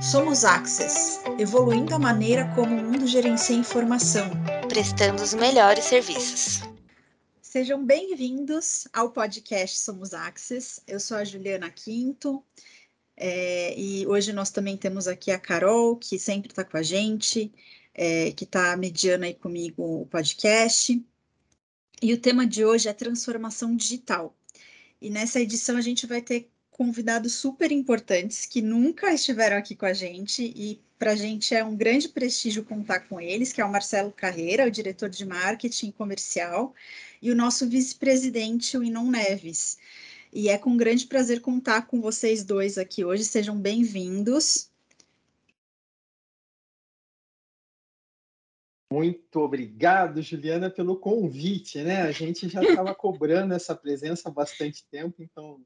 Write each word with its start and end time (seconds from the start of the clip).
Somos 0.00 0.44
Access, 0.44 1.20
evoluindo 1.38 1.94
a 1.94 1.98
maneira 1.98 2.52
como 2.56 2.74
o 2.74 2.82
mundo 2.82 3.06
gerencia 3.06 3.54
informação, 3.54 4.28
prestando 4.68 5.22
os 5.22 5.32
melhores 5.32 5.84
serviços. 5.84 6.60
Sejam 7.40 7.84
bem-vindos 7.84 8.88
ao 8.92 9.12
podcast 9.12 9.78
Somos 9.78 10.12
Access. 10.12 10.82
Eu 10.88 10.98
sou 10.98 11.16
a 11.16 11.24
Juliana 11.24 11.70
Quinto 11.70 12.42
é, 13.16 13.78
e 13.78 14.04
hoje 14.08 14.32
nós 14.32 14.50
também 14.50 14.76
temos 14.76 15.06
aqui 15.06 15.30
a 15.30 15.38
Carol, 15.38 15.96
que 15.96 16.18
sempre 16.18 16.50
está 16.50 16.64
com 16.64 16.76
a 16.76 16.82
gente, 16.82 17.52
é, 17.94 18.32
que 18.32 18.42
está 18.42 18.76
mediando 18.76 19.24
aí 19.24 19.34
comigo 19.34 20.02
o 20.02 20.06
podcast. 20.06 21.00
E 22.02 22.12
o 22.12 22.20
tema 22.20 22.44
de 22.44 22.64
hoje 22.64 22.88
é 22.88 22.92
transformação 22.92 23.76
digital. 23.76 24.36
E 25.00 25.10
nessa 25.10 25.40
edição 25.40 25.76
a 25.76 25.80
gente 25.80 26.08
vai 26.08 26.20
ter 26.20 26.50
convidados 26.76 27.32
super 27.32 27.72
importantes 27.72 28.44
que 28.44 28.60
nunca 28.60 29.10
estiveram 29.10 29.56
aqui 29.56 29.74
com 29.74 29.86
a 29.86 29.94
gente 29.94 30.52
e 30.54 30.78
para 30.98 31.12
a 31.12 31.16
gente 31.16 31.54
é 31.54 31.64
um 31.64 31.74
grande 31.74 32.06
prestígio 32.06 32.66
contar 32.66 33.00
com 33.08 33.18
eles, 33.18 33.50
que 33.50 33.62
é 33.62 33.64
o 33.64 33.72
Marcelo 33.72 34.12
Carreira, 34.12 34.66
o 34.66 34.70
diretor 34.70 35.08
de 35.08 35.24
marketing 35.24 35.90
comercial, 35.90 36.74
e 37.22 37.30
o 37.30 37.34
nosso 37.34 37.66
vice-presidente, 37.66 38.76
o 38.76 38.84
Inon 38.84 39.10
Neves. 39.10 39.78
E 40.30 40.50
é 40.50 40.58
com 40.58 40.76
grande 40.76 41.06
prazer 41.06 41.40
contar 41.40 41.86
com 41.86 41.98
vocês 41.98 42.44
dois 42.44 42.76
aqui 42.76 43.02
hoje. 43.02 43.24
Sejam 43.24 43.58
bem-vindos. 43.58 44.70
Muito 48.92 49.40
obrigado, 49.40 50.20
Juliana, 50.20 50.68
pelo 50.68 50.98
convite, 50.98 51.82
né? 51.82 52.02
A 52.02 52.12
gente 52.12 52.50
já 52.50 52.62
estava 52.62 52.94
cobrando 52.94 53.54
essa 53.54 53.74
presença 53.74 54.28
há 54.28 54.32
bastante 54.32 54.84
tempo, 54.90 55.22
então 55.22 55.64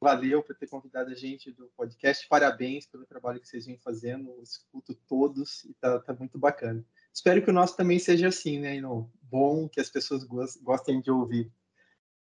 Valeu 0.00 0.42
por 0.42 0.54
ter 0.54 0.68
convidado 0.68 1.10
a 1.10 1.14
gente 1.14 1.50
do 1.50 1.66
podcast. 1.76 2.26
Parabéns 2.28 2.86
pelo 2.86 3.04
trabalho 3.04 3.40
que 3.40 3.48
vocês 3.48 3.66
vêm 3.66 3.76
fazendo. 3.76 4.30
Eu 4.30 4.42
escuto 4.42 4.94
todos 5.08 5.64
e 5.64 5.74
tá, 5.74 5.98
tá 5.98 6.14
muito 6.14 6.38
bacana. 6.38 6.84
Espero 7.12 7.42
que 7.42 7.50
o 7.50 7.52
nosso 7.52 7.76
também 7.76 7.98
seja 7.98 8.28
assim, 8.28 8.60
né, 8.60 8.76
Ino? 8.76 9.10
Bom, 9.22 9.68
que 9.68 9.80
as 9.80 9.90
pessoas 9.90 10.24
gostem 10.62 11.00
de 11.00 11.10
ouvir. 11.10 11.52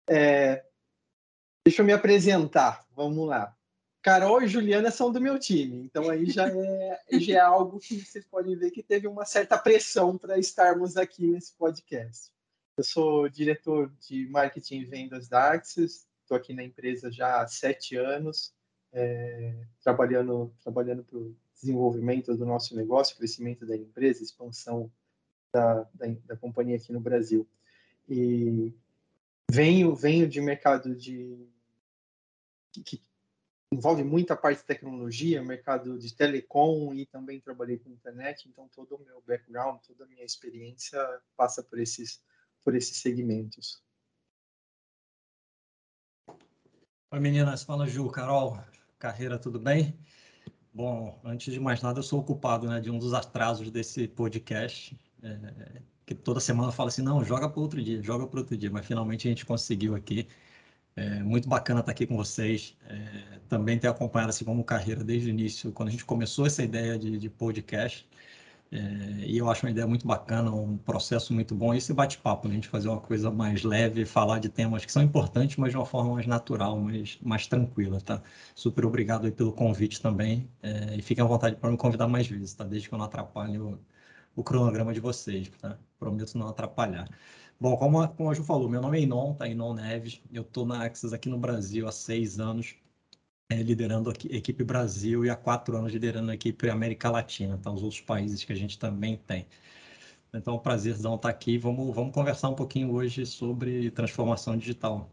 É... 0.08 0.64
Deixa 1.66 1.82
eu 1.82 1.86
me 1.86 1.94
apresentar. 1.94 2.86
Vamos 2.96 3.28
lá. 3.28 3.56
Carol 4.06 4.44
e 4.44 4.48
Juliana 4.48 4.92
são 4.92 5.12
do 5.12 5.20
meu 5.20 5.40
time, 5.40 5.78
então 5.78 6.12
aí 6.12 6.30
já 6.30 6.48
é, 6.48 7.02
já 7.20 7.34
é 7.34 7.40
algo 7.40 7.80
que 7.80 8.00
vocês 8.00 8.24
podem 8.24 8.56
ver 8.56 8.70
que 8.70 8.84
teve 8.84 9.08
uma 9.08 9.26
certa 9.26 9.58
pressão 9.58 10.16
para 10.16 10.38
estarmos 10.38 10.96
aqui 10.96 11.26
nesse 11.26 11.56
podcast. 11.56 12.32
Eu 12.78 12.84
sou 12.84 13.28
diretor 13.28 13.92
de 14.00 14.28
marketing 14.30 14.82
e 14.82 14.86
vendas 14.86 15.28
da 15.28 15.52
Axis, 15.52 16.06
Estou 16.26 16.36
aqui 16.36 16.56
na 16.56 16.64
empresa 16.64 17.12
já 17.12 17.40
há 17.40 17.48
sete 17.48 17.96
anos, 17.96 18.52
é, 18.92 19.64
trabalhando 19.80 20.52
trabalhando 20.64 21.04
para 21.04 21.20
o 21.20 21.36
desenvolvimento 21.54 22.36
do 22.36 22.48
nosso 22.48 22.76
negócio, 22.76 23.16
crescimento 23.16 23.64
da 23.64 23.78
empresa, 23.78 24.24
expansão 24.24 24.92
da, 25.54 25.84
da, 25.94 26.08
da 26.26 26.36
companhia 26.36 26.78
aqui 26.78 26.92
no 26.92 27.00
Brasil. 27.00 27.48
E 28.10 28.74
venho 29.52 29.96
venho 29.96 30.28
de 30.28 30.42
mercado 30.42 30.96
de 30.96 31.48
que 32.84 33.00
envolve 33.72 34.04
muita 34.04 34.36
parte 34.36 34.62
de 34.62 34.66
tecnologia, 34.66 35.44
mercado 35.44 36.00
de 36.00 36.12
telecom 36.12 36.92
e 36.92 37.06
também 37.06 37.40
trabalhei 37.40 37.78
com 37.78 37.92
internet, 37.92 38.50
então 38.50 38.68
todo 38.70 38.96
o 38.96 39.06
meu 39.06 39.22
background, 39.28 39.80
toda 39.86 40.06
a 40.06 40.08
minha 40.08 40.26
experiência 40.26 41.00
passa 41.38 41.62
por 41.62 41.78
esses 41.78 42.20
por 42.64 42.76
esses 42.76 42.98
segmentos. 42.98 43.85
Oi 47.16 47.22
meninas, 47.22 47.64
fala 47.64 47.88
Ju, 47.88 48.10
Carol, 48.10 48.60
carreira, 49.00 49.40
tudo 49.40 49.58
bem? 49.58 49.98
Bom, 50.74 51.18
antes 51.24 51.54
de 51.54 51.62
mais 51.62 51.82
nada, 51.82 52.00
eu 52.00 52.04
sou 52.04 52.20
ocupado 52.20 52.68
né, 52.68 52.82
de 52.82 52.92
um 52.92 53.00
dos 53.00 53.14
atrasos 53.14 53.72
desse 53.72 54.06
podcast, 54.06 55.00
é, 55.24 55.82
que 56.06 56.14
toda 56.14 56.42
semana 56.42 56.74
fala 56.74 56.90
assim, 56.90 57.02
não, 57.02 57.24
joga 57.24 57.48
para 57.48 57.62
outro 57.62 57.82
dia, 57.82 58.04
joga 58.04 58.28
para 58.28 58.42
outro 58.42 58.58
dia, 58.58 58.70
mas 58.70 58.86
finalmente 58.86 59.30
a 59.30 59.32
gente 59.32 59.46
conseguiu 59.46 59.96
aqui. 59.96 60.28
É 60.94 61.24
muito 61.24 61.48
bacana 61.48 61.80
estar 61.80 61.94
aqui 61.94 62.06
com 62.06 62.18
vocês, 62.18 62.76
é, 62.86 63.40
também 63.48 63.80
ter 63.80 63.88
acompanhado 63.88 64.32
assim 64.32 64.44
como 64.44 64.62
carreira 64.62 65.02
desde 65.02 65.30
o 65.30 65.32
início, 65.32 65.72
quando 65.72 65.88
a 65.88 65.92
gente 65.92 66.04
começou 66.04 66.46
essa 66.46 66.64
ideia 66.64 67.00
de, 67.00 67.18
de 67.18 67.30
podcast, 67.30 68.06
é, 68.72 68.78
e 69.26 69.38
eu 69.38 69.50
acho 69.50 69.66
uma 69.66 69.72
ideia 69.72 69.88
muito 69.88 70.06
bacana, 70.08 70.52
um 70.52 70.78
processo 70.78 71.34
muito 71.34 71.56
bom. 71.56 71.74
Esse 71.74 71.94
bate-papo, 71.94 72.48
né? 72.48 72.54
a 72.54 72.56
gente 72.56 72.68
fazer 72.68 72.90
uma 72.90 73.00
coisa 73.00 73.32
mais 73.32 73.64
leve, 73.64 74.06
falar 74.06 74.40
de 74.40 74.50
temas 74.50 74.84
que 74.86 74.92
são 74.92 75.04
importantes, 75.04 75.58
mas 75.58 75.72
de 75.72 75.78
uma 75.78 75.86
forma 75.86 76.14
mais 76.16 76.28
natural, 76.28 76.78
mais, 76.80 77.18
mais 77.22 77.48
tranquila, 77.48 78.02
tá? 78.02 78.22
Super 78.56 78.86
obrigado 78.86 79.32
pelo 79.32 79.54
convite 79.54 80.02
também. 80.02 80.50
É, 80.62 80.96
e 80.98 81.02
fiquem 81.02 81.24
à 81.24 81.28
vontade 81.28 81.56
para 81.56 81.72
me 81.72 81.78
convidar 81.78 82.08
mais 82.08 82.28
vezes, 82.28 82.54
tá? 82.54 82.64
Desde 82.64 82.90
que 82.90 82.94
eu 82.94 82.98
não 82.98 83.06
atrapalhe 83.06 83.58
o, 83.60 83.80
o 84.36 84.44
cronograma 84.44 84.94
de 84.94 85.00
vocês, 85.00 85.50
tá? 85.62 85.78
Prometo 86.00 86.38
não 86.38 86.48
atrapalhar. 86.48 87.08
Bom, 87.60 87.78
como 87.78 88.02
a, 88.02 88.08
como 88.10 88.30
a 88.30 88.34
Ju 88.34 88.44
falou, 88.44 88.70
meu 88.70 88.82
nome 88.82 89.00
é 89.00 89.02
Inon, 89.04 89.34
tá? 89.36 89.48
Inon 89.48 89.74
Neves. 89.74 90.22
Eu 90.32 90.42
estou 90.44 90.66
na 90.66 90.84
Axis 90.86 91.14
aqui 91.14 91.30
no 91.30 91.38
Brasil 91.38 91.88
há 91.88 91.92
seis 91.92 92.40
anos 92.40 92.76
é, 93.50 93.62
liderando 93.62 94.10
a 94.10 94.14
equipe 94.36 94.64
Brasil 94.64 95.26
e 95.26 95.30
há 95.30 95.36
quatro 95.36 95.78
anos 95.78 95.92
liderando 95.92 96.32
a 96.32 96.34
equipe 96.36 96.70
América 96.70 97.10
Latina, 97.10 97.56
então 97.60 97.74
os 97.74 97.84
outros 97.84 98.02
países 98.02 98.44
que 98.44 98.54
a 98.54 98.56
gente 98.56 98.78
também 98.80 99.18
tem. 99.18 99.48
Então, 100.34 100.56
é 100.56 100.58
um 100.58 100.60
prazerzão 100.60 101.16
estar 101.16 101.30
aqui. 101.30 101.58
Vamos, 101.58 101.96
vamos 101.96 102.14
conversar 102.14 102.50
um 102.50 102.56
pouquinho 102.56 102.92
hoje 102.94 103.26
sobre 103.26 103.90
transformação 103.92 104.58
digital. 104.58 105.10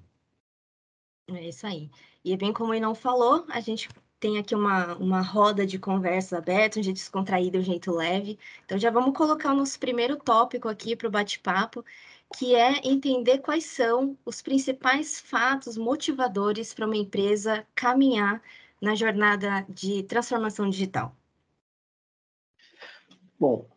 É 1.28 1.48
isso 1.48 1.66
aí. 1.66 1.90
E 2.24 2.36
bem 2.36 2.52
como 2.52 2.74
ele 2.74 2.80
não 2.80 2.94
falou, 2.94 3.44
a 3.48 3.60
gente 3.60 3.88
tem 4.18 4.38
aqui 4.38 4.54
uma, 4.54 4.94
uma 4.96 5.20
roda 5.20 5.66
de 5.66 5.78
conversa 5.78 6.38
aberta, 6.38 6.78
um 6.78 6.82
jeito 6.82 6.96
descontraído, 6.96 7.58
um 7.58 7.62
jeito 7.62 7.92
leve. 7.92 8.38
Então, 8.64 8.78
já 8.78 8.90
vamos 8.90 9.16
colocar 9.16 9.52
o 9.52 9.56
nosso 9.56 9.78
primeiro 9.78 10.16
tópico 10.16 10.68
aqui 10.68 10.96
para 10.96 11.08
o 11.08 11.10
bate-papo, 11.10 11.84
que 12.36 12.54
é 12.54 12.80
entender 12.84 13.38
quais 13.38 13.66
são 13.66 14.16
os 14.24 14.40
principais 14.40 15.20
fatos 15.20 15.76
motivadores 15.76 16.72
para 16.72 16.86
uma 16.86 16.96
empresa 16.96 17.66
caminhar 17.74 18.42
na 18.80 18.94
jornada 18.94 19.64
de 19.68 20.02
transformação 20.02 20.68
digital. 20.68 21.14
Bom, 23.38 23.68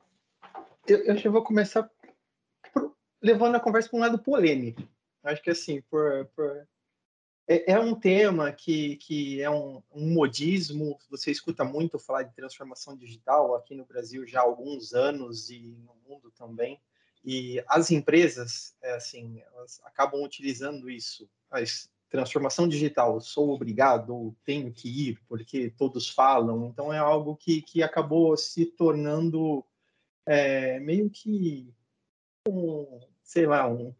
eu, 0.87 0.99
eu 0.99 1.31
vou 1.31 1.43
começar 1.43 1.89
por, 2.73 2.95
levando 3.21 3.55
a 3.55 3.59
conversa 3.59 3.89
para 3.89 3.97
um 3.97 4.01
lado 4.01 4.19
polêmico. 4.19 4.81
Acho 5.23 5.41
que 5.41 5.49
assim, 5.49 5.81
por, 5.89 6.25
por 6.35 6.67
é, 7.47 7.73
é, 7.73 7.79
um 7.79 7.93
tema 7.93 8.51
que, 8.51 8.95
que 8.97 9.41
é 9.41 9.49
um, 9.49 9.81
um, 9.91 10.13
modismo. 10.13 10.97
Você 11.09 11.31
escuta 11.31 11.63
muito 11.63 11.99
falar 11.99 12.23
de 12.23 12.35
transformação 12.35 12.95
digital 12.95 13.55
aqui 13.55 13.75
no 13.75 13.85
Brasil 13.85 14.25
já 14.25 14.39
há 14.39 14.43
alguns 14.43 14.93
anos 14.93 15.49
e 15.49 15.59
no 15.59 15.95
mundo 16.07 16.31
também. 16.31 16.79
E 17.25 17.63
as 17.67 17.89
empresas, 17.89 18.75
é, 18.83 18.93
assim, 18.93 19.41
elas 19.47 19.81
acabam 19.83 20.23
utilizando 20.23 20.87
isso. 20.89 21.27
A 21.49 21.59
transformação 22.07 22.67
digital, 22.67 23.19
sou 23.19 23.49
obrigado 23.49 24.15
ou 24.15 24.35
tenho 24.45 24.71
que 24.71 25.09
ir 25.09 25.19
porque 25.27 25.71
todos 25.71 26.07
falam. 26.07 26.67
Então, 26.67 26.93
é 26.93 26.99
algo 26.99 27.35
que, 27.35 27.63
que 27.63 27.81
acabou 27.81 28.37
se 28.37 28.67
tornando 28.67 29.65
é, 30.25 30.79
meio 30.79 31.09
que 31.09 31.73
um, 32.47 33.01
sei 33.23 33.47
lá, 33.47 33.67
um, 33.67 33.91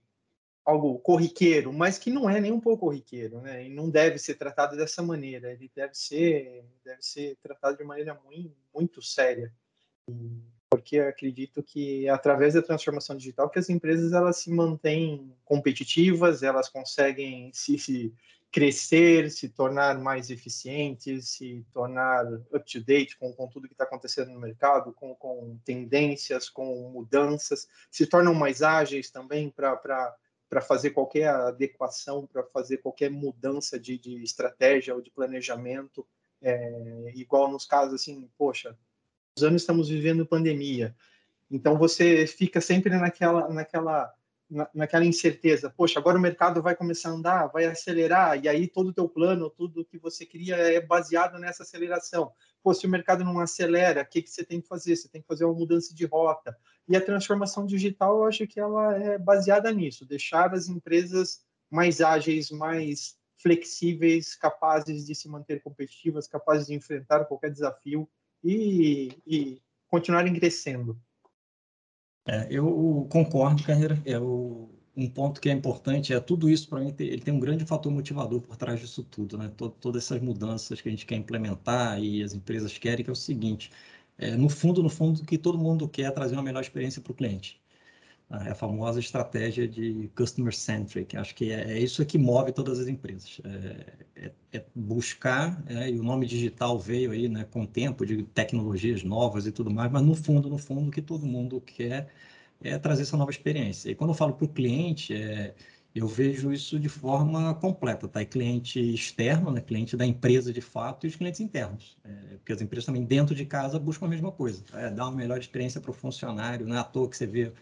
algo 0.63 0.99
corriqueiro, 0.99 1.73
mas 1.73 1.97
que 1.97 2.11
não 2.11 2.29
é 2.29 2.39
nem 2.39 2.51
um 2.51 2.59
pouco 2.59 2.85
corriqueiro, 2.85 3.41
né? 3.41 3.65
E 3.65 3.69
não 3.69 3.89
deve 3.89 4.19
ser 4.19 4.35
tratado 4.35 4.77
dessa 4.77 5.01
maneira. 5.01 5.51
Ele 5.51 5.71
deve 5.75 5.95
ser, 5.95 6.63
deve 6.83 7.01
ser 7.01 7.37
tratado 7.37 7.75
de 7.75 7.83
maneira 7.83 8.13
muito, 8.23 8.55
muito 8.71 9.01
séria. 9.01 9.51
E 10.09 10.54
porque 10.75 10.99
acredito 10.99 11.63
que 11.63 12.05
é 12.05 12.09
através 12.09 12.53
da 12.53 12.61
transformação 12.61 13.15
digital 13.15 13.49
que 13.49 13.57
as 13.57 13.69
empresas 13.69 14.11
elas 14.11 14.37
se 14.37 14.51
mantêm 14.51 15.33
competitivas, 15.45 16.43
elas 16.43 16.67
conseguem 16.67 17.49
se, 17.53 17.79
se 17.79 18.13
crescer, 18.51 19.31
se 19.31 19.47
tornar 19.47 19.97
mais 19.97 20.29
eficientes, 20.29 21.29
se 21.29 21.65
tornar 21.71 22.25
up-to-date 22.53 23.17
com, 23.17 23.31
com 23.31 23.47
tudo 23.47 23.69
que 23.69 23.73
está 23.73 23.85
acontecendo 23.85 24.31
no 24.31 24.39
mercado, 24.39 24.91
com, 24.91 25.15
com 25.15 25.57
tendências, 25.63 26.49
com 26.49 26.89
mudanças, 26.89 27.69
se 27.89 28.05
tornam 28.05 28.33
mais 28.33 28.61
ágeis 28.61 29.09
também 29.09 29.49
para 29.49 30.13
fazer 30.61 30.89
qualquer 30.89 31.29
adequação, 31.29 32.27
para 32.27 32.43
fazer 32.43 32.79
qualquer 32.79 33.09
mudança 33.09 33.79
de, 33.79 33.97
de 33.97 34.21
estratégia 34.21 34.93
ou 34.93 35.01
de 35.01 35.09
planejamento, 35.09 36.05
é, 36.41 37.13
igual 37.15 37.49
nos 37.49 37.65
casos 37.65 37.93
assim, 37.93 38.29
poxa, 38.37 38.77
anos 39.43 39.61
estamos 39.61 39.89
vivendo 39.89 40.25
pandemia. 40.25 40.95
Então 41.49 41.77
você 41.77 42.25
fica 42.25 42.61
sempre 42.61 42.95
naquela 42.97 43.49
naquela 43.49 44.13
naquela 44.73 45.03
incerteza. 45.03 45.73
Poxa, 45.75 45.99
agora 45.99 46.19
o 46.19 46.21
mercado 46.21 46.61
vai 46.61 46.75
começar 46.75 47.09
a 47.09 47.13
andar, 47.13 47.47
vai 47.47 47.65
acelerar 47.65 48.41
e 48.43 48.47
aí 48.47 48.67
todo 48.67 48.89
o 48.89 48.93
teu 48.93 49.09
plano, 49.09 49.49
tudo 49.49 49.83
que 49.83 49.97
você 49.97 50.23
cria 50.23 50.55
é 50.55 50.79
baseado 50.79 51.39
nessa 51.39 51.63
aceleração. 51.63 52.31
Pô, 52.63 52.71
se 52.73 52.85
o 52.85 52.89
mercado 52.89 53.23
não 53.23 53.39
acelera, 53.39 54.03
o 54.03 54.05
que 54.05 54.21
que 54.21 54.29
você 54.29 54.43
tem 54.43 54.61
que 54.61 54.67
fazer? 54.67 54.95
Você 54.95 55.09
tem 55.09 55.21
que 55.21 55.27
fazer 55.27 55.45
uma 55.45 55.53
mudança 55.53 55.95
de 55.95 56.05
rota. 56.05 56.55
E 56.87 56.95
a 56.95 57.01
transformação 57.01 57.65
digital, 57.65 58.17
eu 58.17 58.25
acho 58.25 58.45
que 58.45 58.59
ela 58.59 58.95
é 58.95 59.17
baseada 59.17 59.71
nisso, 59.71 60.05
deixar 60.05 60.53
as 60.53 60.67
empresas 60.67 61.41
mais 61.69 61.99
ágeis, 61.99 62.51
mais 62.51 63.17
flexíveis, 63.37 64.35
capazes 64.35 65.05
de 65.05 65.15
se 65.15 65.27
manter 65.27 65.61
competitivas, 65.61 66.27
capazes 66.27 66.67
de 66.67 66.75
enfrentar 66.75 67.25
qualquer 67.25 67.51
desafio 67.51 68.07
e, 68.45 69.17
e 69.25 69.61
continuarem 69.87 70.33
crescendo. 70.33 70.99
É, 72.27 72.47
eu 72.49 73.07
concordo, 73.09 73.63
Carreira. 73.63 74.01
É 74.05 74.19
o, 74.19 74.69
um 74.95 75.09
ponto 75.09 75.41
que 75.41 75.49
é 75.49 75.51
importante 75.51 76.13
é 76.13 76.19
tudo 76.19 76.49
isso 76.49 76.69
para 76.69 76.79
mim. 76.79 76.93
Ele 76.99 77.21
tem 77.21 77.33
um 77.33 77.39
grande 77.39 77.65
fator 77.65 77.91
motivador 77.91 78.41
por 78.41 78.55
trás 78.55 78.79
disso 78.79 79.03
tudo, 79.03 79.37
né? 79.37 79.51
Todo, 79.57 79.73
todas 79.73 80.03
essas 80.03 80.21
mudanças 80.21 80.79
que 80.79 80.87
a 80.87 80.91
gente 80.91 81.05
quer 81.05 81.15
implementar 81.15 82.01
e 82.01 82.23
as 82.23 82.33
empresas 82.33 82.77
querem, 82.77 83.03
que 83.03 83.09
é 83.09 83.13
o 83.13 83.15
seguinte: 83.15 83.71
é, 84.17 84.35
no 84.35 84.49
fundo, 84.49 84.81
no 84.83 84.89
fundo, 84.89 85.23
que 85.25 85.37
todo 85.37 85.57
mundo 85.57 85.89
quer 85.89 86.03
é 86.03 86.11
trazer 86.11 86.35
uma 86.35 86.43
melhor 86.43 86.61
experiência 86.61 87.01
para 87.01 87.11
o 87.11 87.15
cliente. 87.15 87.59
É 88.29 88.49
a 88.49 88.55
famosa 88.55 88.99
estratégia 88.99 89.67
de 89.67 90.09
customer 90.15 90.53
centric. 90.53 91.15
Acho 91.15 91.35
que 91.35 91.51
é, 91.51 91.73
é 91.73 91.79
isso 91.79 92.03
que 92.05 92.17
move 92.17 92.51
todas 92.51 92.79
as 92.79 92.87
empresas. 92.87 93.39
É, 93.43 93.93
é, 94.15 94.31
é 94.53 94.65
buscar, 94.73 95.63
é, 95.67 95.91
e 95.91 95.99
o 95.99 96.03
nome 96.03 96.25
digital 96.25 96.79
veio 96.79 97.11
aí 97.11 97.29
né, 97.29 97.43
com 97.45 97.63
o 97.63 97.67
tempo 97.67 98.03
de 98.05 98.23
tecnologias 98.23 99.03
novas 99.03 99.45
e 99.45 99.51
tudo 99.51 99.71
mais, 99.71 99.91
mas 99.91 100.01
no 100.01 100.15
fundo, 100.15 100.49
no 100.49 100.57
fundo, 100.57 100.87
o 100.89 100.91
que 100.91 101.01
todo 101.03 101.25
mundo 101.25 101.61
quer 101.61 102.07
é 102.63 102.77
trazer 102.79 103.03
essa 103.03 103.15
nova 103.17 103.29
experiência. 103.29 103.91
E 103.91 103.95
quando 103.95 104.09
eu 104.09 104.15
falo 104.15 104.33
para 104.33 104.45
o 104.45 104.49
cliente, 104.49 105.13
é, 105.13 105.53
eu 105.93 106.07
vejo 106.07 106.51
isso 106.51 106.79
de 106.79 106.89
forma 106.89 107.53
completa, 107.55 108.07
tá? 108.07 108.21
E 108.21 108.25
cliente 108.25 108.79
externo, 108.93 109.51
né? 109.51 109.61
cliente 109.61 109.95
da 109.95 110.05
empresa 110.05 110.51
de 110.51 110.61
fato, 110.61 111.05
e 111.05 111.09
os 111.09 111.15
clientes 111.15 111.39
internos. 111.39 111.97
É, 112.03 112.35
porque 112.37 112.53
as 112.53 112.61
empresas 112.61 112.85
também 112.85 113.05
dentro 113.05 113.35
de 113.35 113.45
casa 113.45 113.79
buscam 113.79 114.07
a 114.07 114.09
mesma 114.09 114.31
coisa, 114.31 114.63
é, 114.73 114.89
dar 114.89 115.05
uma 115.05 115.15
melhor 115.15 115.39
experiência 115.39 115.79
para 115.79 115.91
o 115.91 115.93
funcionário. 115.93 116.67
Não 116.67 116.75
é 116.75 116.79
à 116.79 116.83
toa 116.83 117.09
que 117.09 117.15
você 117.15 117.27
vê 117.27 117.53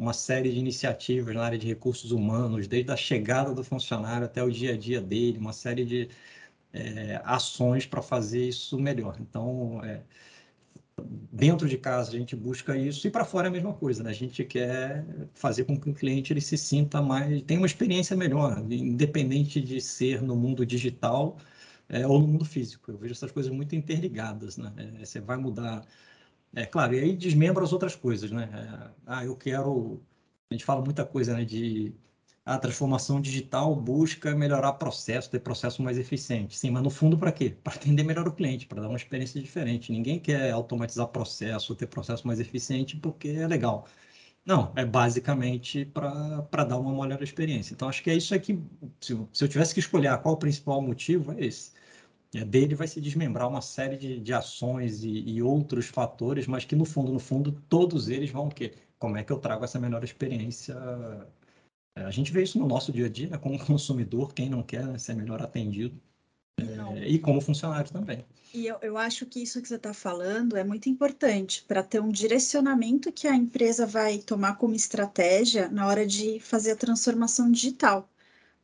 uma 0.00 0.14
série 0.14 0.50
de 0.50 0.58
iniciativas 0.58 1.34
na 1.34 1.44
área 1.44 1.58
de 1.58 1.66
recursos 1.66 2.10
humanos, 2.10 2.66
desde 2.66 2.90
a 2.90 2.96
chegada 2.96 3.54
do 3.54 3.62
funcionário 3.62 4.24
até 4.26 4.42
o 4.42 4.50
dia 4.50 4.72
a 4.72 4.76
dia 4.76 5.00
dele, 5.00 5.38
uma 5.38 5.52
série 5.52 5.84
de 5.84 6.08
é, 6.72 7.20
ações 7.24 7.86
para 7.86 8.00
fazer 8.02 8.48
isso 8.48 8.78
melhor. 8.78 9.16
Então, 9.20 9.84
é, 9.84 10.02
dentro 11.32 11.68
de 11.68 11.76
casa 11.78 12.10
a 12.10 12.18
gente 12.18 12.34
busca 12.36 12.76
isso 12.76 13.06
e 13.06 13.10
para 13.10 13.24
fora 13.26 13.48
é 13.48 13.50
a 13.50 13.52
mesma 13.52 13.74
coisa, 13.74 14.02
né? 14.02 14.10
A 14.10 14.14
gente 14.14 14.44
quer 14.44 15.04
fazer 15.34 15.64
com 15.64 15.78
que 15.78 15.90
o 15.90 15.94
cliente 15.94 16.32
ele 16.32 16.40
se 16.40 16.56
sinta 16.56 17.02
mais, 17.02 17.42
tenha 17.42 17.60
uma 17.60 17.66
experiência 17.66 18.16
melhor, 18.16 18.58
independente 18.70 19.60
de 19.60 19.80
ser 19.80 20.22
no 20.22 20.36
mundo 20.36 20.64
digital 20.64 21.36
é, 21.88 22.06
ou 22.06 22.20
no 22.20 22.26
mundo 22.26 22.44
físico. 22.44 22.90
Eu 22.90 22.96
vejo 22.98 23.12
essas 23.12 23.32
coisas 23.32 23.52
muito 23.52 23.74
interligadas, 23.76 24.56
né? 24.56 24.72
É, 24.76 25.04
você 25.04 25.20
vai 25.20 25.36
mudar, 25.36 25.84
é 26.54 26.66
claro, 26.66 26.94
e 26.94 26.98
aí 27.00 27.16
desmembra 27.16 27.64
as 27.64 27.72
outras 27.72 27.94
coisas, 27.96 28.30
né? 28.30 28.48
É, 28.52 28.90
ah, 29.06 29.24
eu 29.24 29.36
quero, 29.36 30.02
a 30.50 30.54
gente 30.54 30.64
fala 30.64 30.82
muita 30.84 31.04
coisa, 31.04 31.34
né? 31.34 31.44
De 31.44 31.94
a 32.44 32.58
transformação 32.58 33.20
digital 33.20 33.74
busca 33.76 34.34
melhorar 34.34 34.72
processo, 34.74 35.30
ter 35.30 35.40
processo 35.40 35.82
mais 35.82 35.98
eficiente. 35.98 36.56
Sim, 36.58 36.70
mas 36.70 36.82
no 36.82 36.90
fundo 36.90 37.16
para 37.18 37.30
quê? 37.32 37.50
Para 37.62 37.74
atender 37.74 38.02
melhor 38.02 38.26
o 38.26 38.32
cliente, 38.32 38.66
para 38.66 38.80
dar 38.82 38.88
uma 38.88 38.96
experiência 38.96 39.40
diferente. 39.40 39.92
Ninguém 39.92 40.18
quer 40.18 40.50
automatizar 40.50 41.06
processo, 41.08 41.74
ter 41.74 41.86
processo 41.86 42.26
mais 42.26 42.40
eficiente 42.40 42.96
porque 42.96 43.28
é 43.28 43.46
legal. 43.46 43.86
Não, 44.44 44.72
é 44.76 44.84
basicamente 44.84 45.84
para 45.84 46.64
dar 46.64 46.78
uma 46.78 46.92
melhor 47.02 47.22
experiência. 47.22 47.74
Então, 47.74 47.88
acho 47.88 48.02
que 48.02 48.10
é 48.10 48.16
isso 48.16 48.34
aqui. 48.34 48.58
Se, 49.00 49.16
se 49.32 49.44
eu 49.44 49.48
tivesse 49.48 49.74
que 49.74 49.80
escolher 49.80 50.16
qual 50.18 50.34
o 50.34 50.38
principal 50.38 50.80
motivo, 50.82 51.32
é 51.32 51.44
esse. 51.44 51.72
É, 52.34 52.44
dele 52.44 52.74
vai 52.74 52.86
se 52.86 53.00
desmembrar 53.00 53.48
uma 53.48 53.60
série 53.60 53.96
de, 53.96 54.20
de 54.20 54.32
ações 54.32 55.02
e, 55.02 55.10
e, 55.10 55.42
outros 55.42 55.86
fatores, 55.86 56.46
mas 56.46 56.64
que 56.64 56.76
no 56.76 56.84
fundo, 56.84 57.12
no 57.12 57.18
fundo, 57.18 57.52
todos 57.68 58.08
eles 58.08 58.30
vão 58.30 58.46
o 58.46 58.50
quê? 58.50 58.74
Como 58.98 59.16
é 59.16 59.24
que 59.24 59.32
eu 59.32 59.38
trago 59.38 59.64
essa 59.64 59.78
melhor 59.80 60.04
experiência 60.04 60.76
é, 61.94 62.02
a 62.02 62.10
gente 62.10 62.32
vê 62.32 62.42
isso 62.42 62.58
no 62.58 62.66
nosso 62.66 62.92
dia 62.92 63.06
a 63.06 63.08
dia, 63.08 63.28
né, 63.28 63.38
como 63.38 63.58
consumidor, 63.64 64.32
quem 64.32 64.48
não 64.48 64.62
quer 64.62 64.98
ser 64.98 65.14
melhor 65.14 65.42
atendido, 65.42 66.00
é, 66.58 67.08
e 67.08 67.18
como 67.18 67.40
funcionário 67.40 67.90
também. 67.90 68.24
E 68.52 68.66
eu, 68.66 68.76
eu 68.82 68.98
acho 68.98 69.24
que 69.26 69.42
isso 69.42 69.62
que 69.62 69.68
você 69.68 69.76
está 69.76 69.94
falando 69.94 70.56
é 70.56 70.64
muito 70.64 70.88
importante 70.88 71.64
para 71.66 71.82
ter 71.82 72.00
um 72.00 72.10
direcionamento 72.10 73.12
que 73.12 73.26
a 73.26 73.34
empresa 73.34 73.86
vai 73.86 74.18
tomar 74.18 74.56
como 74.56 74.74
estratégia 74.74 75.68
na 75.68 75.86
hora 75.86 76.06
de 76.06 76.40
fazer 76.40 76.72
a 76.72 76.76
transformação 76.76 77.50
digital, 77.50 78.08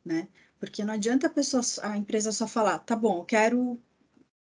né? 0.03 0.27
Porque 0.59 0.83
não 0.83 0.93
adianta 0.93 1.27
a 1.27 1.29
pessoa, 1.29 1.61
a 1.83 1.97
empresa 1.97 2.31
só 2.31 2.47
falar, 2.47 2.79
tá 2.79 2.95
bom, 2.95 3.19
eu 3.19 3.25
quero 3.25 3.79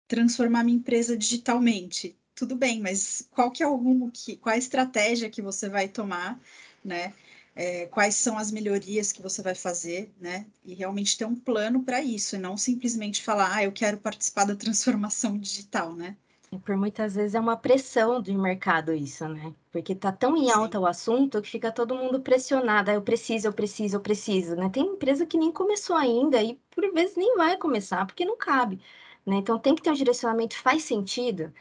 transformar 0.08 0.64
minha 0.64 0.78
empresa 0.78 1.16
digitalmente. 1.16 2.16
Tudo 2.34 2.56
bem, 2.56 2.80
mas 2.80 3.28
qual 3.30 3.50
que 3.50 3.62
é 3.62 3.66
rumo 3.66 4.10
que, 4.12 4.36
qual 4.36 4.54
a 4.54 4.58
estratégia 4.58 5.30
que 5.30 5.42
você 5.42 5.68
vai 5.68 5.88
tomar, 5.88 6.40
né? 6.84 7.14
é, 7.56 7.86
quais 7.86 8.14
são 8.14 8.36
as 8.36 8.52
melhorias 8.52 9.10
que 9.10 9.22
você 9.22 9.40
vai 9.40 9.54
fazer, 9.54 10.12
né? 10.20 10.46
E 10.62 10.74
realmente 10.74 11.16
ter 11.16 11.24
um 11.24 11.34
plano 11.34 11.82
para 11.82 12.02
isso, 12.02 12.36
e 12.36 12.38
não 12.38 12.56
simplesmente 12.56 13.22
falar, 13.22 13.56
ah, 13.56 13.64
eu 13.64 13.72
quero 13.72 13.96
participar 13.98 14.44
da 14.44 14.54
transformação 14.54 15.38
digital, 15.38 15.94
né? 15.96 16.16
Por 16.64 16.76
muitas 16.76 17.14
vezes 17.14 17.34
é 17.34 17.40
uma 17.40 17.56
pressão 17.56 18.20
do 18.22 18.32
mercado 18.34 18.92
isso, 18.94 19.28
né? 19.28 19.54
Porque 19.72 19.94
tá 19.94 20.12
tão 20.12 20.36
em 20.36 20.50
alta 20.50 20.78
Sim. 20.78 20.84
o 20.84 20.86
assunto 20.86 21.42
que 21.42 21.50
fica 21.50 21.72
todo 21.72 21.94
mundo 21.94 22.20
pressionado. 22.20 22.90
Ah, 22.90 22.94
eu 22.94 23.02
preciso, 23.02 23.48
eu 23.48 23.52
preciso, 23.52 23.96
eu 23.96 24.00
preciso, 24.00 24.56
né? 24.56 24.68
Tem 24.70 24.84
empresa 24.84 25.26
que 25.26 25.36
nem 25.36 25.52
começou 25.52 25.96
ainda 25.96 26.42
e 26.42 26.54
por 26.70 26.90
vezes 26.92 27.16
nem 27.16 27.36
vai 27.36 27.56
começar 27.56 28.06
porque 28.06 28.24
não 28.24 28.36
cabe, 28.36 28.80
né? 29.26 29.36
Então 29.36 29.58
tem 29.58 29.74
que 29.74 29.82
ter 29.82 29.90
um 29.90 29.94
direcionamento, 29.94 30.56
faz 30.56 30.84
sentido? 30.84 31.52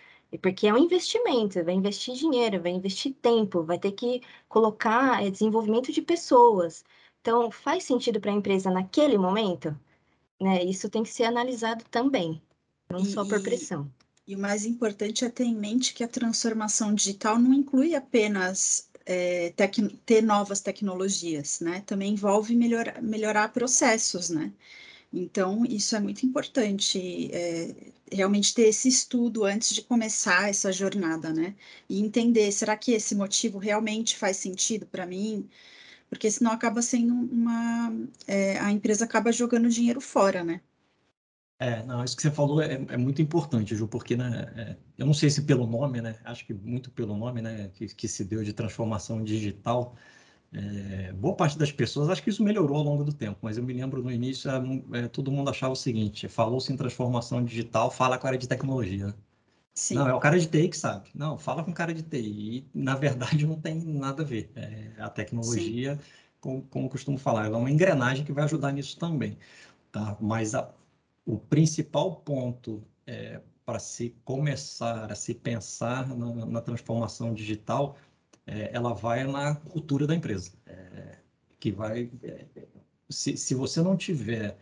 porque 0.41 0.67
é 0.67 0.73
um 0.73 0.77
investimento, 0.77 1.63
vai 1.63 1.73
investir 1.73 2.15
dinheiro, 2.15 2.61
vai 2.61 2.71
investir 2.71 3.13
tempo, 3.21 3.63
vai 3.63 3.79
ter 3.79 3.91
que 3.91 4.21
colocar 4.47 5.23
é, 5.23 5.29
desenvolvimento 5.29 5.91
de 5.91 6.01
pessoas. 6.01 6.83
Então, 7.21 7.49
faz 7.49 7.83
sentido 7.83 8.19
para 8.19 8.31
a 8.31 8.35
empresa 8.35 8.69
naquele 8.69 9.17
momento? 9.17 9.77
Né? 10.39 10.63
Isso 10.63 10.89
tem 10.89 11.03
que 11.03 11.09
ser 11.09 11.25
analisado 11.25 11.83
também, 11.89 12.41
não 12.89 12.99
e, 12.99 13.05
só 13.05 13.23
por 13.25 13.41
pressão. 13.41 13.89
E, 14.27 14.35
o 14.35 14.39
mais 14.39 14.65
importante 14.65 15.23
é 15.25 15.29
ter 15.29 15.43
em 15.45 15.55
mente 15.55 15.93
que 15.93 16.03
a 16.03 16.07
transformação 16.07 16.93
digital 16.93 17.37
não 17.39 17.53
inclui 17.53 17.95
apenas 17.95 18.89
é, 19.05 19.53
ter 20.05 20.21
novas 20.23 20.61
tecnologias, 20.61 21.59
né? 21.59 21.81
Também 21.85 22.13
envolve 22.13 22.55
melhor, 22.55 23.01
melhorar 23.01 23.53
processos, 23.53 24.29
né? 24.29 24.51
Então, 25.13 25.65
isso 25.65 25.95
é 25.95 25.99
muito 25.99 26.25
importante, 26.25 27.31
é, 27.33 27.75
realmente 28.11 28.53
ter 28.53 28.63
esse 28.69 28.87
estudo 28.89 29.45
antes 29.45 29.73
de 29.75 29.81
começar 29.83 30.49
essa 30.49 30.71
jornada, 30.71 31.33
né? 31.33 31.55
E 31.89 32.01
entender, 32.01 32.51
será 32.51 32.77
que 32.77 32.91
esse 32.93 33.15
motivo 33.15 33.57
realmente 33.59 34.17
faz 34.17 34.37
sentido 34.37 34.85
para 34.87 35.05
mim? 35.05 35.49
Porque 36.09 36.31
senão 36.31 36.51
acaba 36.51 36.81
sendo 36.81 37.13
uma. 37.15 37.93
É, 38.27 38.59
a 38.59 38.71
empresa 38.71 39.05
acaba 39.05 39.31
jogando 39.31 39.69
dinheiro 39.69 40.01
fora, 40.01 40.43
né? 40.43 40.61
É, 41.65 41.83
não, 41.83 42.03
isso 42.03 42.15
que 42.15 42.21
você 42.21 42.29
falou 42.29 42.61
é, 42.61 42.73
é 42.73 42.97
muito 42.97 43.23
importante, 43.23 43.75
Ju, 43.75 43.87
porque, 43.87 44.15
né, 44.15 44.53
é, 44.55 44.75
eu 44.99 45.05
não 45.05 45.15
sei 45.15 45.31
se 45.31 45.41
pelo 45.41 45.65
nome, 45.65 45.99
né, 45.99 46.15
acho 46.23 46.45
que 46.45 46.53
muito 46.53 46.91
pelo 46.91 47.17
nome, 47.17 47.41
né, 47.41 47.69
que, 47.73 47.87
que 47.87 48.07
se 48.07 48.23
deu 48.23 48.43
de 48.43 48.53
transformação 48.53 49.23
digital, 49.23 49.95
é, 50.53 51.11
boa 51.13 51.35
parte 51.35 51.57
das 51.57 51.71
pessoas, 51.71 52.07
acho 52.09 52.21
que 52.21 52.29
isso 52.29 52.43
melhorou 52.43 52.77
ao 52.77 52.83
longo 52.83 53.03
do 53.03 53.11
tempo, 53.11 53.39
mas 53.41 53.57
eu 53.57 53.63
me 53.63 53.73
lembro 53.73 54.03
no 54.03 54.11
início, 54.11 54.51
é, 54.51 55.05
é, 55.05 55.07
todo 55.07 55.31
mundo 55.31 55.49
achava 55.49 55.73
o 55.73 55.75
seguinte: 55.75 56.27
falou-se 56.27 56.71
em 56.71 56.77
transformação 56.77 57.43
digital, 57.43 57.89
fala 57.89 58.19
com 58.19 58.27
a 58.27 58.29
área 58.29 58.39
de 58.39 58.47
tecnologia. 58.47 59.15
Sim. 59.73 59.95
Não, 59.95 60.07
é 60.07 60.13
o 60.13 60.19
cara 60.19 60.39
de 60.39 60.47
TI 60.47 60.69
que 60.69 60.77
sabe. 60.77 61.09
Não, 61.15 61.37
fala 61.37 61.63
com 61.63 61.71
o 61.71 61.73
cara 61.73 61.93
de 61.93 62.01
TI. 62.03 62.59
E, 62.59 62.69
na 62.73 62.95
verdade, 62.95 63.45
não 63.45 63.59
tem 63.59 63.75
nada 63.83 64.23
a 64.23 64.25
ver. 64.25 64.49
É, 64.55 64.93
a 64.99 65.09
tecnologia, 65.09 65.99
como, 66.39 66.61
como 66.63 66.89
costumo 66.89 67.17
falar, 67.17 67.45
ela 67.47 67.57
é 67.57 67.59
uma 67.59 67.71
engrenagem 67.71 68.23
que 68.23 68.31
vai 68.31 68.45
ajudar 68.45 68.71
nisso 68.71 68.97
também. 68.97 69.37
Tá? 69.91 70.17
Mas 70.21 70.55
a, 70.55 70.73
o 71.25 71.37
principal 71.39 72.17
ponto 72.17 72.83
é, 73.07 73.41
para 73.65 73.79
se 73.79 74.11
começar 74.23 75.11
a 75.11 75.15
se 75.15 75.33
pensar 75.33 76.07
na, 76.15 76.45
na 76.45 76.61
transformação 76.61 77.33
digital 77.33 77.97
é, 78.45 78.69
ela 78.73 78.93
vai 78.93 79.25
na 79.25 79.55
cultura 79.55 80.05
da 80.07 80.15
empresa. 80.15 80.51
É, 80.65 81.17
que 81.59 81.71
vai. 81.71 82.11
É, 82.23 82.45
se, 83.09 83.37
se 83.37 83.55
você 83.55 83.81
não 83.81 83.97
tiver, 83.97 84.57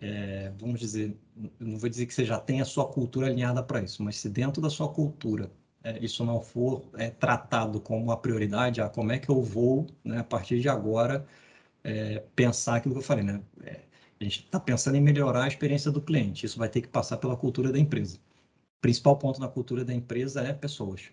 é, 0.00 0.50
vamos 0.58 0.80
dizer, 0.80 1.16
não 1.58 1.78
vou 1.78 1.88
dizer 1.88 2.06
que 2.06 2.14
você 2.14 2.24
já 2.24 2.38
tem 2.40 2.60
a 2.60 2.64
sua 2.64 2.86
cultura 2.86 3.26
alinhada 3.28 3.62
para 3.62 3.82
isso, 3.82 4.02
mas 4.02 4.16
se 4.16 4.28
dentro 4.28 4.60
da 4.62 4.70
sua 4.70 4.88
cultura 4.92 5.50
é, 5.84 5.98
isso 6.04 6.24
não 6.24 6.40
for 6.40 6.90
tratado 7.18 7.80
como 7.80 8.04
uma 8.04 8.16
prioridade, 8.16 8.80
ah, 8.80 8.88
como 8.88 9.12
é 9.12 9.18
que 9.18 9.28
eu 9.30 9.42
vou, 9.42 9.86
né, 10.04 10.18
a 10.18 10.24
partir 10.24 10.60
de 10.60 10.68
agora, 10.68 11.26
pensar 12.36 12.76
aquilo 12.76 12.94
que 12.94 13.00
eu 13.00 13.04
falei, 13.04 13.24
né? 13.24 13.42
A 14.22 14.28
gente 14.28 14.44
está 14.44 14.60
pensando 14.60 14.96
em 14.96 15.00
melhorar 15.00 15.44
a 15.44 15.48
experiência 15.48 15.90
do 15.90 16.00
cliente, 16.00 16.46
isso 16.46 16.58
vai 16.58 16.68
ter 16.68 16.80
que 16.80 16.88
passar 16.88 17.16
pela 17.18 17.36
cultura 17.36 17.72
da 17.72 17.78
empresa. 17.78 18.16
O 18.16 18.80
principal 18.80 19.16
ponto 19.16 19.40
na 19.40 19.48
cultura 19.48 19.84
da 19.84 19.94
empresa 19.94 20.42
é 20.42 20.52
pessoas. 20.52 21.10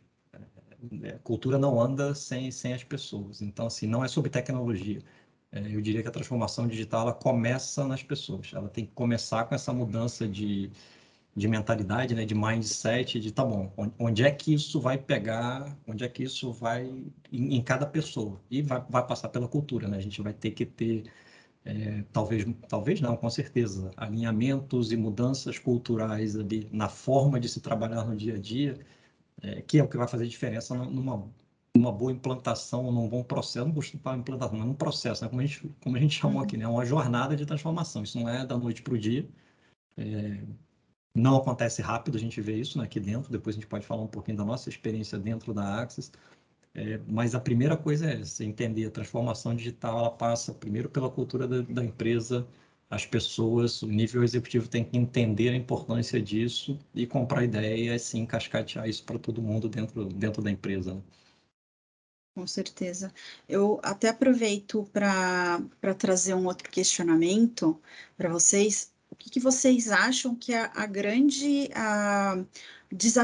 É, 1.04 1.14
cultura 1.24 1.58
não 1.58 1.80
anda 1.82 2.16
sem, 2.16 2.52
sem 2.52 2.74
as 2.74 2.84
pessoas. 2.84 3.42
Então, 3.42 3.68
assim, 3.68 3.88
não 3.88 4.04
é 4.04 4.08
sobre 4.08 4.30
tecnologia. 4.30 5.02
É, 5.52 5.60
eu 5.76 5.82
diria 5.82 6.02
que 6.02 6.08
a 6.08 6.12
transformação 6.12 6.68
digital 6.68 7.02
ela 7.02 7.14
começa 7.14 7.86
nas 7.86 8.04
pessoas. 8.04 8.52
Ela 8.54 8.70
tem 8.70 8.86
que 8.86 8.92
começar 8.94 9.46
com 9.46 9.56
essa 9.56 9.74
mudança 9.74 10.28
de, 10.28 10.72
de 11.36 11.48
mentalidade, 11.48 12.16
né, 12.16 12.26
de 12.26 12.36
mindset, 12.36 13.20
de 13.20 13.32
tá 13.32 13.44
bom, 13.44 13.72
onde 13.98 14.24
é 14.24 14.32
que 14.32 14.54
isso 14.54 14.80
vai 14.80 14.98
pegar, 14.98 15.78
onde 15.88 16.04
é 16.04 16.08
que 16.10 16.24
isso 16.24 16.52
vai 16.52 16.86
em, 17.32 17.56
em 17.56 17.62
cada 17.64 17.86
pessoa 17.86 18.40
e 18.50 18.62
vai, 18.62 18.84
vai 18.90 19.06
passar 19.06 19.30
pela 19.30 19.48
cultura, 19.48 19.88
né? 19.88 19.98
A 19.98 20.02
gente 20.02 20.22
vai 20.22 20.34
ter 20.34 20.52
que 20.52 20.66
ter 20.66 21.04
é, 21.70 22.04
talvez, 22.12 22.46
talvez 22.68 23.02
não, 23.02 23.16
com 23.18 23.30
certeza, 23.30 23.92
alinhamentos 23.98 24.92
e 24.92 24.98
mudanças 24.98 25.60
culturais 25.60 26.36
ali 26.36 26.68
na 26.72 26.90
forma 26.90 27.40
de 27.40 27.50
se 27.50 27.62
trabalhar 27.62 28.06
no 28.06 28.16
dia 28.16 28.36
a 28.36 28.40
dia 28.40 28.80
é, 29.42 29.62
que 29.62 29.80
é 29.80 29.84
o 29.84 29.88
que 29.88 29.98
vai 29.98 30.08
fazer 30.08 30.28
diferença 30.28 30.76
numa, 30.76 31.30
numa 31.76 31.92
boa 31.92 32.12
implantação, 32.12 32.92
num 32.92 33.08
bom 33.08 33.24
processo, 33.24 33.66
não 33.66 33.74
gosto 33.74 33.92
de 33.92 33.98
implantação, 33.98 34.58
mas 34.58 34.68
num 34.68 34.74
processo, 34.74 35.24
né? 35.24 35.30
como, 35.30 35.42
a 35.42 35.46
gente, 35.46 35.70
como 35.82 35.96
a 35.96 36.00
gente 36.00 36.20
chamou 36.20 36.42
aqui, 36.42 36.58
né? 36.58 36.68
uma 36.68 36.86
jornada 36.86 37.36
de 37.36 37.46
transformação. 37.46 38.04
Isso 38.04 38.20
não 38.20 38.28
é 38.28 38.46
da 38.46 38.58
noite 38.58 38.82
para 38.82 38.94
o 38.94 38.98
dia. 38.98 39.28
É, 39.98 40.42
não 41.16 41.38
acontece 41.38 41.82
rápido, 41.82 42.18
a 42.18 42.20
gente 42.20 42.40
vê 42.42 42.56
isso 42.56 42.78
né, 42.78 42.84
aqui 42.86 43.00
dentro, 43.00 43.32
depois 43.32 43.56
a 43.56 43.60
gente 43.60 43.68
pode 43.68 43.86
falar 43.86 44.04
um 44.04 44.08
pouquinho 44.08 44.38
da 44.38 44.46
nossa 44.46 44.70
experiência 44.70 45.18
dentro 45.18 45.54
da 45.54 45.82
Axis, 45.82 46.12
é, 46.74 47.00
mas 47.08 47.34
a 47.36 47.40
primeira 47.40 47.76
coisa 47.76 48.10
é 48.12 48.22
essa, 48.22 48.44
entender 48.44 48.86
a 48.86 48.92
transformação 48.92 49.56
digital, 49.56 50.00
ela 50.00 50.12
passa 50.12 50.54
primeiro 50.54 50.90
pela 50.90 51.10
cultura 51.10 51.48
da, 51.48 51.62
da 51.62 51.84
empresa, 51.84 52.48
as 52.90 53.06
pessoas, 53.06 53.82
o 53.82 53.88
nível 53.88 54.24
executivo 54.24 54.68
tem 54.68 54.84
que 54.84 54.98
entender 54.98 55.50
a 55.50 55.56
importância 55.56 56.22
disso 56.22 56.78
e 56.94 57.06
comprar 57.06 57.44
ideia 57.44 57.76
e 57.76 57.90
assim 57.90 58.26
cascatear 58.26 58.88
isso 58.90 59.04
para 59.04 59.20
todo 59.20 59.42
mundo 59.42 59.70
dentro, 59.70 60.06
dentro 60.06 60.42
da 60.42 60.50
empresa. 60.50 60.96
Né? 60.96 61.02
Com 62.36 62.48
certeza. 62.48 63.14
Eu 63.48 63.80
até 63.84 64.10
aproveito 64.10 64.90
para 64.92 65.62
trazer 65.98 66.34
um 66.34 66.46
outro 66.46 66.70
questionamento 66.70 67.80
para 68.18 68.30
vocês 68.30 68.92
o 69.12 69.16
que, 69.16 69.30
que 69.30 69.40
vocês 69.40 69.90
acham 69.90 70.36
que 70.36 70.54
é 70.54 70.70
a 70.74 70.86
grande, 70.86 71.70
a, 71.74 72.44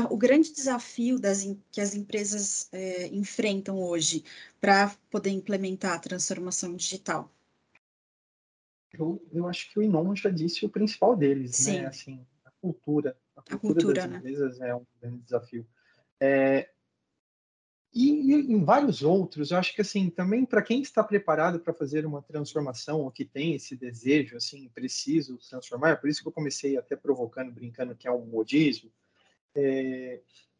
o 0.09 0.17
grande 0.17 0.53
desafio 0.53 1.19
das, 1.19 1.43
que 1.71 1.81
as 1.81 1.95
empresas 1.95 2.69
é, 2.71 3.07
enfrentam 3.07 3.79
hoje 3.81 4.23
para 4.61 4.95
poder 5.09 5.31
implementar 5.31 5.93
a 5.93 5.99
transformação 5.99 6.75
digital? 6.75 7.31
Eu, 8.93 9.21
eu 9.33 9.47
acho 9.47 9.71
que 9.71 9.79
o 9.79 9.83
Inon 9.83 10.15
já 10.15 10.29
disse 10.29 10.65
o 10.65 10.69
principal 10.69 11.15
deles, 11.15 11.65
né? 11.65 11.73
Sim. 11.73 11.79
né? 11.81 11.87
Assim, 11.87 12.25
a 12.45 12.51
cultura. 12.61 13.17
A 13.35 13.41
cultura, 13.41 13.55
a 13.55 13.59
cultura 13.59 13.93
das 14.01 14.09
né? 14.09 14.17
empresas 14.17 14.61
é 14.61 14.75
um 14.75 14.85
grande 15.01 15.21
desafio. 15.23 15.67
É, 16.19 16.69
e, 17.95 18.33
em 18.33 18.61
vários 18.61 19.01
outros, 19.01 19.51
eu 19.51 19.57
acho 19.57 19.73
que 19.73 19.79
assim, 19.79 20.09
também 20.09 20.45
para 20.45 20.61
quem 20.61 20.81
está 20.81 21.01
preparado 21.01 21.61
para 21.61 21.73
fazer 21.73 22.05
uma 22.05 22.21
transformação, 22.21 22.99
ou 22.99 23.09
que 23.09 23.23
tem 23.23 23.55
esse 23.55 23.73
desejo, 23.73 24.35
assim, 24.35 24.67
preciso 24.67 25.37
transformar, 25.37 25.91
é 25.91 25.95
por 25.95 26.09
isso 26.09 26.21
que 26.21 26.27
eu 26.27 26.33
comecei 26.33 26.77
até 26.77 26.97
provocando, 26.97 27.53
brincando 27.53 27.95
que 27.95 28.05
é 28.05 28.11
um 28.11 28.25
modismo, 28.25 28.91
é, 29.55 30.19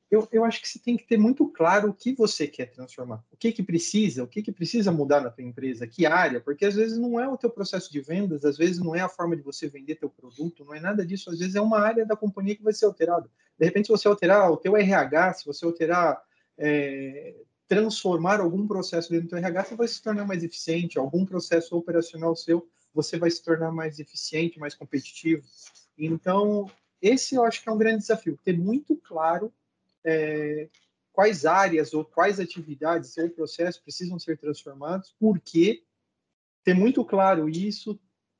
eu, 0.09 0.27
eu 0.31 0.45
acho 0.45 0.61
que 0.61 0.67
você 0.67 0.79
tem 0.79 0.95
que 0.95 1.05
ter 1.05 1.17
muito 1.17 1.47
claro 1.47 1.89
o 1.89 1.93
que 1.93 2.13
você 2.13 2.47
quer 2.47 2.67
transformar, 2.67 3.23
o 3.31 3.37
que 3.37 3.51
que 3.51 3.63
precisa, 3.63 4.23
o 4.23 4.27
que 4.27 4.41
que 4.41 4.51
precisa 4.51 4.91
mudar 4.91 5.19
na 5.19 5.29
tua 5.29 5.43
empresa, 5.43 5.87
que 5.87 6.05
área, 6.05 6.39
porque 6.39 6.65
às 6.65 6.75
vezes 6.75 6.97
não 6.97 7.19
é 7.19 7.27
o 7.27 7.37
teu 7.37 7.49
processo 7.49 7.91
de 7.91 7.99
vendas, 7.99 8.45
às 8.45 8.57
vezes 8.57 8.79
não 8.79 8.95
é 8.95 9.01
a 9.01 9.09
forma 9.09 9.35
de 9.35 9.41
você 9.41 9.67
vender 9.67 9.95
teu 9.95 10.09
produto, 10.09 10.63
não 10.63 10.73
é 10.73 10.79
nada 10.79 11.05
disso, 11.05 11.29
às 11.29 11.39
vezes 11.39 11.55
é 11.55 11.61
uma 11.61 11.79
área 11.79 12.05
da 12.05 12.15
companhia 12.15 12.55
que 12.55 12.63
vai 12.63 12.73
ser 12.73 12.85
alterada. 12.85 13.29
De 13.57 13.65
repente, 13.65 13.87
se 13.87 13.91
você 13.91 14.07
alterar 14.07 14.51
o 14.51 14.57
teu 14.57 14.77
RH, 14.77 15.33
se 15.33 15.45
você 15.45 15.65
alterar 15.65 16.21
é, 16.57 17.35
transformar 17.67 18.39
algum 18.39 18.67
processo 18.67 19.09
dentro 19.09 19.29
do 19.29 19.37
RH, 19.37 19.63
você 19.63 19.75
vai 19.75 19.87
se 19.87 20.01
tornar 20.01 20.25
mais 20.25 20.43
eficiente, 20.43 20.99
algum 20.99 21.25
processo 21.25 21.75
operacional 21.75 22.35
seu, 22.35 22.67
você 22.93 23.17
vai 23.17 23.31
se 23.31 23.43
tornar 23.43 23.71
mais 23.71 23.99
eficiente, 23.99 24.59
mais 24.59 24.75
competitivo. 24.75 25.43
Então, 25.97 26.69
esse 27.01 27.35
eu 27.35 27.43
acho 27.43 27.61
que 27.61 27.69
é 27.69 27.71
um 27.71 27.77
grande 27.77 27.99
desafio, 27.99 28.39
ter 28.43 28.57
muito 28.57 28.95
claro 28.95 29.53
é, 30.03 30.69
quais 31.11 31.45
áreas 31.45 31.93
ou 31.93 32.03
quais 32.03 32.39
atividades 32.39 33.17
ou 33.17 33.29
processos 33.29 33.81
precisam 33.81 34.19
ser 34.19 34.37
transformados, 34.37 35.15
por 35.19 35.39
quê, 35.39 35.83
ter 36.63 36.73
muito 36.73 37.03
claro 37.05 37.47
isso, 37.47 37.99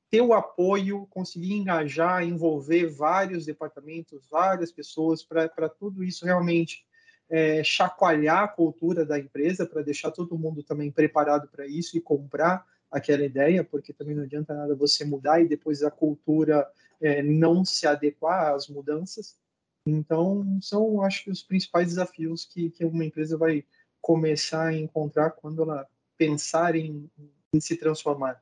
ter 0.09 0.21
o 0.21 0.33
apoio, 0.33 1.07
conseguir 1.09 1.53
engajar, 1.53 2.23
envolver 2.23 2.87
vários 2.87 3.45
departamentos, 3.45 4.27
várias 4.29 4.71
pessoas, 4.71 5.23
para 5.23 5.69
tudo 5.69 6.03
isso 6.03 6.25
realmente 6.25 6.85
é, 7.29 7.63
chacoalhar 7.63 8.43
a 8.43 8.47
cultura 8.47 9.05
da 9.05 9.17
empresa 9.17 9.65
para 9.65 9.81
deixar 9.81 10.11
todo 10.11 10.37
mundo 10.37 10.63
também 10.63 10.91
preparado 10.91 11.47
para 11.47 11.65
isso 11.65 11.97
e 11.97 12.01
comprar 12.01 12.65
aquela 12.91 13.25
ideia, 13.25 13.63
porque 13.63 13.91
também 13.91 14.15
não 14.15 14.23
adianta 14.23 14.53
nada 14.53 14.75
você 14.75 15.03
mudar 15.03 15.41
e 15.41 15.47
depois 15.47 15.83
a 15.83 15.91
cultura 15.91 16.67
é, 17.05 17.21
não 17.21 17.63
se 17.63 17.85
adequar 17.85 18.53
às 18.53 18.67
mudanças. 18.67 19.37
Então, 19.85 20.59
são, 20.61 21.01
acho 21.03 21.23
que, 21.23 21.31
os 21.31 21.43
principais 21.43 21.89
desafios 21.89 22.45
que, 22.45 22.71
que 22.71 22.83
uma 22.83 23.05
empresa 23.05 23.37
vai 23.37 23.63
começar 24.01 24.67
a 24.67 24.75
encontrar 24.75 25.31
quando 25.31 25.61
ela 25.61 25.87
pensar 26.17 26.75
em, 26.75 27.09
em 27.53 27.59
se 27.59 27.77
transformar. 27.77 28.41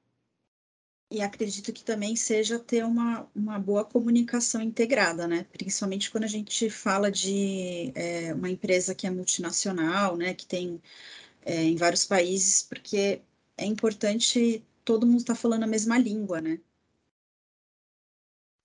E 1.11 1.21
acredito 1.21 1.71
que 1.73 1.83
também 1.83 2.15
seja 2.15 2.57
ter 2.57 2.83
uma, 2.83 3.29
uma 3.35 3.59
boa 3.59 3.85
comunicação 3.85 4.61
integrada, 4.61 5.27
né? 5.27 5.45
Principalmente 5.51 6.09
quando 6.09 6.23
a 6.23 6.27
gente 6.27 6.69
fala 6.69 7.11
de 7.11 7.91
é, 7.93 8.33
uma 8.33 8.49
empresa 8.49 8.95
que 8.95 9.05
é 9.05 9.11
multinacional, 9.11 10.17
né? 10.17 10.33
Que 10.33 10.47
tem 10.47 10.81
é, 11.45 11.63
em 11.63 11.75
vários 11.75 12.05
países, 12.05 12.63
porque 12.63 13.21
é 13.57 13.65
importante 13.65 14.65
todo 14.83 15.05
mundo 15.05 15.19
estar 15.19 15.35
tá 15.35 15.39
falando 15.39 15.63
a 15.63 15.67
mesma 15.67 15.97
língua, 15.97 16.41
né? 16.41 16.59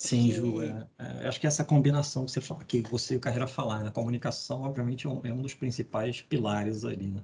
Sim, 0.00 0.30
Ju, 0.30 0.62
é, 0.62 0.88
é, 0.98 1.28
acho 1.28 1.40
que 1.40 1.46
essa 1.46 1.64
combinação 1.64 2.24
que 2.24 2.30
você 2.30 2.40
fala, 2.40 2.64
que 2.64 2.82
você 2.82 3.14
e 3.14 3.16
o 3.16 3.20
Carreira 3.20 3.48
falaram, 3.48 3.82
né? 3.84 3.88
a 3.88 3.92
comunicação, 3.92 4.62
obviamente, 4.62 5.06
é 5.06 5.10
um, 5.10 5.20
é 5.26 5.32
um, 5.32 5.42
dos 5.42 5.54
principais 5.54 6.22
pilares 6.22 6.84
ali, 6.84 7.08
né? 7.08 7.22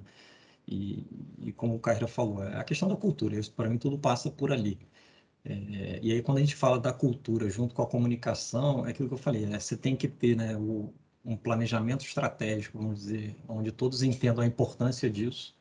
E, 0.67 1.07
e 1.39 1.53
como 1.53 1.75
o 1.75 1.79
Carreira 1.79 2.07
falou, 2.07 2.43
é 2.43 2.57
a 2.57 2.63
questão 2.63 2.89
da 2.89 2.95
cultura, 2.97 3.37
isso 3.39 3.53
para 3.53 3.69
mim 3.69 3.77
tudo 3.77 3.99
passa 3.99 4.31
por 4.31 4.51
ali. 4.51 4.79
É, 5.45 5.99
e 6.03 6.11
aí, 6.13 6.21
quando 6.23 6.39
a 6.39 6.41
gente 6.41 6.55
fala 6.55 6.79
da 6.79 6.93
cultura 6.93 7.49
junto 7.49 7.75
com 7.75 7.81
a 7.83 7.87
comunicação, 7.87 8.85
é 8.87 8.91
aquilo 8.91 9.09
que 9.09 9.15
eu 9.15 9.19
falei, 9.19 9.45
né? 9.47 9.59
você 9.59 9.77
tem 9.77 9.95
que 9.95 10.07
ter 10.07 10.35
né, 10.37 10.57
o, 10.57 10.93
um 11.25 11.37
planejamento 11.37 12.05
estratégico, 12.05 12.79
vamos 12.79 12.99
dizer, 13.01 13.35
onde 13.47 13.71
todos 13.71 14.03
entendam 14.03 14.43
a 14.43 14.47
importância 14.47 15.09
disso. 15.09 15.55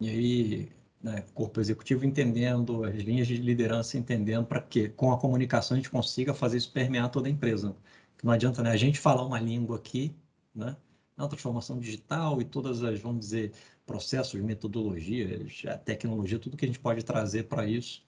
E 0.00 0.08
aí, 0.10 0.72
né, 1.02 1.24
corpo 1.34 1.60
executivo 1.60 2.04
entendendo, 2.04 2.84
as 2.84 2.96
linhas 2.96 3.26
de 3.26 3.36
liderança 3.36 3.98
entendendo, 3.98 4.46
para 4.46 4.60
que 4.60 4.88
com 4.90 5.12
a 5.12 5.18
comunicação 5.18 5.76
a 5.76 5.78
gente 5.78 5.90
consiga 5.90 6.34
fazer 6.34 6.58
isso 6.58 6.72
permear 6.72 7.10
toda 7.10 7.28
a 7.28 7.30
empresa. 7.30 7.76
Não 8.22 8.32
adianta 8.32 8.62
né, 8.62 8.70
a 8.70 8.76
gente 8.76 8.98
falar 8.98 9.24
uma 9.24 9.40
língua 9.40 9.76
aqui, 9.76 10.14
né, 10.54 10.76
na 11.16 11.28
transformação 11.28 11.78
digital 11.78 12.40
e 12.40 12.44
todas 12.44 12.82
as, 12.82 13.00
vamos 13.00 13.20
dizer, 13.20 13.52
processos, 13.86 14.40
metodologias, 14.40 15.62
a 15.66 15.78
tecnologia, 15.78 16.38
tudo 16.38 16.56
que 16.56 16.64
a 16.64 16.68
gente 16.68 16.80
pode 16.80 17.04
trazer 17.04 17.44
para 17.44 17.66
isso 17.66 18.06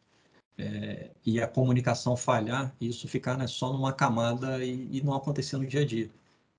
é, 0.61 1.11
e 1.25 1.40
a 1.40 1.49
comunicação 1.49 2.16
falhar, 2.16 2.75
isso 2.80 3.09
ficar 3.09 3.37
né, 3.38 3.47
só 3.47 3.73
numa 3.73 3.92
camada 3.92 4.62
e, 4.64 4.88
e, 4.99 5.02
não 5.02 5.14
acontecer 5.14 5.56
no 5.56 5.66
dia 5.66 5.80
a 5.82 5.87
dia. 5.87 6.11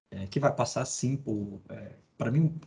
É, 0.10 0.28
que 0.28 0.40
vai 0.40 0.54
passar 0.54 0.86
sim 0.86 1.16
por. 1.16 1.62
É, 1.70 1.92
Para 2.18 2.32
mim, 2.32 2.60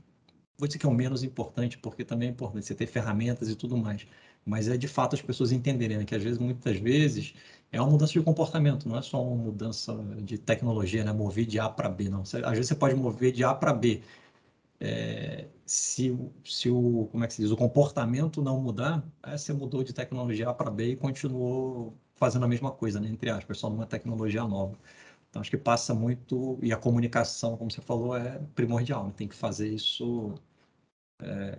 vou 0.58 0.66
dizer 0.68 0.78
que 0.78 0.87
é 0.87 0.88
o 0.88 0.92
menos 0.94 1.23
importante, 1.23 1.78
porque 1.78 2.04
também 2.04 2.28
é 2.28 2.30
importante 2.32 2.66
você 2.66 2.75
ter 2.75 2.87
ferramentas 2.87 3.49
e 3.49 3.56
tudo 3.56 3.76
mais. 3.76 4.06
Mas 4.44 4.68
é 4.68 4.76
de 4.76 4.87
fato 4.88 5.14
as 5.14 5.23
pessoas 5.23 5.52
entenderem 5.52 5.99
né, 5.99 6.04
que 6.04 6.14
às 6.14 6.23
vezes, 6.23 6.38
muitas 6.38 6.76
vezes, 6.78 7.34
é 7.73 7.80
uma 7.80 7.90
mudança 7.90 8.12
de 8.12 8.20
comportamento, 8.23 8.88
não 8.88 8.96
é 8.99 9.02
só 9.02 9.23
uma 9.23 9.37
mudança 9.44 9.94
de 10.23 10.38
tecnologia, 10.38 11.04
né? 11.04 11.12
Mover 11.12 11.46
de 11.46 11.58
A 11.58 11.68
para 11.68 11.88
B, 11.88 12.08
não. 12.08 12.25
Você, 12.25 12.38
às 12.38 12.52
vezes 12.52 12.68
você 12.68 12.75
pode 12.75 12.94
mover 12.94 13.32
de 13.32 13.42
A 13.44 13.54
para 13.54 13.73
B, 13.73 14.02
é, 14.80 15.49
se, 15.66 16.16
se 16.44 16.68
o, 16.70 17.08
como 17.11 17.25
é 17.25 17.26
que 17.26 17.34
se 17.34 17.42
diz, 17.42 17.50
o 17.50 17.56
comportamento 17.56 18.42
não 18.42 18.61
mudar, 18.61 19.04
você 19.26 19.52
mudou 19.52 19.82
de 19.82 19.92
tecnologia 19.92 20.49
A 20.50 20.54
para 20.54 20.70
B 20.70 20.90
e 20.92 20.96
continuou 20.96 21.96
fazendo 22.16 22.44
a 22.44 22.49
mesma 22.49 22.70
coisa, 22.70 23.00
né, 23.00 23.08
entre 23.08 23.30
aspas, 23.30 23.58
só 23.58 23.70
numa 23.70 23.87
tecnologia 23.87 24.44
nova. 24.44 24.78
Então, 25.35 25.41
acho 25.41 25.50
que 25.50 25.59
passa 25.59 25.93
muito, 25.93 26.57
e 26.62 26.73
a 26.73 26.76
comunicação, 26.76 27.57
como 27.57 27.69
você 27.69 27.81
falou, 27.81 28.17
é 28.17 28.38
primordial, 28.55 29.09
né? 29.09 29.12
tem 29.17 29.26
que 29.26 29.35
fazer 29.35 29.69
isso, 29.69 30.33
é, 31.21 31.59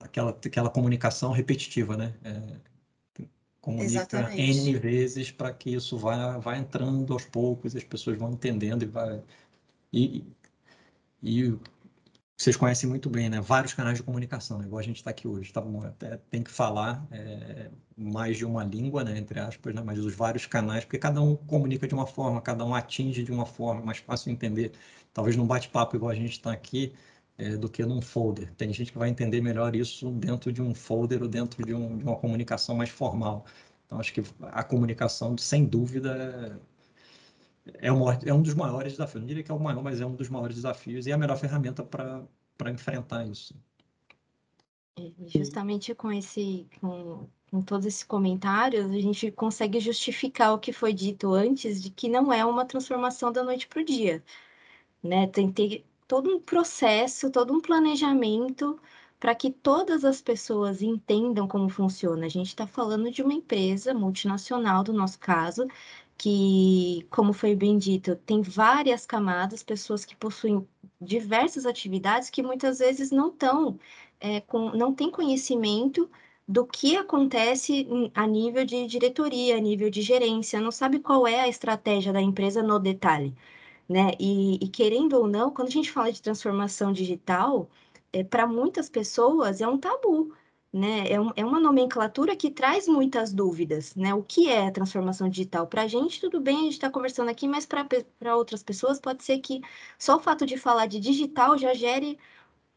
aquela, 0.00 0.30
aquela 0.30 0.70
comunicação 0.70 1.30
repetitiva, 1.30 1.98
né? 1.98 2.14
É, 2.24 3.26
comunica 3.60 3.84
Exatamente. 3.84 4.40
N 4.40 4.78
vezes 4.78 5.30
para 5.30 5.52
que 5.52 5.74
isso 5.74 5.98
vá, 5.98 6.38
vá 6.38 6.56
entrando 6.56 7.12
aos 7.12 7.26
poucos, 7.26 7.76
as 7.76 7.84
pessoas 7.84 8.16
vão 8.16 8.32
entendendo 8.32 8.84
e 8.84 8.86
vai... 8.86 9.22
E, 9.92 10.24
e 11.22 11.58
vocês 12.38 12.56
conhecem 12.56 12.88
muito 12.88 13.10
bem, 13.10 13.28
né? 13.28 13.40
Vários 13.40 13.74
canais 13.74 13.98
de 13.98 14.04
comunicação, 14.04 14.58
né? 14.58 14.66
igual 14.66 14.78
a 14.78 14.82
gente 14.82 14.98
está 14.98 15.10
aqui 15.10 15.26
hoje. 15.26 15.52
Tá 15.52 15.60
bom? 15.60 15.82
Até 15.82 16.18
tem 16.30 16.40
que 16.40 16.50
falar 16.52 17.04
é, 17.10 17.68
mais 17.96 18.36
de 18.36 18.44
uma 18.44 18.62
língua, 18.62 19.02
né? 19.02 19.18
entre 19.18 19.40
aspas, 19.40 19.74
né? 19.74 19.82
mas 19.84 19.98
os 19.98 20.14
vários 20.14 20.46
canais, 20.46 20.84
porque 20.84 20.98
cada 20.98 21.20
um 21.20 21.34
comunica 21.34 21.88
de 21.88 21.94
uma 21.94 22.06
forma, 22.06 22.40
cada 22.40 22.64
um 22.64 22.76
atinge 22.76 23.24
de 23.24 23.32
uma 23.32 23.44
forma, 23.44 23.82
mais 23.82 23.98
fácil 23.98 24.30
entender. 24.30 24.70
Talvez 25.12 25.34
num 25.36 25.46
bate-papo 25.46 25.96
igual 25.96 26.12
a 26.12 26.14
gente 26.14 26.30
está 26.30 26.52
aqui, 26.52 26.94
é, 27.38 27.56
do 27.56 27.68
que 27.68 27.84
num 27.84 28.00
folder. 28.00 28.54
Tem 28.54 28.72
gente 28.72 28.92
que 28.92 28.98
vai 28.98 29.08
entender 29.08 29.40
melhor 29.40 29.74
isso 29.74 30.10
dentro 30.12 30.52
de 30.52 30.62
um 30.62 30.72
folder 30.74 31.22
ou 31.22 31.28
dentro 31.28 31.64
de, 31.64 31.74
um, 31.74 31.98
de 31.98 32.04
uma 32.04 32.16
comunicação 32.16 32.76
mais 32.76 32.90
formal. 32.90 33.46
Então, 33.86 33.98
acho 33.98 34.12
que 34.12 34.22
a 34.42 34.62
comunicação, 34.62 35.36
sem 35.36 35.64
dúvida, 35.64 36.60
é, 37.74 37.92
um, 37.92 38.10
é 38.10 38.32
um 38.32 38.42
dos 38.42 38.54
maiores 38.54 38.92
desafios. 38.92 39.20
Não 39.20 39.28
diria 39.28 39.42
que 39.42 39.50
é 39.50 39.54
o 39.54 39.60
maior, 39.60 39.82
mas 39.82 40.00
é 40.00 40.06
um 40.06 40.14
dos 40.14 40.28
maiores 40.28 40.56
desafios 40.56 41.06
e 41.06 41.10
é 41.10 41.14
a 41.14 41.18
melhor 41.18 41.36
ferramenta 41.36 41.82
para 41.82 42.70
enfrentar 42.70 43.26
isso. 43.26 43.54
Justamente 45.26 45.94
com 45.94 46.10
esse, 46.10 46.66
com, 46.80 47.28
com 47.50 47.62
todos 47.62 47.86
esses 47.86 48.02
comentários, 48.02 48.90
a 48.90 49.00
gente 49.00 49.30
consegue 49.30 49.78
justificar 49.78 50.52
o 50.52 50.58
que 50.58 50.72
foi 50.72 50.92
dito 50.92 51.32
antes 51.32 51.80
de 51.80 51.90
que 51.90 52.08
não 52.08 52.32
é 52.32 52.44
uma 52.44 52.64
transformação 52.64 53.30
da 53.30 53.44
noite 53.44 53.68
para 53.68 53.80
o 53.80 53.84
dia, 53.84 54.22
né? 55.02 55.28
Tem, 55.28 55.52
tem, 55.52 55.84
todo 56.08 56.34
um 56.34 56.40
processo, 56.40 57.30
todo 57.30 57.52
um 57.52 57.60
planejamento 57.60 58.78
para 59.20 59.34
que 59.34 59.50
todas 59.50 60.04
as 60.04 60.20
pessoas 60.20 60.80
entendam 60.82 61.46
como 61.46 61.68
funciona. 61.68 62.26
A 62.26 62.28
gente 62.28 62.48
está 62.48 62.66
falando 62.66 63.10
de 63.10 63.22
uma 63.22 63.34
empresa 63.34 63.92
multinacional, 63.92 64.82
do 64.84 64.92
nosso 64.92 65.18
caso, 65.18 65.66
que, 66.18 67.06
como 67.10 67.32
foi 67.32 67.54
bem 67.54 67.78
dito, 67.78 68.16
tem 68.16 68.42
várias 68.42 69.06
camadas, 69.06 69.62
pessoas 69.62 70.04
que 70.04 70.16
possuem 70.16 70.66
diversas 71.00 71.64
atividades 71.64 72.28
que 72.30 72.42
muitas 72.42 72.80
vezes 72.80 73.10
não 73.12 73.28
estão, 73.28 73.78
é, 74.20 74.42
não 74.74 74.92
têm 74.94 75.10
conhecimento 75.10 76.10
do 76.46 76.66
que 76.66 76.96
acontece 76.96 77.86
a 78.14 78.26
nível 78.26 78.64
de 78.64 78.86
diretoria, 78.86 79.56
a 79.56 79.60
nível 79.60 79.90
de 79.90 80.02
gerência, 80.02 80.60
não 80.60 80.72
sabe 80.72 80.98
qual 80.98 81.26
é 81.26 81.40
a 81.40 81.48
estratégia 81.48 82.12
da 82.12 82.20
empresa 82.22 82.62
no 82.62 82.78
detalhe, 82.80 83.34
né? 83.88 84.12
E, 84.20 84.56
e 84.64 84.68
querendo 84.68 85.14
ou 85.14 85.26
não, 85.28 85.50
quando 85.50 85.68
a 85.68 85.70
gente 85.70 85.90
fala 85.92 86.12
de 86.12 86.22
transformação 86.22 86.92
digital, 86.92 87.68
é, 88.12 88.24
para 88.24 88.46
muitas 88.46 88.88
pessoas 88.90 89.60
é 89.60 89.68
um 89.68 89.78
tabu, 89.78 90.32
né? 90.72 91.10
É, 91.10 91.20
um, 91.20 91.30
é, 91.36 91.44
uma 91.44 91.60
nomenclatura 91.60 92.36
que 92.36 92.50
traz 92.50 92.86
muitas 92.88 93.32
dúvidas, 93.32 93.94
né? 93.94 94.14
O 94.14 94.22
que 94.22 94.48
é 94.48 94.70
transformação 94.70 95.28
digital? 95.28 95.66
Para 95.66 95.82
a 95.82 95.86
gente, 95.88 96.20
tudo 96.20 96.40
bem, 96.40 96.56
a 96.58 96.62
gente 96.62 96.72
está 96.72 96.90
conversando 96.90 97.30
aqui, 97.30 97.48
mas 97.48 97.66
para 97.66 98.36
outras 98.36 98.62
pessoas 98.62 99.00
pode 99.00 99.24
ser 99.24 99.38
que 99.40 99.60
só 99.98 100.16
o 100.16 100.20
fato 100.20 100.46
de 100.46 100.56
falar 100.58 100.86
de 100.86 101.00
digital 101.00 101.56
já 101.58 101.74
gere 101.74 102.18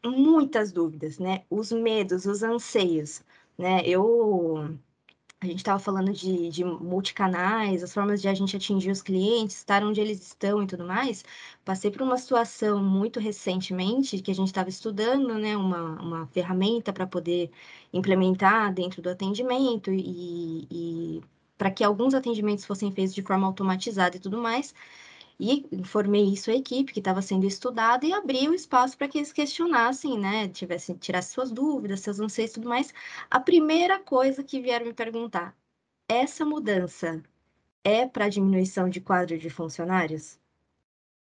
muitas 0.04 0.72
dúvidas, 0.72 1.18
né? 1.18 1.44
Os 1.50 1.72
medos, 1.72 2.26
os 2.26 2.42
anseios 2.42 3.22
né? 3.58 3.82
Eu 3.86 4.78
a 5.42 5.46
gente 5.46 5.58
estava 5.58 5.78
falando 5.78 6.12
de, 6.12 6.48
de 6.50 6.64
multicanais, 6.64 7.82
as 7.82 7.92
formas 7.92 8.20
de 8.22 8.28
a 8.28 8.34
gente 8.34 8.56
atingir 8.56 8.90
os 8.90 9.02
clientes, 9.02 9.56
estar 9.56 9.82
onde 9.84 10.00
eles 10.00 10.20
estão 10.20 10.62
e 10.62 10.66
tudo 10.66 10.84
mais. 10.84 11.24
Passei 11.64 11.90
por 11.90 12.02
uma 12.02 12.16
situação 12.16 12.82
muito 12.82 13.18
recentemente 13.18 14.20
que 14.22 14.30
a 14.30 14.34
gente 14.34 14.48
estava 14.48 14.68
estudando, 14.68 15.34
né, 15.38 15.56
uma, 15.56 16.00
uma 16.00 16.26
ferramenta 16.28 16.92
para 16.92 17.06
poder 17.06 17.50
implementar 17.92 18.72
dentro 18.72 19.02
do 19.02 19.10
atendimento 19.10 19.90
e, 19.92 20.66
e 20.70 21.22
para 21.58 21.70
que 21.70 21.84
alguns 21.84 22.14
atendimentos 22.14 22.64
fossem 22.64 22.90
feitos 22.92 23.14
de 23.14 23.22
forma 23.22 23.46
automatizada 23.46 24.16
e 24.16 24.20
tudo 24.20 24.38
mais. 24.38 24.74
E 25.44 25.66
informei 25.72 26.22
isso 26.32 26.52
à 26.52 26.54
equipe 26.54 26.92
que 26.92 27.00
estava 27.00 27.20
sendo 27.20 27.44
estudada 27.44 28.06
e 28.06 28.12
abri 28.12 28.48
o 28.48 28.54
espaço 28.54 28.96
para 28.96 29.08
que 29.08 29.18
eles 29.18 29.32
questionassem, 29.32 30.16
né? 30.16 30.48
Tivessem, 30.48 30.96
tirassem 30.96 31.34
suas 31.34 31.50
dúvidas, 31.50 31.98
seus 31.98 32.20
anseios 32.20 32.52
e 32.52 32.54
tudo 32.54 32.68
mais. 32.68 32.94
A 33.28 33.40
primeira 33.40 33.98
coisa 33.98 34.44
que 34.44 34.60
vieram 34.60 34.86
me 34.86 34.94
perguntar: 34.94 35.56
essa 36.08 36.44
mudança 36.44 37.20
é 37.84 38.06
para 38.06 38.28
diminuição 38.28 38.88
de 38.88 39.00
quadro 39.00 39.36
de 39.38 39.50
funcionários? 39.50 40.38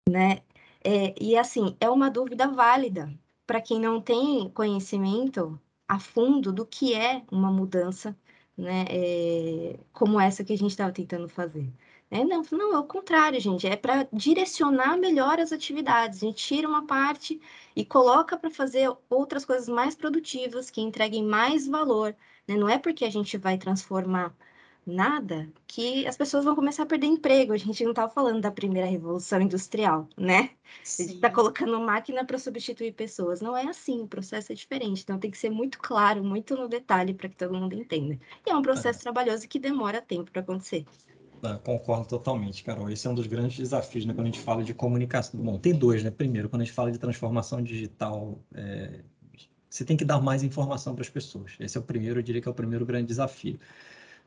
Né? 0.09 0.41
É, 0.83 1.13
e 1.21 1.37
assim, 1.37 1.77
é 1.79 1.89
uma 1.89 2.09
dúvida 2.09 2.47
válida 2.47 3.13
para 3.45 3.61
quem 3.61 3.79
não 3.79 4.01
tem 4.01 4.49
conhecimento 4.49 5.59
a 5.87 5.99
fundo 5.99 6.51
do 6.53 6.65
que 6.65 6.95
é 6.95 7.23
uma 7.31 7.51
mudança, 7.51 8.17
né? 8.57 8.85
É, 8.89 9.79
como 9.93 10.19
essa 10.19 10.43
que 10.43 10.53
a 10.53 10.57
gente 10.57 10.71
estava 10.71 10.91
tentando 10.91 11.29
fazer. 11.29 11.71
É, 12.11 12.23
não, 12.23 12.41
não, 12.51 12.73
é 12.73 12.79
o 12.79 12.83
contrário, 12.83 13.39
gente. 13.39 13.67
É 13.67 13.75
para 13.75 14.07
direcionar 14.11 14.97
melhor 14.97 15.39
as 15.39 15.51
atividades. 15.51 16.23
A 16.23 16.25
gente 16.25 16.43
tira 16.43 16.67
uma 16.67 16.85
parte 16.87 17.39
e 17.75 17.85
coloca 17.85 18.37
para 18.37 18.49
fazer 18.49 18.91
outras 19.09 19.45
coisas 19.45 19.69
mais 19.69 19.95
produtivas, 19.95 20.71
que 20.71 20.81
entreguem 20.81 21.23
mais 21.23 21.67
valor. 21.67 22.15
Né? 22.47 22.55
Não 22.55 22.67
é 22.67 22.79
porque 22.79 23.05
a 23.05 23.11
gente 23.11 23.37
vai 23.37 23.57
transformar 23.57 24.35
nada 24.85 25.47
que 25.67 26.07
as 26.07 26.17
pessoas 26.17 26.45
vão 26.45 26.55
começar 26.55 26.83
a 26.83 26.85
perder 26.85 27.05
emprego. 27.07 27.53
A 27.53 27.57
gente 27.57 27.83
não 27.83 27.91
estava 27.91 28.11
falando 28.11 28.41
da 28.41 28.51
primeira 28.51 28.87
revolução 28.87 29.39
industrial, 29.39 30.07
né? 30.17 30.49
Sim. 30.83 31.03
A 31.03 31.05
gente 31.05 31.15
está 31.17 31.29
colocando 31.29 31.79
máquina 31.79 32.25
para 32.25 32.39
substituir 32.39 32.93
pessoas. 32.93 33.39
Não 33.39 33.55
é 33.55 33.67
assim, 33.67 34.01
o 34.01 34.07
processo 34.07 34.51
é 34.51 34.55
diferente. 34.55 35.03
Então 35.03 35.19
tem 35.19 35.29
que 35.29 35.37
ser 35.37 35.51
muito 35.51 35.77
claro, 35.79 36.23
muito 36.23 36.55
no 36.55 36.67
detalhe 36.67 37.13
para 37.13 37.29
que 37.29 37.36
todo 37.36 37.53
mundo 37.53 37.75
entenda. 37.75 38.19
E 38.45 38.49
é 38.49 38.55
um 38.55 38.63
processo 38.63 38.99
é. 38.99 39.03
trabalhoso 39.03 39.47
que 39.47 39.60
demora 39.60 40.01
tempo 40.01 40.31
para 40.31 40.41
acontecer. 40.41 40.86
Ah, 41.41 41.58
concordo 41.58 42.06
totalmente, 42.08 42.63
Carol. 42.63 42.89
Esse 42.89 43.08
é 43.08 43.10
um 43.10 43.15
dos 43.15 43.28
grandes 43.28 43.58
desafios, 43.58 44.06
né, 44.06 44.13
quando 44.13 44.28
a 44.28 44.30
gente 44.30 44.39
fala 44.39 44.63
de 44.63 44.73
comunicação. 44.73 45.39
Bom, 45.39 45.58
tem 45.58 45.73
dois, 45.73 46.04
né? 46.04 46.12
Primeiro, 46.12 46.49
quando 46.49 46.62
a 46.63 46.65
gente 46.65 46.73
fala 46.73 46.91
de 46.91 46.97
transformação 46.97 47.62
digital, 47.62 48.39
é... 48.54 49.02
você 49.69 49.86
tem 49.86 49.95
que 49.95 50.04
dar 50.04 50.19
mais 50.21 50.43
informação 50.43 50.93
para 50.95 51.04
as 51.04 51.10
pessoas. 51.10 51.54
Esse 51.60 51.78
é 51.78 51.82
o 51.82 51.84
primeiro, 51.84 52.19
eu 52.19 52.23
diria 52.23 52.41
que 52.41 52.47
é 52.47 52.52
o 52.52 52.54
primeiro 52.54 52.86
grande 52.86 53.08
desafio. 53.08 53.60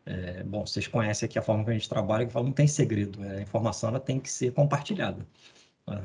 É... 0.07 0.43
Bom, 0.45 0.67
vocês 0.67 0.87
conhecem 0.87 1.27
aqui 1.27 1.39
a 1.39 1.43
forma 1.43 1.65
que 1.65 1.71
a 1.71 1.75
gente 1.75 1.89
trabalha, 1.89 2.27
que 2.27 2.33
fala, 2.33 2.47
não 2.47 2.53
tem 2.53 2.67
segredo. 2.67 3.23
É, 3.25 3.39
a 3.39 3.43
informação 3.43 3.91
ela 3.91 4.01
tem 4.01 4.19
que 4.19 4.31
ser 4.31 4.53
compartilhada. 4.53 5.27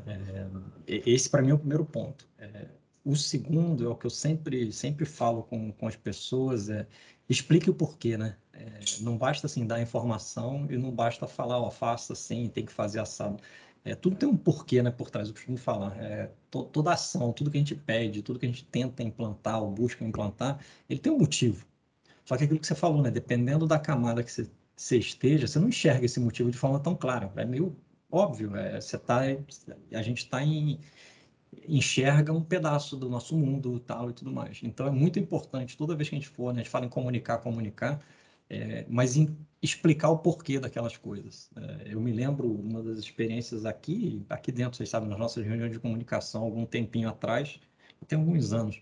É... 0.05 0.47
Esse, 0.87 1.29
para 1.29 1.41
mim, 1.41 1.51
é 1.51 1.53
o 1.53 1.59
primeiro 1.59 1.85
ponto. 1.85 2.27
É, 2.37 2.67
o 3.05 3.15
segundo 3.15 3.85
é 3.85 3.87
o 3.87 3.95
que 3.95 4.05
eu 4.05 4.09
sempre, 4.09 4.71
sempre 4.73 5.05
falo 5.05 5.43
com, 5.43 5.71
com 5.71 5.87
as 5.87 5.95
pessoas, 5.95 6.69
é 6.69 6.85
explique 7.29 7.69
o 7.69 7.73
porquê, 7.73 8.17
né? 8.17 8.35
É, 8.57 8.79
não 9.01 9.17
basta 9.17 9.45
assim 9.47 9.65
dar 9.67 9.81
informação 9.81 10.65
e 10.69 10.77
não 10.77 10.91
basta 10.91 11.27
falar, 11.27 11.59
ó, 11.59 11.69
faça 11.69 12.13
assim, 12.13 12.49
tem 12.49 12.65
que 12.65 12.71
fazer 12.71 12.99
assado. 12.99 13.41
É, 13.85 13.95
tudo 13.95 14.15
tem 14.17 14.27
um 14.27 14.35
porquê, 14.35 14.81
né, 14.81 14.91
por 14.91 15.09
trás, 15.09 15.27
eu 15.27 15.33
costumo 15.33 15.57
falar. 15.57 15.95
É, 15.97 16.31
to, 16.51 16.63
toda 16.65 16.91
ação, 16.93 17.31
tudo 17.31 17.51
que 17.51 17.57
a 17.57 17.61
gente 17.61 17.75
pede, 17.75 18.21
tudo 18.21 18.39
que 18.39 18.45
a 18.45 18.49
gente 18.49 18.65
tenta 18.65 19.03
implantar 19.03 19.61
ou 19.61 19.71
busca 19.71 20.03
implantar, 20.03 20.59
ele 20.89 20.99
tem 20.99 21.11
um 21.11 21.19
motivo. 21.19 21.65
Só 22.25 22.35
que 22.37 22.43
aquilo 22.43 22.59
que 22.59 22.67
você 22.67 22.75
falou, 22.75 23.01
né, 23.01 23.11
dependendo 23.11 23.67
da 23.67 23.79
camada 23.79 24.23
que 24.23 24.31
você, 24.31 24.49
você 24.75 24.97
esteja, 24.97 25.47
você 25.47 25.59
não 25.59 25.69
enxerga 25.69 26.05
esse 26.05 26.19
motivo 26.19 26.51
de 26.51 26.57
forma 26.57 26.79
tão 26.79 26.95
clara. 26.95 27.31
É 27.37 27.45
meio 27.45 27.75
óbvio, 28.11 28.55
é, 28.55 28.79
você 28.81 28.97
tá, 28.97 29.21
a 29.93 30.01
gente 30.01 30.19
está 30.19 30.43
em 30.43 30.79
enxerga 31.67 32.33
um 32.33 32.43
pedaço 32.43 32.95
do 32.97 33.09
nosso 33.09 33.35
mundo 33.37 33.79
tal 33.79 34.09
e 34.09 34.13
tudo 34.13 34.31
mais. 34.31 34.59
Então 34.63 34.87
é 34.87 34.91
muito 34.91 35.19
importante 35.19 35.77
toda 35.77 35.95
vez 35.95 36.09
que 36.09 36.15
a 36.15 36.19
gente 36.19 36.29
for, 36.29 36.53
né, 36.53 36.61
a 36.61 36.63
gente 36.63 36.71
fala 36.71 36.85
em 36.85 36.89
comunicar, 36.89 37.39
comunicar, 37.39 38.01
é, 38.49 38.85
mas 38.89 39.17
em 39.17 39.35
explicar 39.61 40.09
o 40.09 40.17
porquê 40.17 40.59
daquelas 40.59 40.95
coisas. 40.97 41.49
É, 41.55 41.93
eu 41.93 41.99
me 41.99 42.11
lembro 42.11 42.49
uma 42.51 42.81
das 42.83 42.99
experiências 42.99 43.65
aqui, 43.65 44.25
aqui 44.29 44.51
dentro, 44.51 44.77
vocês 44.77 44.89
sabem, 44.89 45.09
nas 45.09 45.19
nossas 45.19 45.45
reuniões 45.45 45.71
de 45.71 45.79
comunicação, 45.79 46.43
algum 46.43 46.65
tempinho 46.65 47.09
atrás, 47.09 47.59
tem 48.07 48.19
alguns 48.19 48.53
anos, 48.53 48.81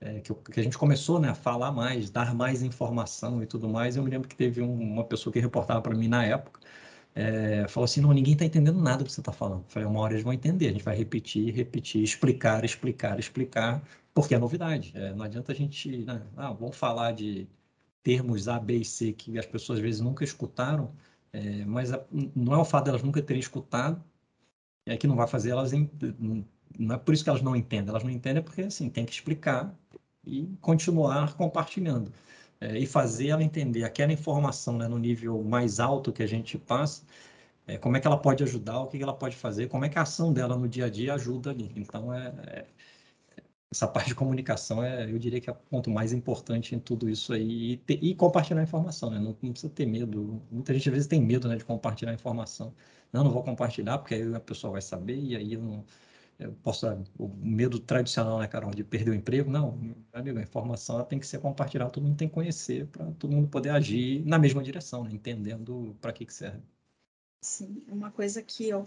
é, 0.00 0.20
que, 0.20 0.34
que, 0.34 0.60
a 0.60 0.62
gente 0.62 0.76
começou 0.76 1.20
né, 1.20 1.28
a 1.30 1.34
falar 1.34 1.72
mais, 1.72 2.10
dar 2.10 2.34
mais 2.34 2.62
informação 2.62 3.42
e 3.42 3.46
tudo 3.46 3.68
mais. 3.68 3.96
Eu 3.96 4.02
me 4.02 4.10
lembro 4.10 4.28
que 4.28 4.36
teve 4.36 4.60
um, 4.60 4.72
uma 4.74 5.04
pessoa 5.04 5.32
que 5.32 5.40
reportava 5.40 5.80
para 5.80 5.94
mim 5.94 6.08
na 6.08 6.24
época, 6.24 6.60
é, 7.14 7.66
falou 7.68 7.84
assim, 7.84 8.00
não, 8.00 8.12
ninguém 8.12 8.32
está 8.34 8.44
entendendo 8.44 8.80
nada 8.80 8.98
do 8.98 9.04
que 9.06 9.12
você 9.12 9.20
está 9.20 9.32
falando. 9.32 9.60
Eu 9.60 9.68
falei, 9.68 9.88
uma 9.88 10.00
hora 10.00 10.14
eles 10.14 10.24
vão 10.24 10.32
entender, 10.32 10.68
a 10.68 10.72
gente 10.72 10.84
vai 10.84 10.96
repetir, 10.96 11.54
repetir, 11.54 12.02
explicar, 12.02 12.64
explicar, 12.64 13.18
explicar, 13.18 13.82
porque 14.14 14.34
é 14.34 14.38
novidade. 14.38 14.92
É, 14.96 15.14
não 15.14 15.24
adianta 15.24 15.52
a 15.52 15.54
gente, 15.54 16.04
né, 16.04 16.22
ah, 16.36 16.52
vamos 16.52 16.76
falar 16.76 17.12
de 17.12 17.46
termos 18.02 18.48
A, 18.48 18.58
B 18.58 18.78
e 18.78 18.84
C 18.84 19.12
que 19.12 19.38
as 19.38 19.46
pessoas 19.46 19.78
às 19.78 19.82
vezes 19.82 20.00
nunca 20.00 20.24
escutaram, 20.24 20.92
é, 21.32 21.64
mas 21.64 21.92
a, 21.92 22.04
não 22.34 22.54
é 22.54 22.58
o 22.58 22.64
fato 22.64 22.86
delas 22.86 23.02
nunca 23.02 23.22
terem 23.22 23.40
escutado 23.40 24.02
é 24.86 24.96
que 24.96 25.06
não 25.06 25.16
vai 25.16 25.26
fazer 25.26 25.50
elas, 25.50 25.72
não 26.78 26.94
é 26.94 26.98
por 26.98 27.14
isso 27.14 27.22
que 27.24 27.30
elas 27.30 27.42
não 27.42 27.54
entendem, 27.54 27.88
elas 27.90 28.02
não 28.02 28.10
entendem 28.10 28.42
porque, 28.42 28.62
assim, 28.62 28.90
tem 28.90 29.04
que 29.04 29.12
explicar 29.12 29.74
e 30.24 30.46
continuar 30.60 31.34
compartilhando 31.34 32.12
é, 32.60 32.78
e 32.78 32.86
fazer 32.86 33.28
ela 33.28 33.42
entender 33.42 33.84
aquela 33.84 34.12
informação 34.12 34.78
né, 34.78 34.88
no 34.88 34.98
nível 34.98 35.42
mais 35.42 35.80
alto 35.80 36.12
que 36.12 36.22
a 36.22 36.26
gente 36.26 36.58
passa, 36.58 37.04
é, 37.66 37.78
como 37.78 37.96
é 37.96 38.00
que 38.00 38.06
ela 38.06 38.16
pode 38.18 38.42
ajudar, 38.42 38.80
o 38.80 38.86
que 38.88 39.02
ela 39.02 39.14
pode 39.14 39.36
fazer, 39.36 39.68
como 39.68 39.84
é 39.84 39.88
que 39.88 39.98
a 39.98 40.02
ação 40.02 40.32
dela 40.32 40.56
no 40.56 40.68
dia 40.68 40.86
a 40.86 40.90
dia 40.90 41.14
ajuda 41.14 41.50
ali. 41.50 41.72
Então, 41.76 42.12
é, 42.12 42.28
é 42.46 42.66
essa 43.72 43.88
parte 43.88 44.08
de 44.08 44.14
comunicação 44.14 44.84
é, 44.84 45.10
eu 45.10 45.18
diria 45.18 45.40
que 45.40 45.48
é 45.48 45.52
o 45.52 45.56
ponto 45.56 45.90
mais 45.90 46.12
importante 46.12 46.74
em 46.74 46.78
tudo 46.78 47.08
isso 47.08 47.32
aí 47.32 47.80
e, 47.88 48.10
e 48.10 48.14
compartilhar 48.14 48.62
informação, 48.62 49.10
né? 49.10 49.18
Não, 49.18 49.36
não, 49.42 49.50
precisa 49.52 49.72
ter 49.72 49.86
medo. 49.86 50.42
Muita 50.50 50.74
gente 50.74 50.88
às 50.90 50.94
vezes 50.94 51.08
tem 51.08 51.20
medo, 51.22 51.48
né, 51.48 51.56
de 51.56 51.64
compartilhar 51.64 52.12
informação. 52.12 52.74
Não, 53.12 53.24
não 53.24 53.30
vou 53.30 53.42
compartilhar 53.42 53.98
porque 53.98 54.14
aí 54.14 54.34
a 54.34 54.40
pessoa 54.40 54.72
vai 54.72 54.82
saber 54.82 55.16
e 55.18 55.34
aí 55.34 55.54
eu 55.54 55.62
não 55.62 55.84
eu 56.38 56.52
posso 56.62 56.86
o 57.18 57.28
medo 57.28 57.78
tradicional, 57.78 58.38
né, 58.40 58.48
Carol, 58.48 58.72
de 58.72 58.82
perder 58.82 59.10
o 59.12 59.14
emprego. 59.14 59.50
Não, 59.50 59.78
amigo, 60.12 60.38
a 60.38 60.42
informação 60.42 61.02
tem 61.04 61.18
que 61.18 61.26
ser 61.26 61.38
compartilhada, 61.40 61.90
todo 61.90 62.04
mundo 62.04 62.16
tem 62.16 62.28
que 62.28 62.34
conhecer 62.34 62.86
para 62.88 63.12
todo 63.12 63.32
mundo 63.32 63.48
poder 63.48 63.70
agir 63.70 64.24
na 64.26 64.38
mesma 64.38 64.62
direção, 64.62 65.04
né, 65.04 65.10
entendendo 65.12 65.96
para 66.00 66.12
que, 66.12 66.26
que 66.26 66.34
serve. 66.34 66.62
Sim, 67.40 67.84
uma 67.88 68.10
coisa 68.10 68.42
que 68.42 68.68
eu 68.68 68.86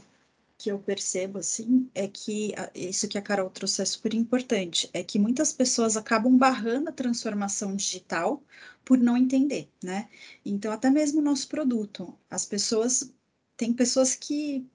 que 0.58 0.72
eu 0.72 0.80
percebo 0.80 1.40
assim 1.40 1.90
é 1.94 2.08
que 2.08 2.54
isso 2.74 3.08
que 3.08 3.18
a 3.18 3.22
Carol 3.22 3.50
trouxe 3.50 3.82
é 3.82 3.86
super 3.86 4.14
importante, 4.14 4.90
é 4.94 5.04
que 5.04 5.20
muitas 5.20 5.52
pessoas 5.52 5.98
acabam 5.98 6.38
barrando 6.38 6.90
a 6.90 6.94
transformação 6.94 7.76
digital 7.76 8.42
por 8.84 8.98
não 8.98 9.18
entender, 9.18 9.70
né? 9.84 10.10
Então 10.46 10.72
até 10.72 10.90
mesmo 10.90 11.20
o 11.20 11.24
nosso 11.24 11.48
produto, 11.48 12.18
as 12.30 12.46
pessoas 12.46 13.14
tem 13.58 13.74
pessoas 13.74 14.16
que 14.16 14.66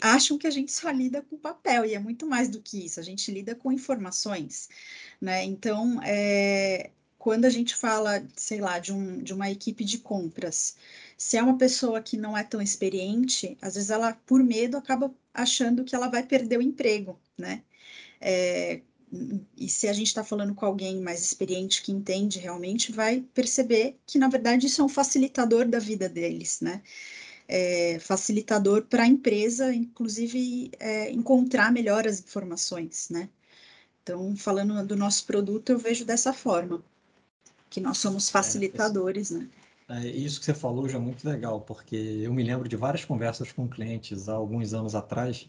acham 0.00 0.38
que 0.38 0.46
a 0.46 0.50
gente 0.50 0.72
só 0.72 0.90
lida 0.90 1.22
com 1.22 1.36
papel, 1.38 1.84
e 1.84 1.94
é 1.94 1.98
muito 1.98 2.26
mais 2.26 2.48
do 2.48 2.60
que 2.60 2.84
isso, 2.84 2.98
a 2.98 3.02
gente 3.02 3.30
lida 3.30 3.54
com 3.54 3.70
informações, 3.70 4.68
né? 5.20 5.44
Então, 5.44 6.00
é, 6.02 6.90
quando 7.22 7.44
a 7.44 7.50
gente 7.50 7.76
fala, 7.76 8.26
sei 8.36 8.60
lá, 8.60 8.80
de, 8.80 8.92
um, 8.92 9.22
de 9.22 9.32
uma 9.32 9.48
equipe 9.48 9.84
de 9.84 9.98
compras, 9.98 10.74
se 11.16 11.36
é 11.36 11.42
uma 11.42 11.56
pessoa 11.56 12.02
que 12.02 12.16
não 12.16 12.36
é 12.36 12.42
tão 12.42 12.60
experiente, 12.60 13.56
às 13.62 13.76
vezes 13.76 13.90
ela, 13.90 14.14
por 14.26 14.42
medo, 14.42 14.76
acaba 14.76 15.14
achando 15.32 15.84
que 15.84 15.94
ela 15.94 16.08
vai 16.08 16.24
perder 16.24 16.58
o 16.58 16.62
emprego, 16.62 17.16
né? 17.38 17.62
É, 18.20 18.80
e 19.56 19.68
se 19.68 19.86
a 19.86 19.92
gente 19.92 20.08
está 20.08 20.24
falando 20.24 20.52
com 20.52 20.66
alguém 20.66 21.00
mais 21.00 21.22
experiente 21.22 21.80
que 21.80 21.92
entende 21.92 22.40
realmente, 22.40 22.90
vai 22.90 23.20
perceber 23.32 23.96
que, 24.04 24.18
na 24.18 24.28
verdade, 24.28 24.66
isso 24.66 24.80
é 24.82 24.84
um 24.84 24.88
facilitador 24.88 25.68
da 25.68 25.78
vida 25.78 26.08
deles, 26.08 26.60
né? 26.60 26.82
É, 27.46 28.00
facilitador 28.00 28.82
para 28.86 29.04
a 29.04 29.06
empresa, 29.06 29.72
inclusive, 29.72 30.72
é, 30.80 31.08
encontrar 31.12 31.70
melhor 31.70 32.04
as 32.04 32.18
informações, 32.18 33.08
né? 33.10 33.28
Então, 34.02 34.34
falando 34.36 34.84
do 34.84 34.96
nosso 34.96 35.24
produto, 35.24 35.70
eu 35.70 35.78
vejo 35.78 36.04
dessa 36.04 36.32
forma, 36.32 36.82
que 37.72 37.80
nós 37.80 37.96
somos 37.98 38.28
é, 38.28 38.32
facilitadores, 38.32 39.30
né? 39.30 39.48
É, 39.88 40.06
isso 40.06 40.38
que 40.38 40.46
você 40.46 40.54
falou 40.54 40.88
já 40.88 40.98
é 40.98 41.00
muito 41.00 41.26
legal, 41.26 41.62
porque 41.62 41.96
eu 41.96 42.32
me 42.32 42.42
lembro 42.42 42.68
de 42.68 42.76
várias 42.76 43.04
conversas 43.04 43.50
com 43.50 43.66
clientes 43.66 44.28
há 44.28 44.34
alguns 44.34 44.74
anos 44.74 44.94
atrás, 44.94 45.48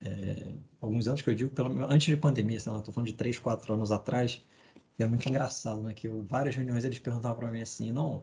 é, 0.00 0.54
alguns 0.80 1.08
anos 1.08 1.20
que 1.20 1.30
eu 1.30 1.34
digo, 1.34 1.50
pelo, 1.50 1.84
antes 1.84 2.06
de 2.06 2.16
pandemia, 2.16 2.60
sei 2.60 2.72
lá, 2.72 2.78
estou 2.78 2.94
falando 2.94 3.08
de 3.08 3.14
três, 3.14 3.38
quatro 3.38 3.74
anos 3.74 3.90
atrás, 3.90 4.40
e 4.98 5.02
é 5.02 5.06
muito 5.06 5.28
engraçado, 5.28 5.82
né? 5.82 5.92
Que 5.94 6.06
eu, 6.08 6.22
várias 6.24 6.54
reuniões 6.54 6.84
eles 6.84 6.98
perguntavam 7.00 7.38
para 7.38 7.50
mim 7.50 7.60
assim, 7.62 7.92
não, 7.92 8.22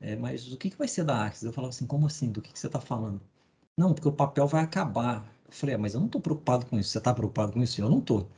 é, 0.00 0.16
mas 0.16 0.52
o 0.52 0.56
que, 0.58 0.70
que 0.70 0.78
vai 0.78 0.88
ser 0.88 1.04
da 1.04 1.24
Axis? 1.26 1.44
Eu 1.44 1.52
falava 1.52 1.70
assim, 1.70 1.86
como 1.86 2.06
assim? 2.06 2.30
Do 2.30 2.42
que, 2.42 2.52
que 2.52 2.58
você 2.58 2.66
está 2.66 2.80
falando? 2.80 3.20
Não, 3.76 3.94
porque 3.94 4.08
o 4.08 4.12
papel 4.12 4.46
vai 4.46 4.62
acabar. 4.62 5.24
Eu 5.46 5.52
falei, 5.52 5.74
é, 5.74 5.78
mas 5.78 5.94
eu 5.94 6.00
não 6.00 6.06
estou 6.06 6.20
preocupado 6.20 6.66
com 6.66 6.78
isso. 6.78 6.90
Você 6.90 6.98
está 6.98 7.14
preocupado 7.14 7.52
com 7.52 7.62
isso? 7.62 7.80
Eu 7.80 7.90
não 7.90 7.98
estou. 8.00 8.28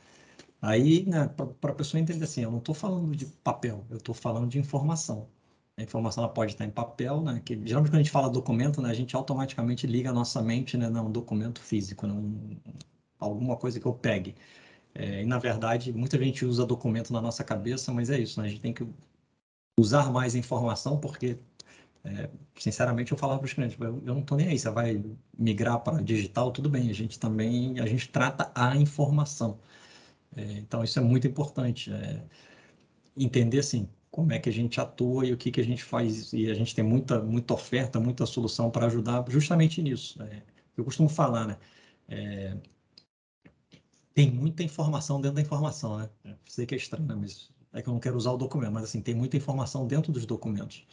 Aí, 0.63 1.05
né, 1.05 1.27
para 1.27 1.71
a 1.71 1.75
pessoa 1.75 1.99
entender 1.99 2.23
assim, 2.23 2.41
eu 2.41 2.49
não 2.51 2.59
estou 2.59 2.73
falando 2.73 3.13
de 3.15 3.25
papel, 3.25 3.85
eu 3.89 3.97
estou 3.97 4.15
falando 4.15 4.47
de 4.49 4.57
informação. 4.57 5.29
A 5.77 5.81
informação 5.83 6.23
ela 6.23 6.33
pode 6.33 6.53
estar 6.53 6.63
em 6.65 6.71
papel, 6.71 7.21
né? 7.21 7.41
Que 7.43 7.55
geralmente 7.65 7.91
quando 7.91 7.95
a 7.99 8.03
gente 8.03 8.11
fala 8.11 8.29
documento, 8.29 8.81
né, 8.81 8.89
a 8.89 8.93
gente 8.93 9.13
automaticamente 9.15 9.85
liga 9.85 10.09
a 10.11 10.13
nossa 10.13 10.41
mente, 10.41 10.77
né, 10.77 10.89
documento 11.11 11.59
físico, 11.61 12.07
né, 12.07 12.13
um, 12.13 12.57
alguma 13.19 13.57
coisa 13.57 13.77
que 13.79 13.85
eu 13.85 13.93
pegue. 13.93 14.35
É, 14.95 15.23
e 15.23 15.25
na 15.25 15.39
verdade, 15.39 15.93
muita 15.93 16.17
gente 16.19 16.45
usa 16.45 16.65
documento 16.65 17.13
na 17.13 17.21
nossa 17.21 17.43
cabeça, 17.43 17.93
mas 17.93 18.09
é 18.09 18.19
isso, 18.19 18.41
né? 18.41 18.47
A 18.47 18.49
gente 18.49 18.61
tem 18.61 18.73
que 18.73 18.87
usar 19.79 20.11
mais 20.11 20.35
informação, 20.35 20.99
porque, 20.99 21.37
é, 22.05 22.29
sinceramente, 22.59 23.11
eu 23.11 23.17
falava 23.17 23.39
para 23.39 23.47
os 23.47 23.53
clientes, 23.53 23.77
eu, 23.79 23.87
eu 24.05 24.13
não 24.15 24.21
estou 24.21 24.37
nem 24.37 24.49
aí, 24.49 24.59
você 24.59 24.69
vai 24.71 25.03
migrar 25.37 25.79
para 25.81 26.01
digital, 26.03 26.51
tudo 26.51 26.69
bem, 26.69 26.89
a 26.89 26.93
gente 26.93 27.19
também, 27.19 27.79
a 27.79 27.85
gente 27.87 28.09
trata 28.09 28.51
a 28.55 28.75
informação. 28.77 29.59
É, 30.35 30.53
então, 30.53 30.83
isso 30.83 30.99
é 30.99 31.01
muito 31.01 31.27
importante. 31.27 31.91
É, 31.91 32.23
entender, 33.17 33.59
assim, 33.59 33.89
como 34.11 34.31
é 34.31 34.39
que 34.39 34.49
a 34.49 34.51
gente 34.53 34.79
atua 34.79 35.25
e 35.25 35.33
o 35.33 35.37
que, 35.37 35.51
que 35.51 35.61
a 35.61 35.63
gente 35.63 35.83
faz. 35.83 36.33
E 36.33 36.49
a 36.49 36.53
gente 36.53 36.75
tem 36.75 36.83
muita, 36.83 37.21
muita 37.21 37.53
oferta, 37.53 37.99
muita 37.99 38.25
solução 38.25 38.69
para 38.71 38.85
ajudar 38.87 39.25
justamente 39.29 39.81
nisso. 39.81 40.21
É, 40.23 40.43
eu 40.77 40.83
costumo 40.85 41.09
falar, 41.09 41.47
né? 41.47 41.57
É, 42.07 42.57
tem 44.13 44.29
muita 44.31 44.63
informação 44.63 45.19
dentro 45.19 45.35
da 45.35 45.41
informação, 45.41 45.97
né? 45.97 46.09
Sei 46.47 46.65
que 46.65 46.75
é 46.75 46.77
estranho, 46.77 47.07
né? 47.07 47.15
mas 47.15 47.51
é 47.73 47.81
que 47.81 47.89
eu 47.89 47.93
não 47.93 47.99
quero 47.99 48.15
usar 48.15 48.31
o 48.31 48.37
documento, 48.37 48.71
mas 48.71 48.83
assim, 48.83 49.01
tem 49.01 49.15
muita 49.15 49.35
informação 49.37 49.87
dentro 49.87 50.11
dos 50.11 50.25
documentos. 50.25 50.85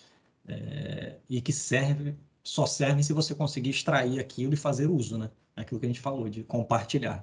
É, 0.49 1.19
e 1.29 1.41
que 1.41 1.53
serve, 1.53 2.17
só 2.43 2.67
serve 2.67 3.03
se 3.03 3.13
você 3.13 3.35
conseguir 3.35 3.71
extrair 3.71 4.19
aquilo 4.19 4.55
e 4.55 4.57
fazer 4.57 4.87
uso, 4.89 5.19
né? 5.19 5.31
Aquilo 5.55 5.79
que 5.79 5.87
a 5.87 5.89
gente 5.89 6.01
falou, 6.01 6.29
de 6.29 6.43
compartilhar. 6.45 7.23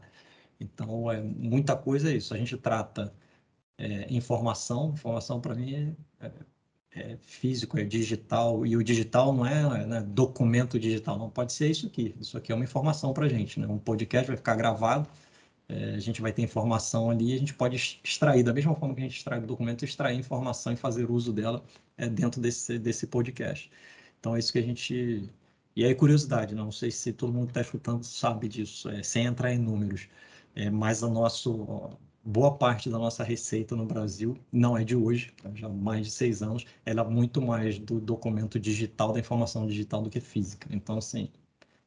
Então, 0.60 1.12
é, 1.12 1.22
muita 1.22 1.76
coisa 1.76 2.12
é 2.12 2.16
isso. 2.16 2.34
A 2.34 2.38
gente 2.38 2.58
trata 2.58 3.14
é, 3.78 4.12
informação. 4.14 4.92
Informação 4.94 5.40
para 5.40 5.56
mim 5.56 5.96
é, 6.20 6.26
é, 6.26 6.32
é, 6.92 7.18
físico, 7.22 7.78
é 7.80 7.84
digital, 7.84 8.66
e 8.66 8.76
o 8.76 8.84
digital 8.84 9.34
não 9.34 9.46
é 9.46 9.86
né, 9.86 10.02
documento 10.02 10.80
digital, 10.80 11.18
não 11.18 11.30
pode 11.30 11.54
ser 11.54 11.70
isso 11.70 11.88
aqui. 11.88 12.16
Isso 12.20 12.38
aqui 12.38 12.52
é 12.52 12.56
uma 12.56 12.64
informação 12.64 13.14
para 13.14 13.26
a 13.26 13.30
gente. 13.30 13.60
Né? 13.60 13.68
Um 13.68 13.78
podcast 13.78 14.28
vai 14.28 14.38
ficar 14.38 14.56
gravado, 14.56 15.08
é, 15.70 15.96
a 15.96 16.00
gente 16.00 16.22
vai 16.22 16.32
ter 16.32 16.42
informação 16.42 17.10
ali, 17.10 17.34
a 17.34 17.38
gente 17.38 17.54
pode 17.54 17.76
extrair, 18.04 18.44
da 18.44 18.54
mesma 18.54 18.76
forma 18.76 18.96
que 18.96 19.02
a 19.02 19.04
gente 19.04 19.18
extrai 19.18 19.40
do 19.40 19.48
documento, 19.48 19.84
extrair 19.86 20.18
informação 20.18 20.74
e 20.74 20.76
fazer 20.76 21.10
uso 21.12 21.34
dela 21.34 21.64
é, 21.98 22.08
dentro 22.10 22.42
desse, 22.42 22.80
desse 22.80 23.08
podcast. 23.08 23.70
Então 24.20 24.36
é 24.36 24.40
isso 24.40 24.52
que 24.52 24.60
a 24.60 24.62
gente. 24.62 25.30
E 25.76 25.86
aí, 25.86 25.94
curiosidade, 25.94 26.56
não 26.56 26.72
sei 26.72 26.90
se 26.92 27.14
todo 27.14 27.32
mundo 27.32 27.48
que 27.48 27.52
está 27.52 27.62
escutando 27.62 28.04
sabe 28.04 28.48
disso, 28.48 28.90
é, 28.90 29.04
sem 29.04 29.26
entrar 29.26 29.54
em 29.54 29.60
números, 29.60 30.08
é, 30.58 30.72
mas 30.72 31.04
o 31.04 31.10
nosso 31.10 31.92
boa 32.24 32.58
parte 32.58 32.90
da 32.90 32.98
nossa 32.98 33.24
receita 33.24 33.76
no 33.76 33.86
Brasil 33.86 34.36
não 34.52 34.76
é 34.78 34.84
de 34.84 34.96
hoje, 34.96 35.32
tá? 35.42 35.52
já 35.54 35.68
há 35.68 35.70
mais 35.70 36.08
de 36.08 36.12
seis 36.12 36.42
anos, 36.42 36.66
ela 36.86 37.04
é 37.04 37.06
muito 37.06 37.42
mais 37.42 37.78
do 37.80 38.00
documento 38.02 38.60
digital, 38.60 39.14
da 39.14 39.20
informação 39.20 39.68
digital 39.68 40.02
do 40.02 40.10
que 40.10 40.20
física. 40.20 40.68
Então, 40.72 40.98
assim, 40.98 41.30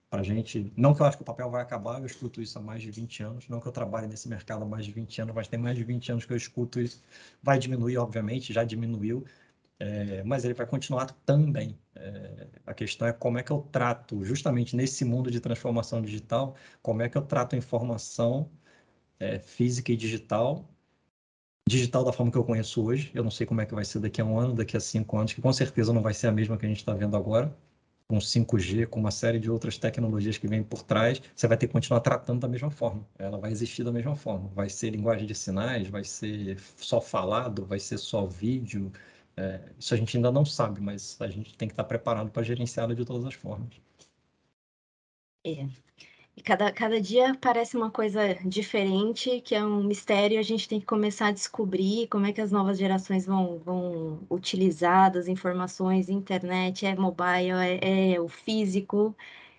para 0.08 0.20
a 0.20 0.24
gente, 0.24 0.72
não 0.76 0.94
que 0.94 1.02
eu 1.02 1.06
acho 1.06 1.16
que 1.16 1.22
o 1.24 1.26
papel 1.26 1.50
vai 1.50 1.62
acabar, 1.62 2.00
eu 2.00 2.06
escuto 2.06 2.40
isso 2.40 2.58
há 2.58 2.62
mais 2.62 2.82
de 2.82 2.90
20 2.92 3.22
anos, 3.24 3.48
não 3.48 3.60
que 3.60 3.66
eu 3.68 3.72
trabalhe 3.72 4.06
nesse 4.06 4.28
mercado 4.28 4.62
há 4.62 4.66
mais 4.66 4.86
de 4.86 4.92
20 4.92 5.20
anos, 5.20 5.34
mas 5.34 5.48
tem 5.48 5.58
mais 5.58 5.76
de 5.76 5.84
20 5.84 6.12
anos 6.12 6.24
que 6.24 6.32
eu 6.32 6.36
escuto 6.36 6.80
isso, 6.80 7.02
vai 7.42 7.58
diminuir, 7.58 7.98
obviamente, 7.98 8.52
já 8.52 8.64
diminuiu, 8.64 9.24
é, 9.80 10.22
mas 10.24 10.44
ele 10.44 10.54
vai 10.54 10.66
continuar 10.66 11.06
também. 11.26 11.78
É, 11.94 12.46
a 12.66 12.74
questão 12.74 13.08
é 13.08 13.12
como 13.12 13.38
é 13.38 13.42
que 13.42 13.50
eu 13.50 13.60
trato, 13.72 14.24
justamente 14.24 14.76
nesse 14.76 15.04
mundo 15.04 15.30
de 15.30 15.40
transformação 15.40 16.02
digital, 16.02 16.54
como 16.82 17.02
é 17.02 17.08
que 17.08 17.18
eu 17.18 17.22
trato 17.22 17.54
a 17.54 17.58
informação 17.58 18.48
é, 19.20 19.38
física 19.38 19.92
e 19.92 19.96
digital. 19.96 20.64
Digital 21.68 22.04
da 22.04 22.12
forma 22.12 22.32
que 22.32 22.38
eu 22.38 22.44
conheço 22.44 22.82
hoje. 22.84 23.12
Eu 23.14 23.22
não 23.22 23.30
sei 23.30 23.46
como 23.46 23.60
é 23.60 23.66
que 23.66 23.74
vai 23.74 23.84
ser 23.84 24.00
daqui 24.00 24.20
a 24.20 24.24
um 24.24 24.38
ano, 24.38 24.54
daqui 24.54 24.76
a 24.76 24.80
cinco 24.80 25.16
anos, 25.18 25.32
que 25.32 25.40
com 25.40 25.52
certeza 25.52 25.92
não 25.92 26.02
vai 26.02 26.14
ser 26.14 26.26
a 26.28 26.32
mesma 26.32 26.56
que 26.58 26.66
a 26.66 26.68
gente 26.68 26.78
está 26.78 26.94
vendo 26.94 27.16
agora. 27.16 27.54
Com 28.08 28.18
5G, 28.18 28.86
com 28.86 28.98
uma 28.98 29.12
série 29.12 29.38
de 29.38 29.48
outras 29.50 29.78
tecnologias 29.78 30.36
que 30.36 30.48
vêm 30.48 30.64
por 30.64 30.82
trás, 30.82 31.22
você 31.34 31.46
vai 31.46 31.56
ter 31.56 31.68
que 31.68 31.72
continuar 31.72 32.00
tratando 32.00 32.40
da 32.40 32.48
mesma 32.48 32.70
forma. 32.70 33.06
Ela 33.18 33.38
vai 33.38 33.52
existir 33.52 33.84
da 33.84 33.92
mesma 33.92 34.16
forma. 34.16 34.48
Vai 34.48 34.68
ser 34.68 34.90
linguagem 34.90 35.26
de 35.26 35.34
sinais, 35.34 35.88
vai 35.88 36.02
ser 36.02 36.58
só 36.76 37.00
falado, 37.00 37.64
vai 37.64 37.78
ser 37.78 37.98
só 37.98 38.26
vídeo. 38.26 38.90
É, 39.36 39.60
isso 39.78 39.94
a 39.94 39.96
gente 39.96 40.16
ainda 40.16 40.30
não 40.32 40.44
sabe, 40.44 40.80
mas 40.80 41.16
a 41.20 41.28
gente 41.28 41.56
tem 41.56 41.68
que 41.68 41.72
estar 41.74 41.84
preparado 41.84 42.30
para 42.30 42.42
gerenciá-la 42.42 42.94
de 42.94 43.04
todas 43.04 43.24
as 43.26 43.34
formas. 43.34 43.70
É. 45.44 45.66
Cada, 46.44 46.72
cada 46.72 47.00
dia 47.00 47.36
parece 47.40 47.76
uma 47.76 47.90
coisa 47.90 48.34
diferente, 48.44 49.40
que 49.42 49.54
é 49.54 49.64
um 49.64 49.82
mistério, 49.84 50.38
a 50.38 50.42
gente 50.42 50.68
tem 50.68 50.80
que 50.80 50.86
começar 50.86 51.28
a 51.28 51.32
descobrir 51.32 52.08
como 52.08 52.26
é 52.26 52.32
que 52.32 52.40
as 52.40 52.50
novas 52.50 52.78
gerações 52.78 53.26
vão, 53.26 53.58
vão 53.58 54.20
utilizar 54.30 55.10
das 55.12 55.28
informações, 55.28 56.08
internet, 56.08 56.86
é 56.86 56.94
mobile, 56.96 57.50
é, 57.82 58.14
é 58.14 58.20
o 58.20 58.28
físico, 58.28 59.14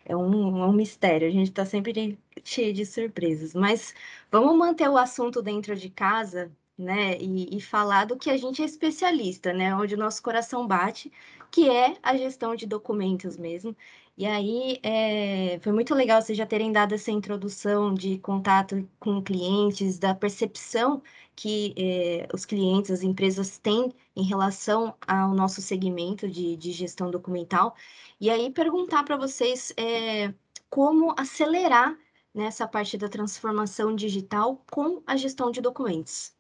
é 0.06 0.16
um, 0.16 0.64
é 0.64 0.68
um 0.68 0.74
mistério, 0.74 1.28
a 1.28 1.32
gente 1.32 1.50
está 1.50 1.66
sempre 1.66 2.18
cheio 2.44 2.74
de 2.74 2.86
surpresas. 2.86 3.54
Mas 3.54 3.94
vamos 4.32 4.58
manter 4.58 4.90
o 4.90 4.98
assunto 4.98 5.42
dentro 5.42 5.76
de 5.76 5.90
casa, 5.90 6.52
né, 6.78 7.18
e, 7.20 7.56
e 7.56 7.62
falar 7.62 8.06
do 8.06 8.18
que 8.18 8.30
a 8.30 8.38
gente 8.38 8.62
é 8.62 8.66
especialista, 8.66 9.54
né, 9.54 9.76
onde 9.76 9.94
o 9.96 9.98
nosso 9.98 10.22
coração 10.24 10.66
bate, 10.68 11.12
que 11.52 11.70
é 11.70 11.96
a 12.02 12.16
gestão 12.18 12.56
de 12.56 12.66
documentos 12.66 13.38
mesmo. 13.38 13.76
E 14.22 14.26
aí, 14.28 14.80
é, 14.84 15.58
foi 15.62 15.72
muito 15.72 15.96
legal 15.96 16.22
vocês 16.22 16.38
já 16.38 16.46
terem 16.46 16.72
dado 16.72 16.94
essa 16.94 17.10
introdução 17.10 17.92
de 17.92 18.20
contato 18.20 18.88
com 19.00 19.20
clientes, 19.20 19.98
da 19.98 20.14
percepção 20.14 21.02
que 21.36 21.74
é, 21.76 22.28
os 22.32 22.46
clientes, 22.46 22.92
as 22.92 23.02
empresas 23.02 23.58
têm 23.58 23.92
em 24.16 24.22
relação 24.22 24.94
ao 25.08 25.34
nosso 25.34 25.60
segmento 25.60 26.30
de, 26.30 26.56
de 26.56 26.72
gestão 26.72 27.10
documental. 27.10 27.76
E 28.20 28.30
aí, 28.30 28.52
perguntar 28.52 29.04
para 29.06 29.18
vocês 29.18 29.74
é, 29.76 30.32
como 30.70 31.16
acelerar 31.18 31.98
nessa 32.32 32.68
parte 32.68 33.00
da 33.00 33.10
transformação 33.10 33.96
digital 33.96 34.64
com 34.70 35.02
a 35.08 35.18
gestão 35.18 35.50
de 35.50 35.62
documentos. 35.62 36.32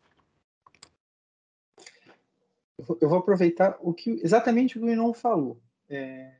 Eu 2.78 3.10
vou 3.10 3.18
aproveitar 3.18 3.76
o 3.82 3.92
que 3.92 4.22
exatamente 4.24 4.78
o 4.78 4.82
que 4.82 4.92
Inon 4.92 5.14
falou. 5.14 5.60
É, 5.90 6.36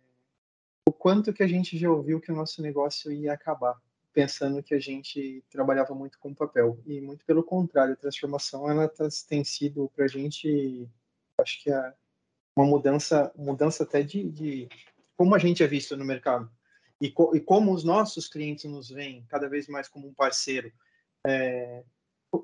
quanto 1.02 1.34
que 1.34 1.42
a 1.42 1.48
gente 1.48 1.80
já 1.80 1.90
ouviu 1.90 2.22
que 2.22 2.32
o 2.32 2.36
nosso 2.36 2.62
negócio 2.62 3.12
ia 3.12 3.34
acabar, 3.34 3.76
pensando 4.14 4.62
que 4.62 4.76
a 4.76 4.80
gente 4.80 5.44
trabalhava 5.50 5.96
muito 5.96 6.20
com 6.20 6.32
papel. 6.32 6.80
E 6.86 7.02
muito 7.02 7.26
pelo 7.26 7.44
contrário, 7.44 7.94
a 7.94 7.98
transformação 7.98 8.70
ela 8.70 8.88
tá, 8.88 9.08
tem 9.28 9.44
sido 9.44 9.92
para 9.96 10.06
a 10.06 10.08
gente, 10.08 10.88
acho 11.40 11.64
que 11.64 11.72
é 11.72 11.94
uma 12.56 12.68
mudança, 12.68 13.32
mudança 13.36 13.82
até 13.82 14.04
de, 14.04 14.30
de 14.30 14.70
como 15.18 15.34
a 15.34 15.40
gente 15.40 15.64
é 15.64 15.68
visto 15.68 15.98
no 15.98 16.06
mercado 16.06 16.48
e, 17.02 17.10
co, 17.10 17.36
e, 17.36 17.40
como 17.40 17.74
os 17.74 17.84
nossos 17.84 18.28
clientes 18.28 18.66
nos 18.66 18.92
veem 18.92 19.26
cada 19.28 19.50
vez 19.50 19.68
mais 19.68 19.88
como 19.88 20.08
um 20.08 20.14
parceiro. 20.14 20.72
É, 21.26 21.84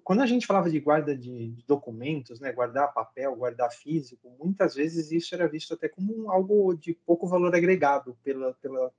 quando 0.04 0.22
a 0.22 0.26
gente 0.26 0.46
falava 0.46 0.70
de 0.70 0.80
guarda 0.80 1.16
de, 1.16 1.54
documentos, 1.66 2.40
né, 2.40 2.52
guardar 2.52 2.94
papel, 2.94 3.36
guardar 3.36 3.72
físico, 3.72 4.30
muitas 4.38 4.76
vezes 4.76 5.12
isso 5.12 5.34
era 5.34 5.48
visto 5.48 5.74
até 5.74 5.88
como 5.88 6.30
algo 6.30 6.74
de 6.76 6.94
pouco 6.94 7.26
valor 7.26 7.56
agregado 7.56 8.18
pela, 8.22 8.54
pela, 8.56 8.92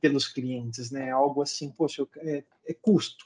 pelos 0.00 0.26
clientes, 0.26 0.90
né? 0.90 1.10
Algo 1.10 1.40
assim, 1.40 1.70
poxa, 1.70 2.06
é, 2.18 2.42
é 2.66 2.74
custo. 2.74 3.24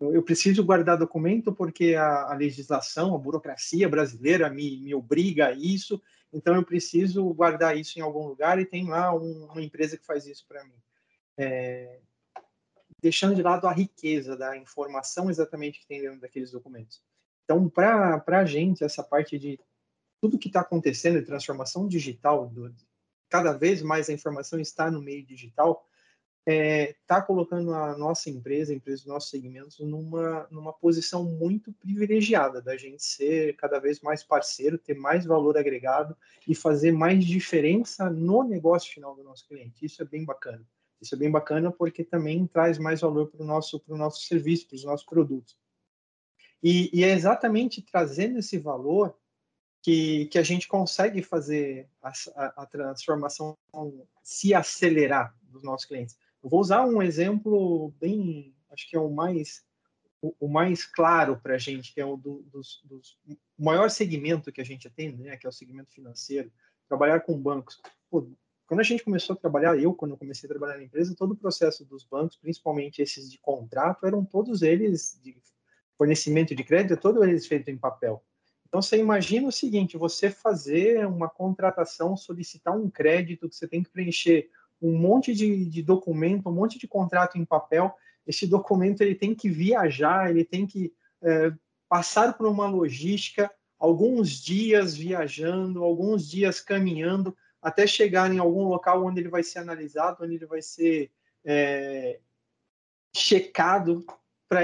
Eu, 0.00 0.14
eu, 0.14 0.22
preciso 0.22 0.64
guardar 0.64 0.98
documento 0.98 1.52
porque 1.52 1.94
a, 1.94 2.32
a, 2.32 2.34
legislação, 2.34 3.14
a 3.14 3.18
burocracia 3.18 3.88
brasileira 3.88 4.48
me, 4.48 4.78
me 4.80 4.94
obriga 4.94 5.48
a 5.48 5.52
isso, 5.52 6.00
então 6.32 6.54
eu 6.54 6.64
preciso 6.64 7.24
guardar 7.34 7.76
isso 7.76 7.98
em 7.98 8.02
algum 8.02 8.26
lugar 8.26 8.58
e 8.58 8.66
tem 8.66 8.88
lá 8.88 9.14
um, 9.14 9.46
uma 9.50 9.62
empresa 9.62 9.96
que 9.96 10.04
faz 10.04 10.26
isso 10.26 10.44
para 10.48 10.64
mim. 10.64 10.74
É, 11.38 12.00
deixando 13.00 13.34
de 13.34 13.42
lado 13.42 13.66
a 13.66 13.72
riqueza 13.72 14.36
da 14.36 14.56
informação 14.56 15.30
exatamente 15.30 15.80
que 15.80 15.86
tem 15.86 16.00
dentro 16.00 16.20
daqueles 16.20 16.50
documentos. 16.50 17.02
Então, 17.44 17.68
para 17.68 18.22
a 18.26 18.44
gente, 18.44 18.82
essa 18.82 19.02
parte 19.02 19.38
de 19.38 19.60
tudo 20.20 20.38
que 20.38 20.48
está 20.48 20.60
acontecendo 20.60 21.20
de 21.20 21.26
transformação 21.26 21.86
digital, 21.86 22.48
do, 22.48 22.74
cada 23.28 23.52
vez 23.52 23.82
mais 23.82 24.08
a 24.08 24.12
informação 24.12 24.58
está 24.58 24.90
no 24.90 25.00
meio 25.00 25.24
digital, 25.24 25.86
está 26.48 26.52
é, 26.52 26.96
tá 27.06 27.20
colocando 27.20 27.74
a 27.74 27.96
nossa 27.98 28.30
empresa, 28.30 28.72
a 28.72 28.76
empresa 28.76 29.02
dos 29.02 29.06
nossos 29.06 29.30
segmentos, 29.30 29.78
numa, 29.80 30.46
numa 30.50 30.72
posição 30.72 31.24
muito 31.24 31.72
privilegiada 31.72 32.62
da 32.62 32.76
gente 32.76 33.02
ser 33.02 33.56
cada 33.56 33.80
vez 33.80 34.00
mais 34.00 34.22
parceiro, 34.22 34.78
ter 34.78 34.94
mais 34.94 35.24
valor 35.24 35.58
agregado 35.58 36.16
e 36.46 36.54
fazer 36.54 36.92
mais 36.92 37.24
diferença 37.24 38.08
no 38.08 38.44
negócio 38.44 38.92
final 38.92 39.14
do 39.14 39.24
nosso 39.24 39.46
cliente. 39.46 39.84
Isso 39.84 40.00
é 40.02 40.04
bem 40.04 40.24
bacana. 40.24 40.64
Isso 41.00 41.14
é 41.14 41.18
bem 41.18 41.30
bacana 41.30 41.70
porque 41.70 42.02
também 42.04 42.46
traz 42.46 42.78
mais 42.78 43.00
valor 43.00 43.28
para 43.28 43.42
o 43.42 43.46
nosso, 43.46 43.82
nosso 43.88 44.22
serviço, 44.22 44.66
para 44.68 44.76
os 44.76 44.84
nossos 44.84 45.06
produtos. 45.06 45.56
E, 46.62 46.90
e, 46.92 47.04
é 47.04 47.10
exatamente 47.10 47.82
trazendo 47.82 48.38
esse 48.38 48.58
valor 48.58 49.16
que, 49.82 50.26
que 50.26 50.38
a 50.38 50.42
gente 50.42 50.66
consegue 50.66 51.22
fazer 51.22 51.88
a, 52.02 52.10
a, 52.34 52.62
a 52.62 52.66
transformação 52.66 53.56
se 54.22 54.54
acelerar 54.54 55.36
dos 55.42 55.62
nossos 55.62 55.86
clientes. 55.86 56.16
Eu 56.42 56.48
vou 56.48 56.60
usar 56.60 56.84
um 56.86 57.02
exemplo 57.02 57.92
bem, 58.00 58.54
acho 58.70 58.88
que 58.88 58.96
é 58.96 59.00
o 59.00 59.10
mais 59.10 59.64
o, 60.20 60.34
o 60.40 60.48
mais 60.48 60.84
claro 60.84 61.38
para 61.40 61.54
a 61.54 61.58
gente, 61.58 61.92
que 61.92 62.00
é 62.00 62.04
o 62.04 62.16
do, 62.16 62.42
dos, 62.50 62.82
dos, 62.84 63.18
maior 63.58 63.90
segmento 63.90 64.50
que 64.50 64.60
a 64.60 64.64
gente 64.64 64.88
atende, 64.88 65.22
né, 65.22 65.36
que 65.36 65.46
é 65.46 65.48
o 65.48 65.52
segmento 65.52 65.92
financeiro, 65.92 66.50
trabalhar 66.88 67.20
com 67.20 67.40
bancos. 67.40 67.80
Pô, 68.10 68.28
quando 68.66 68.80
a 68.80 68.84
gente 68.84 69.04
começou 69.04 69.34
a 69.34 69.38
trabalhar, 69.38 69.78
eu 69.78 69.94
quando 69.94 70.16
comecei 70.16 70.48
a 70.48 70.50
trabalhar 70.50 70.76
na 70.76 70.84
empresa, 70.84 71.14
todo 71.16 71.32
o 71.32 71.36
processo 71.36 71.84
dos 71.84 72.04
bancos, 72.04 72.36
principalmente 72.36 73.00
esses 73.00 73.30
de 73.30 73.38
contrato, 73.38 74.06
eram 74.06 74.24
todos 74.24 74.62
eles 74.62 75.20
de 75.22 75.36
fornecimento 75.96 76.54
de 76.54 76.64
crédito, 76.64 77.00
todos 77.00 77.22
eles 77.22 77.46
feitos 77.46 77.68
em 77.68 77.76
papel. 77.76 78.22
Então 78.68 78.82
você 78.82 78.98
imagina 78.98 79.48
o 79.48 79.52
seguinte: 79.52 79.96
você 79.96 80.30
fazer 80.30 81.06
uma 81.06 81.28
contratação, 81.28 82.16
solicitar 82.16 82.76
um 82.76 82.90
crédito 82.90 83.48
que 83.48 83.54
você 83.54 83.68
tem 83.68 83.82
que 83.82 83.90
preencher 83.90 84.50
um 84.82 84.98
monte 84.98 85.32
de, 85.32 85.64
de 85.64 85.82
documento, 85.82 86.48
um 86.48 86.52
monte 86.52 86.78
de 86.78 86.88
contrato 86.88 87.38
em 87.38 87.44
papel. 87.44 87.94
Esse 88.26 88.46
documento 88.46 89.00
ele 89.00 89.14
tem 89.14 89.34
que 89.34 89.48
viajar, 89.48 90.30
ele 90.30 90.44
tem 90.44 90.66
que 90.66 90.92
é, 91.22 91.52
passar 91.88 92.36
por 92.36 92.46
uma 92.46 92.66
logística, 92.66 93.50
alguns 93.78 94.42
dias 94.42 94.96
viajando, 94.96 95.82
alguns 95.82 96.28
dias 96.28 96.60
caminhando, 96.60 97.36
até 97.66 97.84
chegar 97.84 98.32
em 98.32 98.38
algum 98.38 98.68
local 98.68 99.04
onde 99.04 99.18
ele 99.18 99.28
vai 99.28 99.42
ser 99.42 99.58
analisado, 99.58 100.22
onde 100.22 100.36
ele 100.36 100.46
vai 100.46 100.62
ser 100.62 101.10
é, 101.44 102.20
checado, 103.12 104.06
para 104.48 104.60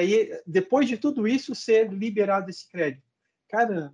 depois 0.46 0.86
de 0.86 0.96
tudo 0.96 1.26
isso, 1.26 1.52
ser 1.52 1.92
liberado 1.92 2.48
esse 2.48 2.68
crédito. 2.68 3.02
Cara, 3.48 3.92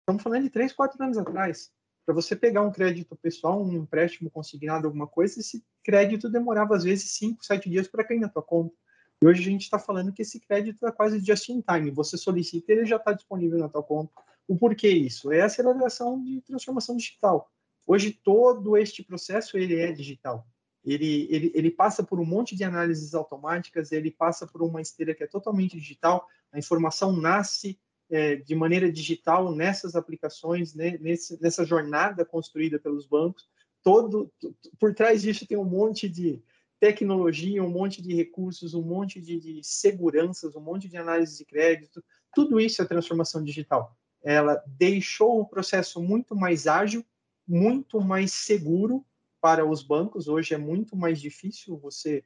estamos 0.00 0.24
falando 0.24 0.42
de 0.42 0.50
três, 0.50 0.72
quatro 0.72 1.00
anos 1.00 1.16
atrás. 1.16 1.70
Para 2.04 2.16
você 2.16 2.34
pegar 2.34 2.62
um 2.62 2.72
crédito 2.72 3.14
pessoal, 3.14 3.62
um 3.62 3.74
empréstimo 3.74 4.28
consignado, 4.28 4.88
alguma 4.88 5.06
coisa, 5.06 5.38
esse 5.38 5.64
crédito 5.84 6.28
demorava 6.28 6.74
às 6.74 6.82
vezes 6.82 7.12
cinco, 7.12 7.44
sete 7.44 7.70
dias 7.70 7.86
para 7.86 8.02
cair 8.02 8.18
na 8.18 8.28
tua 8.28 8.42
conta. 8.42 8.74
E 9.22 9.26
hoje 9.28 9.40
a 9.40 9.52
gente 9.52 9.62
está 9.62 9.78
falando 9.78 10.12
que 10.12 10.22
esse 10.22 10.40
crédito 10.40 10.84
é 10.84 10.90
quase 10.90 11.24
just 11.24 11.48
in 11.48 11.60
time. 11.60 11.92
Você 11.92 12.18
solicita, 12.18 12.72
ele 12.72 12.86
já 12.86 12.96
está 12.96 13.12
disponível 13.12 13.60
na 13.60 13.68
tua 13.68 13.84
conta. 13.84 14.12
O 14.48 14.58
porquê 14.58 14.88
isso? 14.88 15.30
É 15.30 15.42
a 15.42 15.46
aceleração 15.46 16.20
de 16.20 16.40
transformação 16.40 16.96
digital. 16.96 17.48
Hoje 17.86 18.12
todo 18.12 18.76
este 18.76 19.02
processo 19.02 19.56
ele 19.56 19.76
é 19.76 19.92
digital. 19.92 20.46
Ele, 20.84 21.28
ele, 21.30 21.52
ele 21.54 21.70
passa 21.70 22.02
por 22.02 22.18
um 22.18 22.24
monte 22.24 22.56
de 22.56 22.64
análises 22.64 23.14
automáticas, 23.14 23.92
ele 23.92 24.10
passa 24.10 24.46
por 24.46 24.62
uma 24.62 24.80
esteira 24.80 25.14
que 25.14 25.22
é 25.22 25.26
totalmente 25.26 25.78
digital. 25.78 26.26
A 26.52 26.58
informação 26.58 27.12
nasce 27.12 27.78
é, 28.10 28.36
de 28.36 28.54
maneira 28.54 28.90
digital 28.90 29.54
nessas 29.54 29.94
aplicações, 29.94 30.74
né, 30.74 30.98
nesse, 31.00 31.40
nessa 31.40 31.64
jornada 31.64 32.24
construída 32.24 32.78
pelos 32.78 33.06
bancos. 33.06 33.48
Todo 33.82 34.32
por 34.78 34.94
trás 34.94 35.22
disso 35.22 35.46
tem 35.46 35.56
um 35.56 35.64
monte 35.64 36.08
de 36.08 36.42
tecnologia, 36.78 37.62
um 37.62 37.70
monte 37.70 38.02
de 38.02 38.12
recursos, 38.14 38.74
um 38.74 38.82
monte 38.82 39.20
de, 39.20 39.38
de 39.38 39.60
seguranças, 39.62 40.56
um 40.56 40.60
monte 40.60 40.88
de 40.88 40.96
análise 40.96 41.38
de 41.38 41.44
crédito. 41.44 42.02
Tudo 42.34 42.60
isso 42.60 42.82
é 42.82 42.84
transformação 42.84 43.42
digital. 43.42 43.96
Ela 44.22 44.62
deixou 44.66 45.40
o 45.40 45.46
processo 45.46 46.02
muito 46.02 46.34
mais 46.34 46.66
ágil, 46.66 47.04
muito 47.46 48.00
mais 48.00 48.32
seguro 48.32 49.04
para 49.40 49.64
os 49.68 49.82
bancos. 49.82 50.28
Hoje 50.28 50.54
é 50.54 50.58
muito 50.58 50.96
mais 50.96 51.20
difícil 51.20 51.76
você 51.78 52.24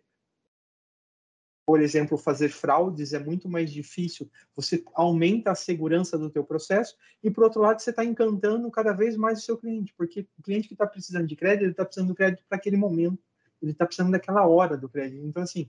por 1.66 1.81
exemplo, 1.81 2.16
fazer 2.16 2.48
fraudes 2.48 3.12
é 3.12 3.18
muito 3.18 3.48
mais 3.48 3.72
difícil. 3.72 4.31
Você 4.55 4.85
aumenta 4.94 5.50
a 5.50 5.55
segurança 5.57 6.16
do 6.16 6.31
teu 6.31 6.44
processo 6.44 6.96
e, 7.20 7.29
por 7.29 7.42
outro 7.42 7.61
lado, 7.61 7.83
você 7.83 7.90
está 7.90 8.05
encantando 8.05 8.70
cada 8.70 8.92
vez 8.92 9.16
mais 9.16 9.40
o 9.40 9.42
seu 9.42 9.59
cliente, 9.59 9.92
porque 9.96 10.29
o 10.38 10.42
cliente 10.42 10.68
que 10.68 10.74
está 10.74 10.87
precisando 10.87 11.26
de 11.26 11.35
crédito, 11.35 11.64
ele 11.64 11.72
está 11.72 11.85
precisando 11.85 12.11
do 12.11 12.14
crédito 12.14 12.44
para 12.48 12.57
aquele 12.57 12.76
momento, 12.76 13.18
ele 13.61 13.72
está 13.72 13.85
precisando 13.85 14.12
daquela 14.12 14.46
hora 14.46 14.76
do 14.76 14.88
crédito. 14.88 15.26
Então, 15.26 15.42
assim, 15.42 15.68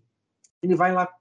ele 0.62 0.76
vai 0.76 0.94
lá 0.94 1.12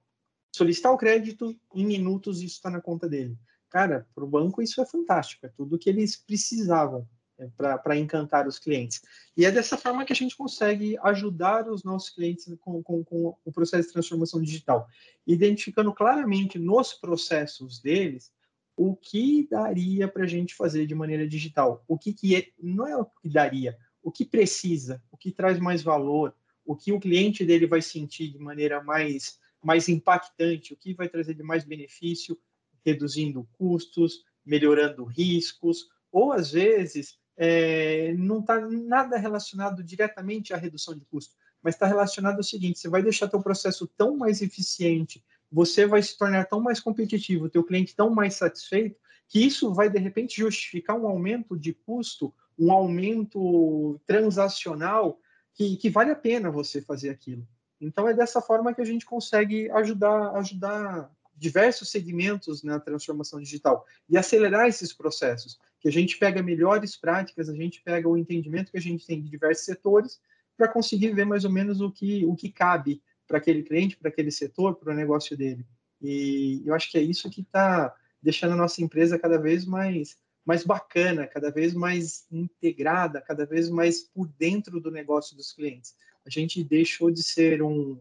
solicitar 0.55 0.93
o 0.93 0.99
crédito, 0.99 1.59
em 1.75 1.87
minutos 1.87 2.43
isso 2.43 2.57
está 2.57 2.69
na 2.69 2.81
conta 2.81 3.09
dele. 3.09 3.35
Cara, 3.71 4.07
para 4.15 4.25
o 4.25 4.29
banco 4.29 4.61
isso 4.61 4.79
é 4.83 4.85
fantástico, 4.85 5.47
é 5.47 5.49
tudo 5.49 5.79
que 5.79 5.89
eles 5.89 6.17
precisavam 6.17 7.09
para 7.57 7.97
encantar 7.97 8.47
os 8.47 8.59
clientes. 8.59 9.03
E 9.37 9.45
é 9.45 9.53
dessa 9.53 9.77
forma 9.77 10.05
que 10.05 10.13
a 10.13 10.17
gente 10.17 10.37
consegue 10.37 10.97
ajudar 11.03 11.69
os 11.69 11.85
nossos 11.85 12.11
clientes 12.11 12.47
com, 12.61 12.83
com, 12.83 13.05
com, 13.05 13.37
o 13.45 13.53
processo 13.53 13.89
de 13.89 13.93
transformação 13.93 14.41
digital, 14.41 14.89
identificando 15.27 15.93
claramente 15.93 16.59
nos 16.59 16.95
processos 16.95 17.79
deles 17.81 18.33
o 18.77 18.95
que 18.95 19.47
daria 19.51 20.07
para 20.07 20.25
a 20.25 20.27
gente 20.27 20.55
fazer 20.55 20.87
de 20.87 20.95
maneira 20.95 21.27
digital, 21.27 21.83
o 21.89 21.99
que, 21.99 22.13
que 22.13 22.37
é, 22.37 22.49
não 22.61 22.87
é 22.87 22.97
o 22.97 23.07
que 23.07 23.29
daria, 23.29 23.77
o 24.03 24.11
que 24.11 24.25
precisa, 24.25 25.03
o 25.11 25.17
que 25.17 25.33
traz 25.33 25.59
mais 25.59 25.83
valor, 25.83 26.35
o 26.65 26.77
que 26.77 26.93
o 26.93 27.01
cliente 27.01 27.45
dele 27.45 27.67
vai 27.67 27.81
sentir 27.81 28.29
de 28.29 28.39
maneira 28.39 28.83
mais, 28.83 29.39
mais 29.63 29.89
impactante, 29.89 30.75
o 30.75 30.77
que 30.77 30.93
vai 30.93 31.09
trazer 31.09 31.35
de 31.35 31.43
mais 31.43 31.65
benefício, 31.65 32.39
reduzindo 32.85 33.49
custos, 33.53 34.25
melhorando 34.45 35.05
riscos, 35.05 35.89
ou 36.13 36.33
às 36.33 36.53
vezes 36.53 37.19
é, 37.37 38.15
não 38.15 38.41
está 38.41 38.61
nada 38.61 39.19
relacionado 39.19 39.83
diretamente 39.83 40.55
à 40.55 40.57
redução 40.57 40.95
de 40.97 41.05
custo, 41.05 41.35
mas 41.63 41.75
está 41.75 41.87
relacionado 41.87 42.37
ao 42.37 42.43
seguinte: 42.43 42.79
você 42.79 42.89
vai 42.89 43.03
deixar 43.03 43.29
teu 43.29 43.43
processo 43.43 43.87
tão 43.97 44.17
mais 44.17 44.41
eficiente, 44.41 45.23
você 45.51 45.87
vai 45.87 46.03
se 46.03 46.17
tornar 46.17 46.45
tão 46.45 46.61
mais 46.61 46.81
competitivo, 46.81 47.49
teu 47.49 47.63
cliente 47.63 47.95
tão 47.95 48.11
mais 48.11 48.35
satisfeito, 48.35 48.99
que 49.29 49.45
isso 49.45 49.73
vai 49.75 49.91
de 49.91 49.99
repente 49.99 50.41
justificar 50.41 50.97
um 50.97 51.07
aumento 51.07 51.57
de 51.57 51.73
custo, 51.73 52.33
um 52.59 52.73
aumento 52.73 54.01
transacional 54.07 55.21
que, 55.55 55.77
que 55.77 55.91
vale 55.91 56.11
a 56.11 56.17
pena 56.17 56.51
você 56.51 56.81
fazer 56.81 57.11
aquilo. 57.11 57.47
Então 57.81 58.09
é 58.09 58.15
dessa 58.15 58.41
forma 58.41 58.73
que 58.73 58.81
a 58.81 58.85
gente 58.85 59.05
consegue 59.05 59.71
ajudar, 59.71 60.35
ajudar 60.37 61.11
diversos 61.35 61.91
segmentos 61.91 62.63
na 62.63 62.81
transformação 62.81 63.41
digital 63.41 63.85
e 64.09 64.17
acelerar 64.17 64.67
esses 64.67 64.93
processos, 64.93 65.59
que 65.87 65.89
a 65.89 65.93
gente 65.93 66.19
pega 66.19 66.43
melhores 66.43 66.97
práticas, 66.97 67.49
a 67.49 67.55
gente 67.55 67.81
pega 67.81 68.09
o 68.09 68.17
entendimento 68.17 68.73
que 68.73 68.79
a 68.79 68.83
gente 68.83 69.07
tem 69.07 69.23
de 69.23 69.31
diversos 69.31 69.65
setores 69.65 70.21
para 70.57 70.67
conseguir 70.67 71.15
ver 71.15 71.25
mais 71.25 71.45
ou 71.45 71.51
menos 71.53 71.81
o 71.81 71.93
que, 71.93 72.25
o 72.27 72.35
que 72.35 72.51
cabe 72.51 73.01
para 73.25 73.39
aquele 73.39 73.63
cliente, 73.63 73.97
para 73.97 74.09
aquele 74.09 74.33
setor, 74.33 74.75
para 74.75 74.93
o 74.93 74.97
negócio 74.97 75.37
dele. 75.37 75.65
E 76.03 76.61
eu 76.67 76.75
acho 76.75 76.91
que 76.91 76.99
é 76.99 77.01
isso 77.01 77.31
que 77.31 77.43
está 77.43 77.95
deixando 78.21 78.55
a 78.55 78.57
nossa 78.57 78.83
empresa 78.83 79.17
cada 79.17 79.39
vez 79.39 79.65
mais, 79.65 80.19
mais 80.45 80.65
bacana, 80.65 81.25
cada 81.25 81.53
vez 81.53 81.73
mais 81.73 82.27
integrada, 82.33 83.21
cada 83.21 83.47
vez 83.47 83.71
mais 83.71 84.03
por 84.03 84.27
dentro 84.27 84.81
do 84.81 84.91
negócio 84.91 85.37
dos 85.37 85.53
clientes. 85.53 85.95
A 86.25 86.31
gente 86.31 86.65
deixou 86.65 87.13
de 87.13 87.23
ser 87.23 87.63
um, 87.63 87.97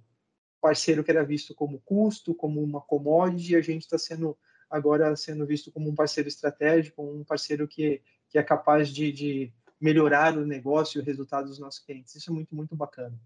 parceiro 0.59 1.03
que 1.03 1.11
era 1.11 1.23
visto 1.23 1.53
como 1.53 1.79
custo, 1.81 2.33
como 2.33 2.63
uma 2.63 2.81
commodity, 2.81 3.55
a 3.55 3.61
gente 3.61 3.83
está 3.83 3.99
sendo 3.99 4.35
agora 4.69 5.15
sendo 5.15 5.45
visto 5.45 5.71
como 5.71 5.89
um 5.89 5.95
parceiro 5.95 6.27
estratégico, 6.27 7.03
um 7.03 7.23
parceiro 7.23 7.67
que, 7.67 8.01
que 8.29 8.37
é 8.37 8.43
capaz 8.43 8.89
de, 8.89 9.11
de 9.11 9.53
melhorar 9.79 10.37
o 10.37 10.45
negócio 10.45 10.99
e 10.99 11.01
o 11.01 11.05
resultado 11.05 11.47
dos 11.47 11.59
nossos 11.59 11.79
clientes. 11.79 12.15
Isso 12.15 12.29
é 12.29 12.33
muito, 12.33 12.55
muito 12.55 12.75
bacana. 12.75 13.19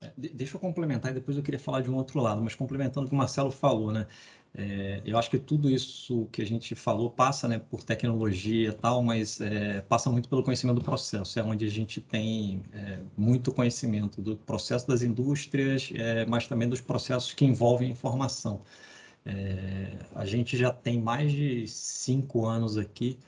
É, 0.00 0.12
deixa 0.16 0.56
eu 0.56 0.60
complementar 0.60 1.10
e 1.10 1.14
depois 1.14 1.36
eu 1.36 1.42
queria 1.42 1.58
falar 1.58 1.80
de 1.80 1.90
um 1.90 1.96
outro 1.96 2.20
lado, 2.20 2.40
mas 2.40 2.54
complementando 2.54 3.06
o 3.06 3.08
que 3.08 3.14
o 3.14 3.18
Marcelo 3.18 3.50
falou, 3.50 3.92
né? 3.92 4.06
É, 4.54 5.02
eu 5.04 5.18
acho 5.18 5.28
que 5.28 5.38
tudo 5.38 5.68
isso 5.68 6.26
que 6.32 6.40
a 6.40 6.46
gente 6.46 6.74
falou 6.74 7.10
passa 7.10 7.46
né, 7.46 7.58
por 7.58 7.84
tecnologia 7.84 8.70
e 8.70 8.72
tal, 8.72 9.02
mas 9.02 9.40
é, 9.40 9.82
passa 9.82 10.10
muito 10.10 10.28
pelo 10.28 10.42
conhecimento 10.42 10.76
do 10.76 10.84
processo, 10.84 11.38
é 11.38 11.42
onde 11.42 11.66
a 11.66 11.70
gente 11.70 12.00
tem 12.00 12.62
é, 12.72 12.98
muito 13.16 13.52
conhecimento 13.52 14.22
do 14.22 14.36
processo 14.36 14.88
das 14.88 15.02
indústrias, 15.02 15.90
é, 15.94 16.24
mas 16.26 16.46
também 16.46 16.68
dos 16.68 16.80
processos 16.80 17.34
que 17.34 17.44
envolvem 17.44 17.90
informação. 17.90 18.62
É, 19.28 19.98
a 20.14 20.24
gente 20.24 20.56
já 20.56 20.72
tem 20.72 20.98
mais 20.98 21.30
de 21.30 21.68
cinco 21.68 22.46
anos 22.46 22.78
aqui, 22.78 23.18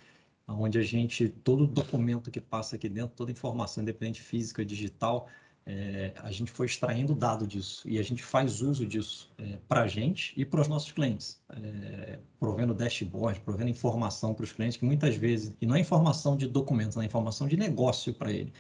onde 0.49 0.79
a 0.79 0.83
gente, 0.83 1.29
todo 1.29 1.67
documento 1.67 2.31
que 2.31 2.41
passa 2.41 2.77
aqui 2.77 2.89
dentro, 2.89 3.15
toda 3.15 3.31
informação, 3.31 3.83
independente 3.83 4.23
física, 4.23 4.65
digital, 4.65 5.29
é, 5.67 6.15
a 6.17 6.33
gente 6.33 6.51
foi 6.51 6.65
extraindo 6.65 7.15
dado 7.15 7.47
disso 7.47 7.87
e 7.87 7.99
a 7.99 8.03
gente 8.03 8.23
faz 8.23 8.63
uso 8.63 8.87
disso 8.87 9.31
é, 9.37 9.59
para 9.69 9.83
a 9.83 9.87
gente 9.87 10.33
e 10.41 10.45
para 10.45 10.63
os 10.63 10.69
nossos 10.69 10.91
clientes, 10.91 11.39
é, 11.51 12.19
provendo 12.39 12.73
dashboard, 12.73 13.39
provendo 13.41 13.69
informação 13.69 14.33
para 14.33 14.45
os 14.45 14.53
clientes, 14.53 14.79
que 14.79 14.87
muitas 14.87 15.15
vezes, 15.17 15.55
e 15.61 15.67
não 15.67 15.75
é 15.75 15.81
informação 15.81 16.35
de 16.35 16.49
documentos, 16.49 16.97
é 16.97 17.05
informação 17.05 17.47
de 17.47 17.59
negócio 17.59 18.15
para 18.15 18.33
ele. 18.33 18.55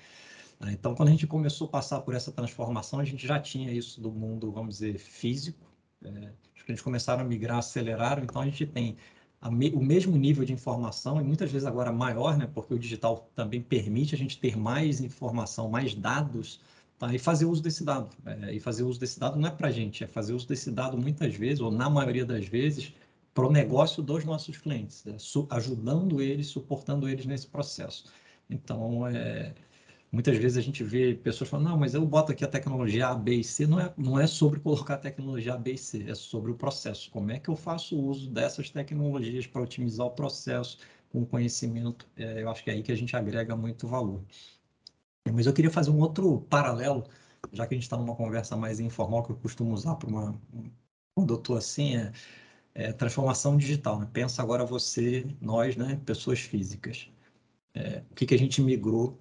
Então, 0.68 0.94
quando 0.94 1.08
a 1.08 1.12
gente 1.12 1.26
começou 1.26 1.68
a 1.68 1.70
passar 1.70 2.00
por 2.02 2.12
essa 2.14 2.30
transformação, 2.30 3.00
a 3.00 3.04
gente 3.04 3.26
já 3.26 3.40
tinha 3.40 3.72
isso 3.72 3.98
do 3.98 4.12
mundo, 4.12 4.52
vamos 4.52 4.74
dizer, 4.74 4.98
físico, 4.98 5.69
é, 6.04 6.32
os 6.56 6.62
clientes 6.62 6.82
começaram 6.82 7.22
a 7.22 7.24
migrar, 7.24 7.58
aceleraram, 7.58 8.22
então 8.22 8.42
a 8.42 8.44
gente 8.44 8.66
tem 8.66 8.96
me, 9.50 9.70
o 9.70 9.80
mesmo 9.80 10.16
nível 10.16 10.44
de 10.44 10.52
informação 10.52 11.20
e 11.20 11.24
muitas 11.24 11.50
vezes 11.50 11.66
agora 11.66 11.90
maior, 11.92 12.36
né, 12.36 12.48
porque 12.52 12.74
o 12.74 12.78
digital 12.78 13.30
também 13.34 13.62
permite 13.62 14.14
a 14.14 14.18
gente 14.18 14.38
ter 14.38 14.56
mais 14.56 15.00
informação, 15.00 15.68
mais 15.68 15.94
dados 15.94 16.60
Tá? 17.00 17.14
E 17.14 17.18
fazer 17.18 17.46
uso 17.46 17.62
desse 17.62 17.82
dado. 17.82 18.10
É, 18.26 18.54
e 18.54 18.60
fazer 18.60 18.82
uso 18.82 19.00
desse 19.00 19.18
dado 19.18 19.40
não 19.40 19.48
é 19.48 19.50
para 19.50 19.68
a 19.68 19.70
gente, 19.70 20.04
é 20.04 20.06
fazer 20.06 20.34
uso 20.34 20.46
desse 20.46 20.70
dado 20.70 20.98
muitas 20.98 21.34
vezes, 21.34 21.58
ou 21.58 21.70
na 21.70 21.88
maioria 21.88 22.26
das 22.26 22.46
vezes, 22.46 22.92
para 23.32 23.46
o 23.46 23.50
negócio 23.50 24.02
dos 24.02 24.22
nossos 24.22 24.58
clientes, 24.58 25.02
é, 25.06 25.16
ajudando 25.48 26.20
eles, 26.20 26.48
suportando 26.48 27.08
eles 27.08 27.24
nesse 27.24 27.46
processo. 27.46 28.04
Então, 28.50 29.06
é, 29.08 29.54
muitas 30.12 30.36
vezes 30.38 30.56
a 30.58 30.60
gente 30.60 30.82
vê 30.84 31.14
pessoas 31.14 31.50
falando, 31.50 31.68
não, 31.68 31.78
mas 31.78 31.94
eu 31.94 32.04
boto 32.06 32.32
aqui 32.32 32.44
a 32.44 32.48
tecnologia 32.48 33.08
A, 33.08 33.14
B 33.14 33.36
e 33.36 33.44
C. 33.44 33.66
Não 33.66 33.80
é, 33.80 33.92
não 33.96 34.18
é 34.18 34.26
sobre 34.26 34.60
colocar 34.60 34.94
a 34.94 34.98
tecnologia 34.98 35.54
A, 35.54 35.58
B 35.58 35.72
e 35.72 35.78
C, 35.78 36.10
é 36.10 36.14
sobre 36.14 36.50
o 36.50 36.54
processo. 36.56 37.10
Como 37.10 37.30
é 37.30 37.38
que 37.38 37.48
eu 37.48 37.56
faço 37.56 37.98
uso 37.98 38.30
dessas 38.30 38.70
tecnologias 38.70 39.46
para 39.46 39.62
otimizar 39.62 40.06
o 40.06 40.10
processo 40.10 40.78
com 41.10 41.24
conhecimento? 41.24 42.06
É, 42.16 42.42
eu 42.42 42.50
acho 42.50 42.64
que 42.64 42.70
é 42.70 42.74
aí 42.74 42.82
que 42.82 42.92
a 42.92 42.96
gente 42.96 43.16
agrega 43.16 43.56
muito 43.56 43.86
valor. 43.88 44.22
Mas 45.32 45.46
eu 45.46 45.52
queria 45.52 45.70
fazer 45.70 45.90
um 45.90 46.00
outro 46.00 46.40
paralelo, 46.42 47.04
já 47.52 47.66
que 47.66 47.74
a 47.74 47.76
gente 47.76 47.84
está 47.84 47.96
numa 47.96 48.16
conversa 48.16 48.56
mais 48.56 48.80
informal, 48.80 49.22
que 49.22 49.30
eu 49.32 49.36
costumo 49.36 49.72
usar 49.74 49.96
para 49.96 50.08
uma. 50.08 50.40
Quando 51.14 51.40
assim, 51.56 51.96
é, 51.96 52.12
é, 52.74 52.92
transformação 52.92 53.56
digital. 53.56 54.00
Né? 54.00 54.08
Pensa 54.12 54.42
agora 54.42 54.64
você, 54.64 55.26
nós, 55.40 55.76
né, 55.76 56.00
pessoas 56.04 56.40
físicas. 56.40 57.10
É, 57.74 58.02
o 58.10 58.14
que, 58.14 58.26
que 58.26 58.34
a 58.34 58.38
gente 58.38 58.60
migrou, 58.62 59.18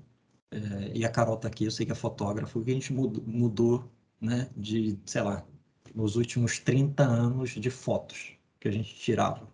é, 0.51 0.97
e 0.97 1.05
a 1.05 1.09
Carol 1.11 1.35
está 1.35 1.47
aqui, 1.47 1.65
eu 1.65 1.71
sei 1.71 1.85
que 1.85 1.91
é 1.91 1.95
fotógrafa, 1.95 2.57
o 2.57 2.63
que 2.63 2.71
a 2.71 2.73
gente 2.73 2.91
mudou, 2.93 3.23
mudou 3.25 3.91
né, 4.19 4.49
de, 4.55 4.97
sei 5.05 5.21
lá, 5.21 5.45
nos 5.93 6.15
últimos 6.15 6.59
30 6.59 7.03
anos 7.03 7.51
de 7.51 7.69
fotos 7.69 8.33
que 8.59 8.67
a 8.67 8.71
gente 8.71 8.93
tirava. 8.95 9.47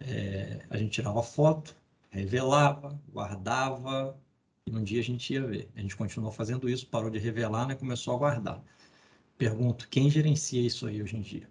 É, 0.00 0.66
a 0.70 0.76
gente 0.76 0.92
tirava 0.92 1.22
foto, 1.22 1.76
revelava, 2.10 3.00
guardava, 3.12 4.18
e 4.66 4.76
um 4.76 4.82
dia 4.84 5.00
a 5.00 5.04
gente 5.04 5.32
ia 5.32 5.46
ver. 5.46 5.70
A 5.76 5.80
gente 5.80 5.96
continuou 5.96 6.32
fazendo 6.32 6.68
isso, 6.68 6.86
parou 6.88 7.10
de 7.10 7.18
revelar, 7.18 7.66
né? 7.66 7.74
Começou 7.74 8.14
a 8.14 8.18
guardar. 8.18 8.64
Pergunto, 9.38 9.88
quem 9.88 10.10
gerencia 10.10 10.60
isso 10.62 10.86
aí 10.86 11.02
hoje 11.02 11.16
em 11.16 11.22
dia? 11.22 11.50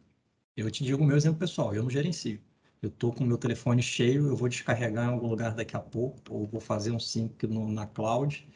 Eu 0.56 0.72
te 0.72 0.84
digo 0.84 1.04
o 1.04 1.08
meu 1.08 1.18
exemplo 1.18 1.40
pessoal, 1.40 1.74
eu 1.74 1.84
não 1.84 1.90
gerencio. 1.90 2.42
Eu 2.82 2.90
estou 2.90 3.14
com 3.14 3.24
o 3.24 3.28
meu 3.28 3.38
telefone 3.38 3.82
cheio, 3.82 4.28
eu 4.28 4.36
vou 4.36 4.50
descarregar 4.50 5.06
em 5.08 5.14
algum 5.14 5.28
lugar 5.28 5.54
daqui 5.54 5.76
a 5.76 5.80
pouco, 5.80 6.20
ou 6.30 6.48
vou 6.48 6.60
fazer 6.60 6.92
um 6.92 7.00
sync 7.00 7.46
no, 7.48 7.72
na 7.72 7.86
cloud, 7.88 8.48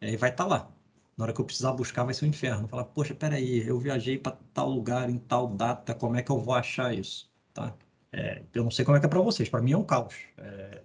e 0.00 0.16
vai 0.16 0.30
estar 0.30 0.44
tá 0.44 0.50
lá. 0.50 0.72
Na 1.16 1.24
hora 1.24 1.32
que 1.32 1.40
eu 1.40 1.44
precisar 1.44 1.72
buscar, 1.72 2.04
vai 2.04 2.14
ser 2.14 2.26
um 2.26 2.28
inferno. 2.28 2.68
Falar, 2.68 2.84
poxa, 2.84 3.14
peraí, 3.14 3.66
eu 3.66 3.78
viajei 3.78 4.18
para 4.18 4.36
tal 4.54 4.70
lugar, 4.70 5.08
em 5.10 5.18
tal 5.18 5.48
data, 5.48 5.94
como 5.94 6.16
é 6.16 6.22
que 6.22 6.30
eu 6.30 6.38
vou 6.38 6.54
achar 6.54 6.94
isso? 6.94 7.30
Tá? 7.54 7.74
É, 8.12 8.42
eu 8.54 8.64
não 8.64 8.70
sei 8.70 8.84
como 8.84 8.96
é 8.96 9.00
que 9.00 9.06
é 9.06 9.08
para 9.08 9.20
vocês, 9.20 9.48
para 9.48 9.62
mim 9.62 9.72
é 9.72 9.76
um 9.76 9.84
caos. 9.84 10.14
É, 10.36 10.82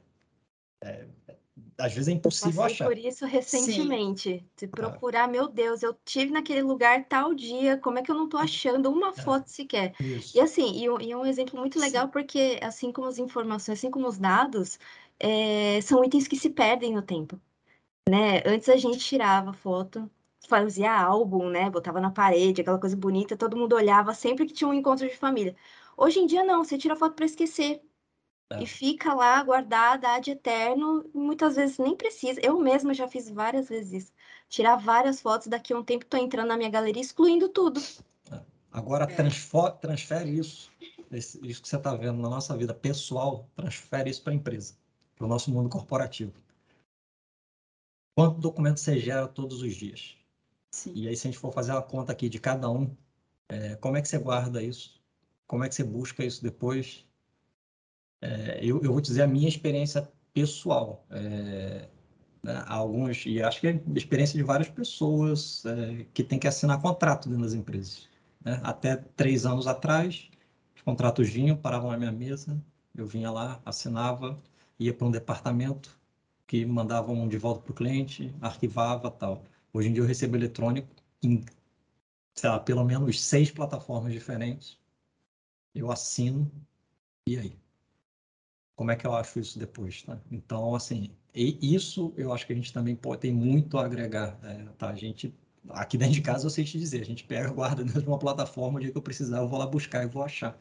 é, 0.84 1.08
às 1.78 1.94
vezes 1.94 2.08
é 2.08 2.12
impossível 2.12 2.64
Passei 2.64 2.76
achar. 2.76 2.86
por 2.86 2.98
isso 2.98 3.26
recentemente. 3.26 4.40
Sim. 4.40 4.46
Se 4.56 4.68
procurar, 4.68 5.26
ah. 5.26 5.28
meu 5.28 5.48
Deus, 5.48 5.84
eu 5.84 5.96
tive 6.04 6.32
naquele 6.32 6.64
lugar 6.64 7.06
tal 7.06 7.36
dia, 7.36 7.78
como 7.78 8.00
é 8.00 8.02
que 8.02 8.10
eu 8.10 8.16
não 8.16 8.26
estou 8.26 8.40
achando 8.40 8.90
uma 8.90 9.10
é. 9.10 9.14
foto 9.14 9.48
sequer? 9.48 9.94
Isso. 10.00 10.36
E 10.36 10.42
assim, 10.42 10.72
e, 10.72 11.06
e, 11.06 11.12
é 11.12 11.18
um 11.18 11.26
exemplo 11.26 11.60
muito 11.60 11.80
legal 11.80 12.06
Sim. 12.06 12.12
porque 12.12 12.60
assim 12.64 12.92
como 12.92 13.08
as 13.08 13.20
informações, 13.20 13.78
assim 13.78 13.92
como 13.92 14.08
os 14.08 14.18
dados, 14.18 14.80
é, 15.20 15.80
são 15.82 16.04
itens 16.04 16.28
que 16.28 16.36
se 16.36 16.50
perdem 16.50 16.94
no 16.94 17.02
tempo. 17.02 17.40
Né? 18.10 18.42
Antes 18.46 18.70
a 18.70 18.78
gente 18.78 19.00
tirava 19.00 19.54
foto, 19.54 20.10
fazia 20.48 20.92
álbum, 20.92 21.50
né? 21.50 21.70
Botava 21.70 22.00
na 22.02 22.10
parede, 22.10 22.62
aquela 22.62 22.80
coisa 22.80 22.96
bonita, 22.96 23.38
todo 23.38 23.58
mundo 23.58 23.76
olhava 23.76 24.14
sempre 24.14 24.46
que 24.46 24.54
tinha 24.54 24.68
um 24.68 24.74
encontro 24.74 25.08
de 25.08 25.16
família. 25.16 25.56
Hoje 25.96 26.20
em 26.20 26.26
dia 26.26 26.44
não, 26.44 26.64
você 26.64 26.78
tira 26.78 26.96
foto 26.96 27.16
para 27.16 27.26
esquecer. 27.26 27.82
É. 28.50 28.64
E 28.64 28.66
fica 28.66 29.14
lá 29.14 29.44
guardada 29.44 30.10
ad 30.10 30.30
eterno, 30.30 31.10
muitas 31.14 31.56
vezes 31.56 31.78
nem 31.78 31.96
precisa. 31.96 32.40
Eu 32.42 32.58
mesma 32.60 32.94
já 32.94 33.08
fiz 33.08 33.30
várias 33.30 33.68
vezes 33.68 34.04
isso. 34.04 34.14
Tirar 34.48 34.78
várias 34.78 35.20
fotos, 35.20 35.48
daqui 35.48 35.74
a 35.74 35.78
um 35.78 35.84
tempo 35.84 36.06
estou 36.06 36.20
entrando 36.20 36.48
na 36.48 36.58
minha 36.58 36.70
galeria 36.70 37.02
excluindo 37.02 37.50
tudo. 37.50 37.82
É. 38.32 38.40
Agora 38.72 39.04
é. 39.04 39.72
transfere 39.72 40.38
isso, 40.38 40.72
isso 41.12 41.62
que 41.62 41.68
você 41.68 41.76
está 41.76 41.94
vendo 41.94 42.22
na 42.22 42.30
nossa 42.30 42.56
vida 42.56 42.74
pessoal, 42.74 43.50
transfere 43.56 44.10
isso 44.10 44.24
para 44.24 44.32
a 44.32 44.36
empresa, 44.36 44.76
para 45.16 45.26
o 45.26 45.30
nosso 45.30 45.52
mundo 45.52 45.70
corporativo. 45.70 46.34
Quanto 48.16 48.40
documento 48.40 48.80
você 48.80 48.98
gera 48.98 49.28
todos 49.28 49.62
os 49.62 49.76
dias? 49.76 50.18
Sim. 50.72 50.92
E 50.96 51.08
aí, 51.08 51.16
se 51.16 51.28
a 51.28 51.32
gente 51.32 51.40
for 51.40 51.52
fazer 51.52 51.72
uma 51.72 51.84
conta 51.84 52.12
aqui 52.12 52.30
de 52.30 52.40
cada 52.40 52.70
um, 52.70 52.96
é, 53.50 53.76
como 53.76 53.98
é 53.98 54.02
que 54.02 54.08
você 54.08 54.18
guarda 54.18 54.64
isso? 54.64 55.02
Como 55.46 55.64
é 55.64 55.70
que 55.70 55.76
você 55.76 55.84
busca 55.84 56.26
isso 56.26 56.42
depois? 56.42 57.07
É, 58.22 58.60
eu, 58.62 58.82
eu, 58.84 58.92
vou 58.92 59.02
dizer 59.02 59.24
a 59.24 59.28
minha 59.28 59.48
experiência 59.48 60.10
pessoal. 60.34 61.06
É, 61.12 61.88
né, 62.44 62.64
alguns, 62.68 63.26
e 63.26 63.42
acho 63.42 63.60
que 63.62 63.68
é 63.68 63.72
a 63.72 63.98
experiência 63.98 64.38
de 64.38 64.44
várias 64.44 64.70
pessoas 64.70 65.66
é, 65.66 66.06
que 66.14 66.24
têm 66.24 66.40
que 66.40 66.48
assinar 66.48 66.82
contrato 66.82 67.30
dentro 67.30 67.44
das 67.44 67.54
empresas. 67.54 68.08
Né? 68.44 68.60
Até 68.64 68.96
três 68.96 69.46
anos 69.46 69.68
atrás, 69.68 70.30
os 70.76 70.82
contratos 70.82 71.30
vinham, 71.30 71.58
paravam 71.58 71.92
na 71.92 71.98
minha 71.98 72.12
mesa, 72.12 72.62
eu 72.96 73.06
vinha 73.06 73.32
lá, 73.32 73.62
assinava, 73.66 74.42
ia 74.80 74.94
para 74.94 75.08
um 75.08 75.12
departamento 75.12 75.98
que 76.48 76.66
mandavam 76.66 77.28
de 77.28 77.38
volta 77.38 77.62
para 77.62 77.72
o 77.72 77.76
cliente, 77.76 78.34
arquivava 78.42 79.12
tal. 79.12 79.44
Hoje 79.74 79.90
em 79.90 79.94
dia 79.94 80.02
eu 80.04 80.08
recebo 80.08 80.38
eletrônico 80.38 80.88
em, 81.22 81.44
sei 82.36 82.50
lá, 82.50 82.60
pelo 82.60 82.84
menos 82.86 83.22
seis 83.22 83.52
plataformas 83.52 84.14
diferentes. 84.14 84.80
Eu 85.76 85.92
assino, 85.92 86.52
e 87.28 87.38
aí? 87.38 87.67
Como 88.78 88.92
é 88.92 88.96
que 88.96 89.08
eu 89.08 89.14
acho 89.16 89.40
isso 89.40 89.58
depois, 89.60 90.04
tá? 90.04 90.20
Então, 90.32 90.76
assim, 90.76 91.10
isso 91.34 92.14
eu 92.16 92.32
acho 92.32 92.46
que 92.46 92.54
a 92.54 92.56
gente 92.56 92.72
também 92.72 92.96
pode, 92.96 93.22
tem 93.22 93.34
muito 93.34 93.78
a 93.78 93.86
agregar, 93.86 94.38
é, 94.44 94.66
tá? 94.78 94.90
A 94.90 94.96
gente, 94.96 95.34
aqui 95.70 95.98
dentro 95.98 96.14
de 96.14 96.22
casa 96.22 96.46
eu 96.46 96.50
sei 96.52 96.64
te 96.64 96.78
dizer, 96.80 97.02
a 97.02 97.06
gente 97.06 97.24
pega, 97.24 97.50
guarda 97.52 97.84
dentro 97.84 98.02
de 98.02 98.08
uma 98.08 98.20
plataforma, 98.20 98.78
o 98.78 98.82
dia 98.82 98.92
que 98.92 98.98
eu 98.98 99.02
precisar 99.02 99.40
eu 99.40 99.48
vou 99.48 99.58
lá 99.60 99.66
buscar 99.66 100.04
e 100.04 100.08
vou 100.08 100.24
achar. 100.24 100.58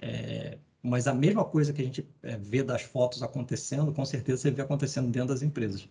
É, 0.00 0.58
mas 0.82 1.08
a 1.08 1.14
mesma 1.14 1.44
coisa 1.44 1.72
que 1.72 1.82
a 1.82 1.84
gente 1.84 2.08
é, 2.22 2.36
vê 2.36 2.62
das 2.62 2.82
fotos 2.82 3.22
acontecendo, 3.24 3.92
com 3.92 4.04
certeza 4.04 4.42
você 4.42 4.50
vê 4.52 4.62
acontecendo 4.62 5.10
dentro 5.10 5.30
das 5.30 5.42
empresas. 5.42 5.88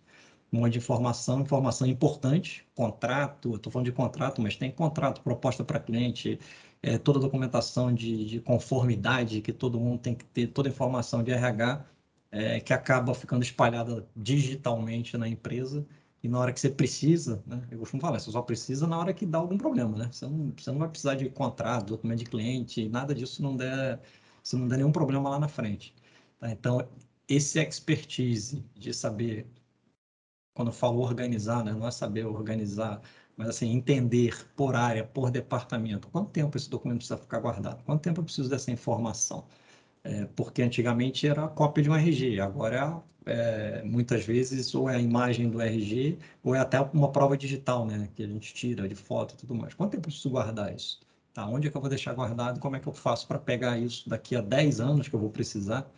Um 0.50 0.60
monte 0.60 0.72
de 0.72 0.78
informação, 0.78 1.42
informação 1.42 1.86
importante, 1.86 2.66
contrato, 2.74 3.56
estou 3.56 3.70
falando 3.70 3.86
de 3.86 3.92
contrato, 3.92 4.40
mas 4.40 4.56
tem 4.56 4.70
contrato, 4.70 5.20
proposta 5.20 5.62
para 5.62 5.78
cliente, 5.78 6.38
é, 6.82 6.98
toda 6.98 7.18
a 7.18 7.22
documentação 7.22 7.92
de, 7.92 8.24
de, 8.24 8.40
conformidade 8.40 9.40
que 9.40 9.52
todo 9.52 9.80
mundo 9.80 9.98
tem 10.00 10.14
que 10.14 10.24
ter, 10.24 10.48
toda 10.48 10.68
a 10.68 10.72
informação 10.72 11.22
de 11.22 11.30
RH 11.32 11.84
é, 12.30 12.60
que 12.60 12.72
acaba 12.72 13.14
ficando 13.14 13.42
espalhada 13.42 14.06
digitalmente 14.16 15.16
na 15.16 15.28
empresa 15.28 15.86
e 16.22 16.28
na 16.28 16.38
hora 16.38 16.52
que 16.52 16.60
você 16.60 16.70
precisa, 16.70 17.42
né, 17.46 17.62
eu 17.70 17.78
costumo 17.78 18.00
falar, 18.00 18.18
você 18.18 18.30
só 18.30 18.42
precisa 18.42 18.86
na 18.86 18.98
hora 18.98 19.14
que 19.14 19.24
dá 19.24 19.38
algum 19.38 19.56
problema, 19.56 19.96
né? 19.96 20.08
Você 20.10 20.26
não, 20.26 20.52
você 20.56 20.70
não 20.72 20.78
vai 20.78 20.88
precisar 20.88 21.14
de 21.14 21.28
contrato, 21.30 21.86
documento 21.90 22.18
de 22.20 22.24
cliente, 22.24 22.88
nada 22.88 23.14
disso 23.14 23.42
não 23.42 23.56
der, 23.56 24.00
se 24.42 24.56
não 24.56 24.66
der 24.66 24.78
nenhum 24.78 24.90
problema 24.92 25.30
lá 25.30 25.38
na 25.38 25.48
frente. 25.48 25.94
Tá? 26.40 26.50
Então, 26.50 26.88
esse 27.28 27.60
expertise 27.60 28.64
de 28.74 28.92
saber, 28.92 29.46
quando 30.58 30.68
eu 30.68 30.74
falo 30.74 31.00
organizar, 31.00 31.64
né, 31.64 31.72
não 31.72 31.86
é 31.86 31.90
saber 31.92 32.26
organizar 32.26 33.00
mas 33.36 33.50
assim, 33.50 33.70
entender 33.72 34.34
por 34.56 34.74
área, 34.74 35.04
por 35.04 35.30
departamento, 35.30 36.08
quanto 36.08 36.30
tempo 36.32 36.56
esse 36.56 36.68
documento 36.68 36.98
precisa 36.98 37.16
ficar 37.16 37.38
guardado, 37.38 37.84
quanto 37.84 38.02
tempo 38.02 38.20
eu 38.20 38.24
preciso 38.24 38.50
dessa 38.50 38.72
informação. 38.72 39.46
É, 40.04 40.26
porque 40.36 40.62
antigamente 40.62 41.26
era 41.28 41.44
a 41.44 41.48
cópia 41.48 41.82
de 41.82 41.90
um 41.90 41.94
RG, 41.94 42.40
agora 42.40 43.00
é, 43.26 43.82
muitas 43.84 44.24
vezes 44.24 44.74
ou 44.74 44.90
é 44.90 44.96
a 44.96 45.00
imagem 45.00 45.50
do 45.50 45.60
RG 45.60 46.18
ou 46.42 46.54
é 46.54 46.60
até 46.60 46.80
uma 46.80 47.12
prova 47.12 47.36
digital, 47.36 47.86
né, 47.86 48.08
que 48.16 48.24
a 48.24 48.26
gente 48.26 48.52
tira 48.54 48.88
de 48.88 48.94
foto 48.96 49.34
e 49.34 49.36
tudo 49.38 49.54
mais. 49.54 49.74
Quanto 49.74 49.92
tempo 49.92 50.08
eu 50.08 50.10
preciso 50.10 50.30
guardar 50.30 50.74
isso? 50.74 51.00
Tá, 51.32 51.46
onde 51.46 51.68
é 51.68 51.70
que 51.70 51.76
eu 51.76 51.80
vou 51.80 51.90
deixar 51.90 52.14
guardado? 52.14 52.58
Como 52.60 52.74
é 52.76 52.80
que 52.80 52.88
eu 52.88 52.92
faço 52.92 53.28
para 53.28 53.38
pegar 53.38 53.78
isso 53.78 54.08
daqui 54.08 54.34
a 54.34 54.40
10 54.40 54.80
anos 54.80 55.08
que 55.08 55.14
eu 55.14 55.20
vou 55.20 55.30
precisar? 55.30 55.88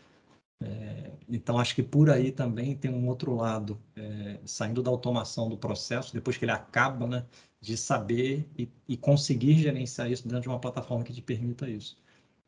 É, 0.63 1.13
então, 1.29 1.59
acho 1.59 1.75
que 1.75 1.83
por 1.83 2.11
aí 2.11 2.33
também 2.33 2.77
tem 2.77 2.91
um 2.93 3.09
outro 3.09 3.35
lado, 3.35 3.81
é, 3.97 4.41
saindo 4.45 4.83
da 4.83 4.91
automação 4.91 5.49
do 5.49 5.57
processo, 5.57 6.13
depois 6.13 6.37
que 6.37 6.45
ele 6.45 6.53
acaba, 6.53 7.07
né, 7.07 7.27
de 7.61 7.77
saber 7.77 8.49
e, 8.59 8.69
e, 8.89 8.97
conseguir 8.97 9.55
gerenciar 9.59 10.11
isso 10.11 10.25
dentro 10.29 10.43
de 10.43 10.49
uma 10.49 10.61
plataforma 10.61 11.05
que 11.05 11.13
te 11.13 11.23
permita 11.23 11.69
isso. 11.69 11.97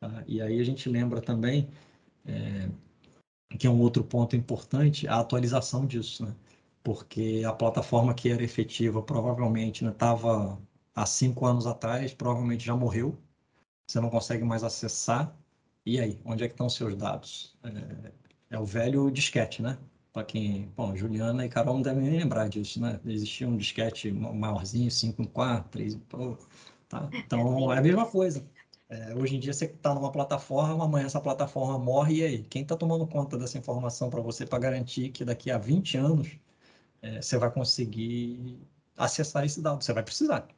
Tá? 0.01 0.25
E 0.27 0.41
aí 0.43 0.61
a 0.61 0.65
gente 0.65 0.89
lembra 0.89 1.21
também, 1.21 1.69
é, 2.27 2.69
que 3.59 3.67
é 3.67 3.71
um 3.71 3.81
outro 3.81 4.05
ponto 4.05 4.37
importante, 4.37 5.07
a 5.09 5.21
atualização 5.21 5.87
disso. 5.87 6.25
Né? 6.27 6.35
porque 6.83 7.43
a 7.47 7.53
plataforma 7.53 8.15
que 8.15 8.29
era 8.31 8.43
efetiva 8.43 9.03
provavelmente 9.03 9.85
estava 9.85 10.57
né, 10.57 10.59
há 10.95 11.07
cinco 11.07 11.47
anos 11.47 11.67
atrás, 11.67 12.13
provavelmente 12.15 12.65
já 12.65 12.77
morreu, 12.77 13.17
você 13.87 14.01
não 14.01 14.11
consegue 14.11 14.45
mais 14.45 14.65
acessar. 14.65 15.37
E 15.85 16.01
aí, 16.01 16.21
onde 16.25 16.45
é 16.45 16.49
que 16.49 16.55
estão 16.55 16.69
seus 16.69 16.97
dados? 16.97 17.57
É, 17.65 18.13
é 18.51 18.59
o 18.59 18.65
velho 18.65 19.11
disquete, 19.11 19.63
né? 19.63 19.79
Para 20.13 20.25
quem, 20.25 20.69
bom, 20.77 20.95
Juliana 20.95 21.45
e 21.45 21.49
Carol 21.49 21.75
não 21.75 21.83
devem 21.83 22.03
nem 22.05 22.19
lembrar 22.21 22.49
disso, 22.49 22.81
né? 22.81 23.01
Existia 23.07 23.49
um 23.49 23.57
disquete 23.57 24.13
maiorzinho, 24.13 24.91
5 24.91 25.23
em 25.23 25.27
4, 25.27 25.71
3 25.71 25.95
em 25.95 26.03
tá? 26.89 27.09
Então, 27.15 27.73
é 27.73 27.79
a 27.79 27.83
mesma 27.83 28.07
coisa. 28.07 28.47
É, 28.89 29.15
hoje 29.15 29.37
em 29.37 29.41
dia 29.41 29.55
você 29.55 29.65
está 29.65 29.95
numa 29.95 30.13
plataforma, 30.13 30.85
amanhã 30.85 31.07
essa 31.07 31.21
plataforma 31.21 31.79
morre, 31.79 32.17
e 32.17 32.25
aí? 32.25 32.43
Quem 32.45 32.63
está 32.63 32.77
tomando 32.77 33.07
conta 33.07 33.39
dessa 33.39 33.57
informação 33.59 34.11
para 34.11 34.21
você 34.21 34.47
para 34.47 34.59
garantir 34.59 35.11
que 35.11 35.25
daqui 35.25 35.51
a 35.51 35.57
20 35.59 35.97
anos 35.97 36.39
é, 37.03 37.23
você 37.23 37.39
vai 37.39 37.51
conseguir 37.51 38.61
acessar 38.97 39.45
esse 39.45 39.63
dado? 39.63 39.83
Você 39.83 39.93
vai 39.95 40.03
precisar. 40.03 40.49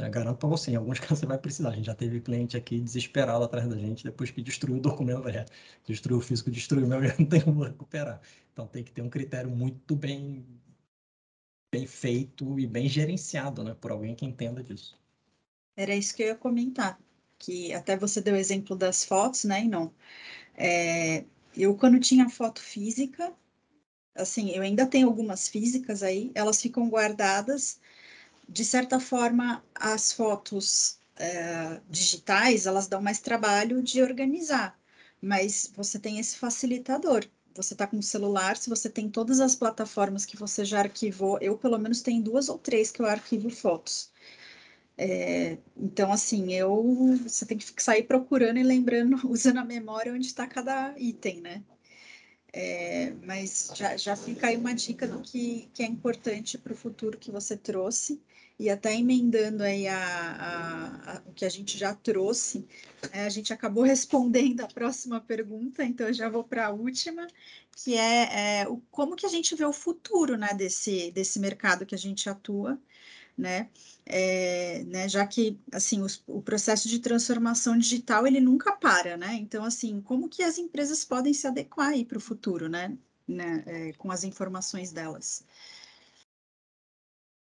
É, 0.00 0.08
garanto 0.08 0.38
para 0.38 0.48
você, 0.48 0.72
em 0.72 0.76
alguns 0.76 0.98
casos 1.00 1.20
você 1.20 1.26
vai 1.26 1.38
precisar. 1.38 1.70
A 1.70 1.76
gente 1.76 1.86
já 1.86 1.94
teve 1.94 2.20
cliente 2.20 2.56
aqui 2.56 2.80
desesperado 2.80 3.44
atrás 3.44 3.68
da 3.68 3.78
gente 3.78 4.04
depois 4.04 4.30
que 4.30 4.42
destruiu 4.42 4.78
o 4.78 4.80
documento. 4.80 5.28
É, 5.28 5.44
destruiu 5.86 6.18
o 6.18 6.20
físico, 6.20 6.50
destruiu 6.50 6.86
o 6.86 6.88
meu, 6.88 7.00
não 7.18 7.26
tem 7.26 7.40
como 7.40 7.62
recuperar. 7.62 8.20
Então 8.52 8.66
tem 8.66 8.82
que 8.82 8.92
ter 8.92 9.02
um 9.02 9.10
critério 9.10 9.50
muito 9.50 9.94
bem, 9.94 10.44
bem 11.72 11.86
feito 11.86 12.58
e 12.58 12.66
bem 12.66 12.88
gerenciado 12.88 13.62
né, 13.62 13.74
por 13.74 13.92
alguém 13.92 14.14
que 14.14 14.24
entenda 14.24 14.62
disso. 14.62 14.98
Era 15.76 15.94
isso 15.94 16.14
que 16.14 16.22
eu 16.22 16.28
ia 16.28 16.36
comentar, 16.36 17.00
que 17.38 17.72
até 17.72 17.96
você 17.96 18.20
deu 18.20 18.36
exemplo 18.36 18.76
das 18.76 19.04
fotos, 19.04 19.44
né, 19.44 19.64
e 19.64 19.68
não. 19.68 19.92
É, 20.56 21.24
eu, 21.56 21.76
quando 21.76 21.98
tinha 21.98 22.28
foto 22.28 22.60
física, 22.60 23.32
assim, 24.14 24.50
eu 24.50 24.62
ainda 24.62 24.86
tenho 24.86 25.08
algumas 25.08 25.48
físicas 25.48 26.02
aí, 26.02 26.30
elas 26.34 26.62
ficam 26.62 26.88
guardadas 26.88 27.80
de 28.48 28.64
certa 28.64 29.00
forma, 29.00 29.64
as 29.74 30.12
fotos 30.12 30.98
é, 31.16 31.80
digitais, 31.88 32.66
elas 32.66 32.86
dão 32.88 33.00
mais 33.02 33.20
trabalho 33.20 33.82
de 33.82 34.02
organizar, 34.02 34.78
mas 35.20 35.70
você 35.74 35.98
tem 35.98 36.18
esse 36.18 36.36
facilitador. 36.36 37.24
Você 37.54 37.74
está 37.74 37.86
com 37.86 37.98
o 37.98 38.02
celular, 38.02 38.56
se 38.56 38.68
você 38.68 38.90
tem 38.90 39.08
todas 39.08 39.40
as 39.40 39.54
plataformas 39.54 40.24
que 40.24 40.36
você 40.36 40.64
já 40.64 40.80
arquivou, 40.80 41.38
eu 41.40 41.56
pelo 41.56 41.78
menos 41.78 42.02
tenho 42.02 42.22
duas 42.22 42.48
ou 42.48 42.58
três 42.58 42.90
que 42.90 43.00
eu 43.00 43.06
arquivo 43.06 43.48
fotos. 43.48 44.10
É, 44.96 45.58
então, 45.76 46.12
assim, 46.12 46.52
eu 46.54 47.16
você 47.22 47.44
tem 47.46 47.58
que 47.58 47.82
sair 47.82 48.04
procurando 48.04 48.58
e 48.58 48.62
lembrando, 48.62 49.20
usando 49.28 49.58
a 49.58 49.64
memória 49.64 50.12
onde 50.12 50.26
está 50.26 50.46
cada 50.46 50.94
item, 50.98 51.40
né? 51.40 51.62
É, 52.52 53.12
mas 53.24 53.72
já, 53.74 53.96
já 53.96 54.14
fica 54.16 54.46
aí 54.46 54.56
uma 54.56 54.72
dica 54.74 55.08
do 55.08 55.20
que, 55.20 55.68
que 55.74 55.82
é 55.82 55.86
importante 55.86 56.56
para 56.56 56.72
o 56.72 56.76
futuro 56.76 57.18
que 57.18 57.30
você 57.30 57.56
trouxe. 57.56 58.22
E 58.58 58.70
até 58.70 58.94
emendando 58.94 59.64
aí 59.64 59.88
a, 59.88 59.98
a, 59.98 61.16
a, 61.16 61.22
o 61.26 61.32
que 61.32 61.44
a 61.44 61.48
gente 61.48 61.76
já 61.76 61.92
trouxe, 61.92 62.64
é, 63.12 63.24
a 63.26 63.28
gente 63.28 63.52
acabou 63.52 63.82
respondendo 63.84 64.60
a 64.60 64.68
próxima 64.68 65.20
pergunta, 65.20 65.84
então 65.84 66.06
eu 66.06 66.14
já 66.14 66.28
vou 66.28 66.44
para 66.44 66.66
a 66.66 66.70
última, 66.70 67.26
que 67.76 67.96
é, 67.96 68.60
é, 68.62 68.68
o, 68.68 68.80
como 68.90 69.16
que 69.16 69.26
a 69.26 69.28
gente 69.28 69.54
vê 69.56 69.64
o 69.64 69.72
futuro 69.72 70.36
né, 70.36 70.54
desse, 70.54 71.10
desse 71.10 71.40
mercado 71.40 71.84
que 71.84 71.94
a 71.94 71.98
gente 71.98 72.28
atua, 72.30 72.80
né? 73.36 73.68
É, 74.06 74.84
né, 74.84 75.08
já 75.08 75.26
que 75.26 75.58
assim 75.72 76.02
os, 76.02 76.22
o 76.26 76.42
processo 76.42 76.88
de 76.88 76.98
transformação 77.00 77.76
digital 77.76 78.26
ele 78.26 78.38
nunca 78.40 78.72
para, 78.72 79.16
né? 79.16 79.34
Então 79.34 79.64
assim, 79.64 80.00
como 80.00 80.28
que 80.28 80.42
as 80.42 80.58
empresas 80.58 81.04
podem 81.04 81.34
se 81.34 81.46
adequar 81.46 81.92
para 82.04 82.18
o 82.18 82.20
futuro, 82.20 82.68
né? 82.68 82.96
né 83.26 83.64
é, 83.66 83.92
com 83.94 84.12
as 84.12 84.22
informações 84.24 84.92
delas? 84.92 85.44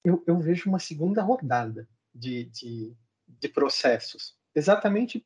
Eu, 0.03 0.23
eu 0.27 0.39
vejo 0.39 0.69
uma 0.69 0.79
segunda 0.79 1.21
rodada 1.21 1.87
de, 2.13 2.45
de, 2.45 2.95
de 3.27 3.49
processos, 3.49 4.37
exatamente 4.53 5.25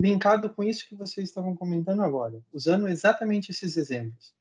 linkado 0.00 0.52
com 0.52 0.62
isso 0.62 0.88
que 0.88 0.94
vocês 0.94 1.28
estavam 1.28 1.56
comentando 1.56 2.02
agora, 2.02 2.44
usando 2.52 2.88
exatamente 2.88 3.50
esses 3.50 3.76
exemplos. 3.76 4.34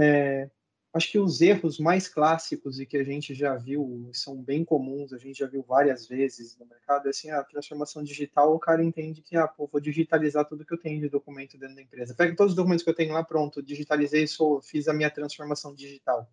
É, 0.00 0.50
Acho 0.94 1.10
que 1.10 1.18
os 1.18 1.40
erros 1.40 1.78
mais 1.78 2.06
clássicos 2.06 2.78
e 2.78 2.84
que 2.84 2.98
a 2.98 3.02
gente 3.02 3.32
já 3.34 3.56
viu, 3.56 4.10
são 4.12 4.36
bem 4.42 4.62
comuns, 4.62 5.14
a 5.14 5.18
gente 5.18 5.38
já 5.38 5.46
viu 5.46 5.62
várias 5.62 6.06
vezes 6.06 6.58
no 6.58 6.66
mercado, 6.66 7.06
é 7.06 7.10
assim, 7.10 7.30
a 7.30 7.42
transformação 7.42 8.02
digital, 8.02 8.54
o 8.54 8.58
cara 8.58 8.84
entende 8.84 9.22
que, 9.22 9.34
ah, 9.34 9.48
pô, 9.48 9.66
vou 9.66 9.80
digitalizar 9.80 10.46
tudo 10.46 10.66
que 10.66 10.74
eu 10.74 10.78
tenho 10.78 11.00
de 11.00 11.08
documento 11.08 11.56
dentro 11.56 11.76
da 11.76 11.82
empresa. 11.82 12.14
Pega 12.14 12.36
todos 12.36 12.52
os 12.52 12.56
documentos 12.56 12.84
que 12.84 12.90
eu 12.90 12.94
tenho 12.94 13.14
lá, 13.14 13.24
pronto, 13.24 13.62
digitalizei, 13.62 14.26
sou, 14.26 14.60
fiz 14.60 14.86
a 14.86 14.92
minha 14.92 15.10
transformação 15.10 15.74
digital. 15.74 16.30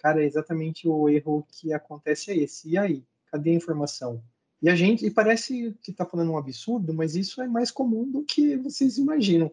Cara, 0.00 0.22
é 0.22 0.26
exatamente 0.26 0.88
o 0.88 1.08
erro 1.10 1.46
que 1.52 1.72
acontece 1.74 2.30
é 2.30 2.36
esse. 2.38 2.70
E 2.70 2.78
aí? 2.78 3.04
Cadê 3.26 3.50
a 3.50 3.54
informação? 3.54 4.22
E 4.62 4.68
a 4.68 4.74
gente, 4.74 5.06
e 5.06 5.10
parece 5.10 5.76
que 5.82 5.90
está 5.90 6.06
falando 6.06 6.32
um 6.32 6.38
absurdo, 6.38 6.92
mas 6.92 7.14
isso 7.14 7.40
é 7.42 7.46
mais 7.46 7.70
comum 7.70 8.10
do 8.10 8.24
que 8.24 8.56
vocês 8.56 8.96
imaginam. 8.96 9.48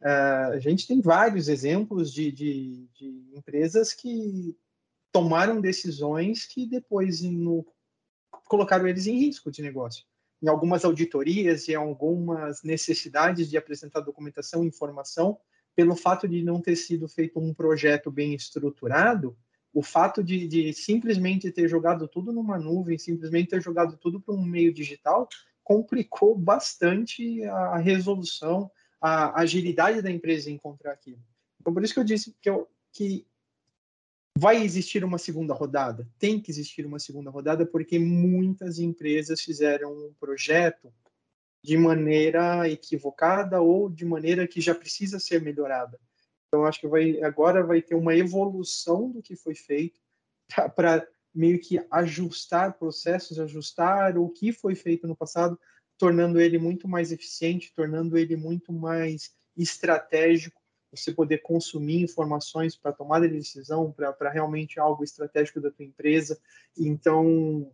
Uh, 0.00 0.52
a 0.52 0.58
gente 0.60 0.86
tem 0.86 1.00
vários 1.00 1.48
exemplos 1.48 2.12
de, 2.12 2.30
de, 2.30 2.88
de, 2.94 3.24
empresas 3.34 3.92
que 3.92 4.56
tomaram 5.10 5.60
decisões 5.60 6.46
que 6.46 6.64
depois 6.64 7.20
no, 7.22 7.66
colocaram 8.46 8.86
eles 8.86 9.08
em 9.08 9.18
risco 9.18 9.50
de 9.50 9.62
negócio. 9.62 10.04
Em 10.40 10.48
algumas 10.48 10.84
auditorias 10.84 11.66
e 11.66 11.74
algumas 11.74 12.62
necessidades 12.62 13.50
de 13.50 13.56
apresentar 13.56 14.00
documentação 14.00 14.62
e 14.62 14.68
informação, 14.68 15.38
pelo 15.74 15.96
fato 15.96 16.28
de 16.28 16.44
não 16.44 16.60
ter 16.60 16.76
sido 16.76 17.08
feito 17.08 17.40
um 17.40 17.52
projeto 17.52 18.10
bem 18.10 18.34
estruturado, 18.34 19.36
o 19.78 19.82
fato 19.82 20.24
de, 20.24 20.48
de 20.48 20.72
simplesmente 20.72 21.52
ter 21.52 21.68
jogado 21.68 22.08
tudo 22.08 22.32
numa 22.32 22.58
nuvem, 22.58 22.98
simplesmente 22.98 23.50
ter 23.50 23.62
jogado 23.62 23.96
tudo 23.96 24.20
para 24.20 24.34
um 24.34 24.42
meio 24.42 24.74
digital, 24.74 25.28
complicou 25.62 26.36
bastante 26.36 27.44
a 27.44 27.76
resolução 27.76 28.68
a 29.00 29.40
agilidade 29.40 30.02
da 30.02 30.10
empresa 30.10 30.50
em 30.50 30.54
encontrar 30.54 30.90
aquilo. 30.90 31.22
Então, 31.60 31.72
por 31.72 31.84
isso 31.84 31.94
que 31.94 32.00
eu 32.00 32.04
disse 32.04 32.34
que, 32.42 32.50
eu, 32.50 32.68
que 32.92 33.24
vai 34.36 34.60
existir 34.64 35.04
uma 35.04 35.16
segunda 35.16 35.54
rodada, 35.54 36.08
tem 36.18 36.40
que 36.40 36.50
existir 36.50 36.84
uma 36.84 36.98
segunda 36.98 37.30
rodada, 37.30 37.64
porque 37.64 38.00
muitas 38.00 38.80
empresas 38.80 39.40
fizeram 39.42 39.92
um 39.92 40.12
projeto 40.18 40.92
de 41.62 41.78
maneira 41.78 42.68
equivocada 42.68 43.60
ou 43.60 43.88
de 43.88 44.04
maneira 44.04 44.48
que 44.48 44.60
já 44.60 44.74
precisa 44.74 45.20
ser 45.20 45.40
melhorada. 45.40 46.00
Então, 46.48 46.64
acho 46.64 46.80
que 46.80 46.88
vai, 46.88 47.22
agora 47.22 47.62
vai 47.62 47.82
ter 47.82 47.94
uma 47.94 48.16
evolução 48.16 49.10
do 49.10 49.22
que 49.22 49.36
foi 49.36 49.54
feito 49.54 50.00
para 50.74 51.06
meio 51.34 51.60
que 51.60 51.84
ajustar 51.90 52.78
processos, 52.78 53.38
ajustar 53.38 54.16
o 54.16 54.28
que 54.30 54.52
foi 54.52 54.74
feito 54.74 55.06
no 55.06 55.14
passado 55.14 55.58
tornando 55.98 56.40
ele 56.40 56.58
muito 56.58 56.88
mais 56.88 57.12
eficiente, 57.12 57.72
tornando 57.74 58.16
ele 58.16 58.36
muito 58.36 58.72
mais 58.72 59.34
estratégico, 59.56 60.60
você 60.90 61.12
poder 61.12 61.38
consumir 61.38 62.02
informações 62.02 62.76
para 62.76 62.92
tomada 62.92 63.28
de 63.28 63.34
decisão, 63.34 63.92
para 63.92 64.30
realmente 64.30 64.80
algo 64.80 65.04
estratégico 65.04 65.60
da 65.60 65.70
tua 65.70 65.84
empresa. 65.84 66.40
Então, 66.78 67.70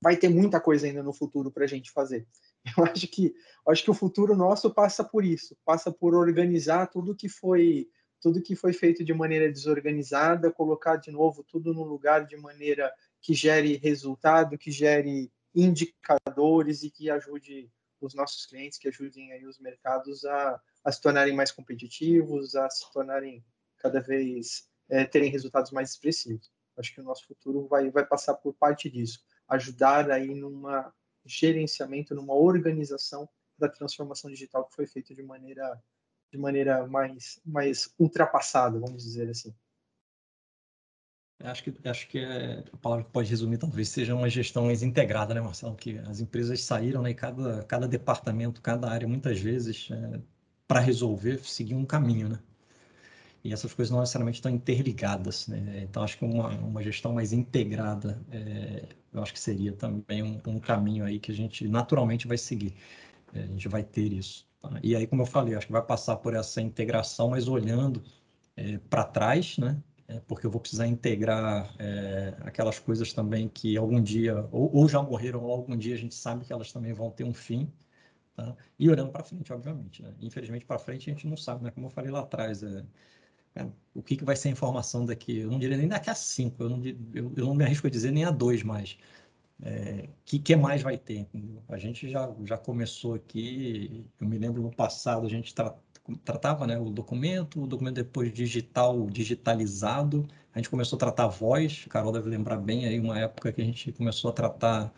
vai 0.00 0.16
ter 0.16 0.28
muita 0.28 0.60
coisa 0.60 0.86
ainda 0.86 1.02
no 1.02 1.12
futuro 1.12 1.50
para 1.50 1.64
a 1.64 1.66
gente 1.66 1.90
fazer. 1.90 2.28
Eu 2.76 2.84
acho 2.84 3.08
que, 3.08 3.34
acho 3.66 3.82
que 3.82 3.90
o 3.90 3.94
futuro 3.94 4.36
nosso 4.36 4.72
passa 4.72 5.02
por 5.02 5.24
isso, 5.24 5.56
passa 5.64 5.90
por 5.90 6.14
organizar 6.14 6.86
tudo 6.86 7.16
que 7.16 7.28
foi 7.28 7.88
tudo 8.24 8.40
que 8.40 8.56
foi 8.56 8.72
feito 8.72 9.04
de 9.04 9.12
maneira 9.12 9.52
desorganizada, 9.52 10.50
colocar 10.50 10.96
de 10.96 11.10
novo 11.10 11.44
tudo 11.44 11.74
no 11.74 11.84
lugar 11.84 12.24
de 12.24 12.38
maneira 12.38 12.90
que 13.20 13.34
gere 13.34 13.76
resultado, 13.76 14.56
que 14.56 14.70
gere 14.70 15.30
indicadores 15.54 16.82
e 16.82 16.90
que 16.90 17.10
ajude 17.10 17.70
os 18.00 18.14
nossos 18.14 18.46
clientes, 18.46 18.78
que 18.78 18.88
ajudem 18.88 19.30
aí 19.32 19.44
os 19.44 19.60
mercados 19.60 20.24
a, 20.24 20.58
a 20.82 20.90
se 20.90 21.02
tornarem 21.02 21.36
mais 21.36 21.52
competitivos, 21.52 22.56
a 22.56 22.70
se 22.70 22.90
tornarem 22.94 23.44
cada 23.76 24.00
vez 24.00 24.70
é, 24.88 25.04
terem 25.04 25.30
resultados 25.30 25.70
mais 25.70 25.90
expressivos. 25.90 26.50
Acho 26.78 26.94
que 26.94 27.02
o 27.02 27.04
nosso 27.04 27.26
futuro 27.26 27.66
vai, 27.66 27.90
vai 27.90 28.06
passar 28.06 28.32
por 28.36 28.54
parte 28.54 28.88
disso, 28.88 29.20
ajudar 29.48 30.10
aí 30.10 30.34
numa 30.34 30.90
gerenciamento, 31.26 32.14
numa 32.14 32.34
organização 32.34 33.28
da 33.58 33.68
transformação 33.68 34.30
digital 34.30 34.64
que 34.64 34.76
foi 34.76 34.86
feita 34.86 35.14
de 35.14 35.22
maneira 35.22 35.78
de 36.34 36.40
maneira 36.40 36.86
mais 36.86 37.40
mais 37.44 37.94
ultrapassada, 37.98 38.78
vamos 38.78 39.04
dizer 39.04 39.30
assim. 39.30 39.54
Acho 41.40 41.64
que, 41.64 41.88
acho 41.88 42.08
que 42.08 42.18
é, 42.18 42.64
a 42.72 42.76
palavra 42.76 43.04
que 43.04 43.10
pode 43.10 43.28
resumir 43.28 43.58
talvez 43.58 43.88
seja 43.88 44.14
uma 44.14 44.28
gestão 44.30 44.66
mais 44.66 44.82
integrada, 44.82 45.34
né, 45.34 45.40
Marcelo? 45.40 45.74
Que 45.76 45.98
as 45.98 46.20
empresas 46.20 46.62
saíram, 46.62 47.02
né, 47.02 47.10
e 47.10 47.14
cada, 47.14 47.62
cada 47.64 47.86
departamento, 47.88 48.62
cada 48.62 48.88
área, 48.90 49.06
muitas 49.06 49.38
vezes, 49.40 49.88
é, 49.90 50.20
para 50.66 50.80
resolver, 50.80 51.44
seguir 51.44 51.74
um 51.74 51.84
caminho, 51.84 52.28
né? 52.28 52.38
E 53.44 53.52
essas 53.52 53.74
coisas 53.74 53.90
não 53.92 54.00
necessariamente 54.00 54.38
estão 54.38 54.50
interligadas, 54.50 55.46
né? 55.48 55.82
Então, 55.82 56.02
acho 56.02 56.16
que 56.18 56.24
uma, 56.24 56.48
uma 56.60 56.82
gestão 56.82 57.12
mais 57.12 57.32
integrada, 57.32 58.18
é, 58.30 58.88
eu 59.12 59.22
acho 59.22 59.32
que 59.34 59.40
seria 59.40 59.72
também 59.72 60.22
um, 60.22 60.40
um, 60.46 60.58
caminho 60.58 61.04
aí 61.04 61.18
que 61.20 61.30
a 61.30 61.34
gente 61.34 61.68
naturalmente 61.68 62.26
vai 62.26 62.38
seguir. 62.38 62.74
É, 63.34 63.40
a 63.42 63.46
gente 63.46 63.68
vai 63.68 63.82
ter 63.84 64.12
isso. 64.12 64.46
Tá? 64.68 64.80
E 64.82 64.96
aí, 64.96 65.06
como 65.06 65.22
eu 65.22 65.26
falei, 65.26 65.54
acho 65.54 65.66
que 65.66 65.72
vai 65.72 65.82
passar 65.82 66.16
por 66.16 66.34
essa 66.34 66.60
integração, 66.60 67.30
mas 67.30 67.48
olhando 67.48 68.02
é, 68.56 68.78
para 68.78 69.04
trás, 69.04 69.58
né? 69.58 69.82
é, 70.08 70.20
porque 70.20 70.46
eu 70.46 70.50
vou 70.50 70.60
precisar 70.60 70.86
integrar 70.86 71.74
é, 71.78 72.34
aquelas 72.40 72.78
coisas 72.78 73.12
também 73.12 73.48
que 73.48 73.76
algum 73.76 74.02
dia, 74.02 74.46
ou, 74.52 74.74
ou, 74.74 74.88
já 74.88 75.02
morreram, 75.02 75.42
ou 75.42 75.50
algum 75.50 75.76
dia 75.76 75.94
a 75.94 75.98
gente 75.98 76.14
sabe 76.14 76.44
que 76.44 76.52
elas 76.52 76.72
também 76.72 76.92
vão 76.92 77.10
ter 77.10 77.24
um 77.24 77.32
fim. 77.32 77.70
Tá? 78.36 78.54
E 78.78 78.90
olhando 78.90 79.10
para 79.12 79.22
frente, 79.22 79.52
obviamente. 79.52 80.02
Né? 80.02 80.12
Infelizmente, 80.20 80.64
para 80.64 80.78
frente, 80.78 81.08
a 81.10 81.12
gente 81.12 81.26
não 81.26 81.36
sabe, 81.36 81.64
né? 81.64 81.70
como 81.70 81.86
eu 81.86 81.90
falei 81.90 82.10
lá 82.10 82.20
atrás. 82.20 82.62
É, 82.62 82.84
é, 83.56 83.66
o 83.94 84.02
que, 84.02 84.16
que 84.16 84.24
vai 84.24 84.36
ser 84.36 84.48
a 84.48 84.52
informação 84.52 85.06
daqui? 85.06 85.38
Eu 85.38 85.50
não 85.50 85.58
diria 85.58 85.76
nem 85.76 85.88
daqui 85.88 86.10
a 86.10 86.14
cinco, 86.14 86.62
eu 86.64 86.68
não, 86.68 86.82
eu, 86.84 87.32
eu 87.36 87.46
não 87.46 87.54
me 87.54 87.64
arrisco 87.64 87.86
a 87.86 87.90
dizer 87.90 88.10
nem 88.10 88.24
a 88.24 88.30
dois 88.30 88.62
mais. 88.62 88.98
É, 89.62 90.08
que, 90.24 90.38
que 90.38 90.56
mais 90.56 90.82
vai 90.82 90.98
ter? 90.98 91.18
Entendeu? 91.18 91.62
A 91.68 91.78
gente 91.78 92.08
já, 92.08 92.32
já 92.44 92.58
começou 92.58 93.14
aqui, 93.14 94.04
eu 94.20 94.26
me 94.26 94.38
lembro 94.38 94.62
no 94.62 94.70
passado, 94.70 95.26
a 95.26 95.30
gente 95.30 95.54
tra, 95.54 95.74
tratava 96.24 96.66
né, 96.66 96.78
o 96.78 96.90
documento, 96.90 97.62
o 97.62 97.66
documento 97.66 97.94
depois 97.96 98.32
digital, 98.32 99.06
digitalizado, 99.08 100.26
a 100.54 100.58
gente 100.58 100.70
começou 100.70 100.96
a 100.96 101.00
tratar 101.00 101.24
a 101.24 101.28
voz, 101.28 101.86
Carol 101.88 102.12
deve 102.12 102.28
lembrar 102.28 102.58
bem 102.58 102.86
aí 102.86 102.98
uma 103.00 103.18
época 103.18 103.52
que 103.52 103.60
a 103.60 103.64
gente 103.64 103.92
começou 103.92 104.30
a 104.30 104.34
tratar, 104.34 104.92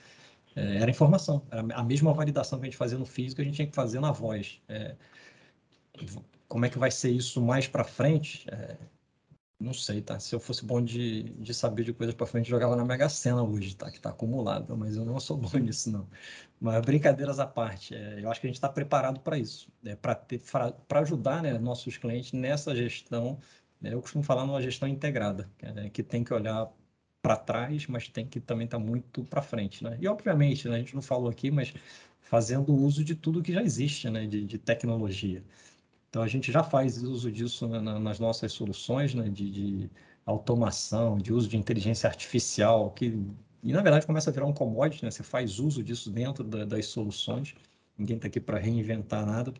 é, 0.54 0.78
era 0.78 0.90
informação, 0.90 1.42
era 1.50 1.62
a 1.74 1.82
mesma 1.82 2.12
validação 2.12 2.58
que 2.58 2.64
a 2.66 2.68
gente 2.68 2.78
fazia 2.78 2.98
no 2.98 3.06
físico, 3.06 3.40
a 3.40 3.44
gente 3.44 3.54
tinha 3.54 3.68
que 3.68 3.74
fazer 3.74 4.00
na 4.00 4.10
voz. 4.10 4.60
É, 4.68 4.96
como 6.48 6.64
é 6.64 6.70
que 6.70 6.78
vai 6.78 6.90
ser 6.90 7.10
isso 7.10 7.40
mais 7.42 7.66
para 7.66 7.84
frente? 7.84 8.46
É, 8.50 8.76
não 9.58 9.72
sei, 9.72 10.02
tá? 10.02 10.18
Se 10.20 10.34
eu 10.34 10.40
fosse 10.40 10.64
bom 10.64 10.82
de, 10.82 11.24
de 11.24 11.54
saber 11.54 11.84
de 11.84 11.92
coisas 11.92 12.14
para 12.14 12.26
frente, 12.26 12.48
jogava 12.48 12.76
na 12.76 12.84
Mega 12.84 13.08
Sena 13.08 13.42
hoje, 13.42 13.74
tá? 13.74 13.90
Que 13.90 13.98
tá 14.00 14.10
acumulado, 14.10 14.76
mas 14.76 14.96
eu 14.96 15.04
não 15.04 15.18
sou 15.18 15.36
bom 15.38 15.58
nisso, 15.58 15.90
não. 15.90 16.08
Mas 16.60 16.80
brincadeiras 16.84 17.38
à 17.38 17.46
parte, 17.46 17.94
é, 17.94 18.22
eu 18.22 18.30
acho 18.30 18.40
que 18.40 18.46
a 18.46 18.50
gente 18.50 18.56
está 18.56 18.68
preparado 18.68 19.20
para 19.20 19.38
isso, 19.38 19.68
né? 19.82 19.96
para 19.96 21.00
ajudar 21.00 21.42
né, 21.42 21.58
nossos 21.58 21.96
clientes 21.96 22.32
nessa 22.32 22.74
gestão. 22.74 23.38
Né? 23.80 23.94
Eu 23.94 24.00
costumo 24.02 24.22
falar 24.24 24.46
numa 24.46 24.60
gestão 24.62 24.88
integrada, 24.88 25.50
né? 25.62 25.90
que 25.90 26.02
tem 26.02 26.22
que 26.22 26.32
olhar 26.34 26.70
para 27.22 27.36
trás, 27.36 27.86
mas 27.88 28.08
tem 28.08 28.26
que 28.26 28.40
também 28.40 28.66
estar 28.66 28.78
tá 28.78 28.84
muito 28.84 29.24
para 29.24 29.42
frente, 29.42 29.82
né? 29.82 29.96
E 30.00 30.06
obviamente, 30.06 30.68
né, 30.68 30.76
a 30.76 30.78
gente 30.78 30.94
não 30.94 31.02
falou 31.02 31.28
aqui, 31.28 31.50
mas 31.50 31.74
fazendo 32.20 32.72
uso 32.72 33.02
de 33.02 33.16
tudo 33.16 33.42
que 33.42 33.52
já 33.52 33.62
existe, 33.62 34.08
né, 34.08 34.26
de, 34.26 34.44
de 34.44 34.58
tecnologia. 34.58 35.42
Então, 36.08 36.22
a 36.22 36.28
gente 36.28 36.50
já 36.52 36.62
faz 36.62 37.02
uso 37.02 37.30
disso 37.30 37.68
na, 37.68 37.98
nas 37.98 38.18
nossas 38.18 38.52
soluções, 38.52 39.14
né, 39.14 39.28
de, 39.28 39.50
de, 39.50 39.90
automação, 40.26 41.18
de 41.18 41.32
uso 41.32 41.48
de 41.48 41.56
inteligência 41.56 42.08
artificial, 42.08 42.90
que, 42.90 43.16
e 43.62 43.72
na 43.72 43.80
verdade 43.80 44.06
começa 44.06 44.28
a 44.28 44.32
virar 44.32 44.46
um 44.46 44.52
commodity, 44.52 45.04
né? 45.04 45.10
você 45.10 45.22
faz 45.22 45.60
uso 45.60 45.82
disso 45.84 46.10
dentro 46.10 46.42
da, 46.42 46.64
das 46.64 46.86
soluções, 46.86 47.54
ninguém 47.96 48.16
está 48.16 48.26
aqui 48.26 48.40
para 48.40 48.58
reinventar 48.58 49.24
nada. 49.24 49.54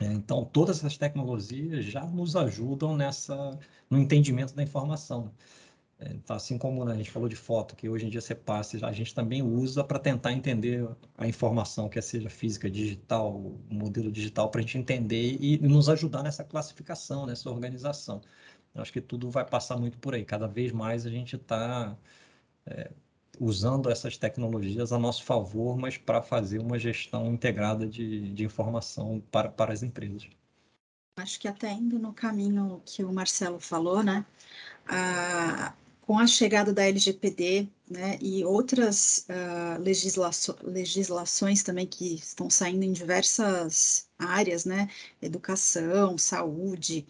É, 0.00 0.06
então, 0.06 0.44
todas 0.44 0.78
essas 0.78 0.96
tecnologias 0.96 1.84
já 1.84 2.04
nos 2.04 2.34
ajudam 2.34 2.96
nessa, 2.96 3.58
no 3.88 3.98
entendimento 3.98 4.54
da 4.54 4.62
informação. 4.62 5.32
Então, 6.10 6.36
assim 6.36 6.58
como 6.58 6.84
né, 6.84 6.92
a 6.92 6.96
gente 6.96 7.10
falou 7.10 7.28
de 7.28 7.36
foto, 7.36 7.76
que 7.76 7.88
hoje 7.88 8.06
em 8.06 8.10
dia 8.10 8.20
você 8.20 8.34
passa, 8.34 8.84
a 8.86 8.92
gente 8.92 9.14
também 9.14 9.42
usa 9.42 9.84
para 9.84 9.98
tentar 9.98 10.32
entender 10.32 10.88
a 11.16 11.26
informação, 11.26 11.88
quer 11.88 12.02
seja 12.02 12.30
física, 12.30 12.70
digital, 12.70 13.40
modelo 13.70 14.10
digital, 14.10 14.50
para 14.50 14.60
a 14.60 14.62
gente 14.62 14.78
entender 14.78 15.36
e 15.40 15.58
nos 15.58 15.88
ajudar 15.88 16.22
nessa 16.22 16.44
classificação, 16.44 17.26
nessa 17.26 17.50
organização. 17.50 18.20
Eu 18.74 18.82
acho 18.82 18.92
que 18.92 19.00
tudo 19.00 19.30
vai 19.30 19.44
passar 19.44 19.76
muito 19.76 19.98
por 19.98 20.14
aí. 20.14 20.24
Cada 20.24 20.46
vez 20.46 20.72
mais 20.72 21.06
a 21.06 21.10
gente 21.10 21.36
está 21.36 21.96
é, 22.66 22.90
usando 23.38 23.90
essas 23.90 24.16
tecnologias 24.16 24.92
a 24.92 24.98
nosso 24.98 25.24
favor, 25.24 25.76
mas 25.76 25.98
para 25.98 26.22
fazer 26.22 26.58
uma 26.58 26.78
gestão 26.78 27.26
integrada 27.32 27.86
de, 27.86 28.32
de 28.32 28.44
informação 28.44 29.22
para, 29.30 29.48
para 29.50 29.72
as 29.72 29.82
empresas. 29.82 30.28
Acho 31.16 31.38
que 31.38 31.46
até 31.46 31.70
indo 31.70 31.98
no 31.98 32.12
caminho 32.12 32.80
que 32.86 33.04
o 33.04 33.12
Marcelo 33.12 33.60
falou, 33.60 34.02
né? 34.02 34.24
Com 36.12 36.18
a 36.18 36.26
chegada 36.26 36.74
da 36.74 36.84
LGPD 36.84 37.66
né, 37.90 38.18
e 38.20 38.44
outras 38.44 39.26
uh, 39.30 39.80
legislações 40.62 41.62
também 41.62 41.86
que 41.86 42.16
estão 42.16 42.50
saindo 42.50 42.82
em 42.82 42.92
diversas 42.92 44.10
áreas, 44.18 44.66
né, 44.66 44.90
educação, 45.22 46.18
saúde, 46.18 47.06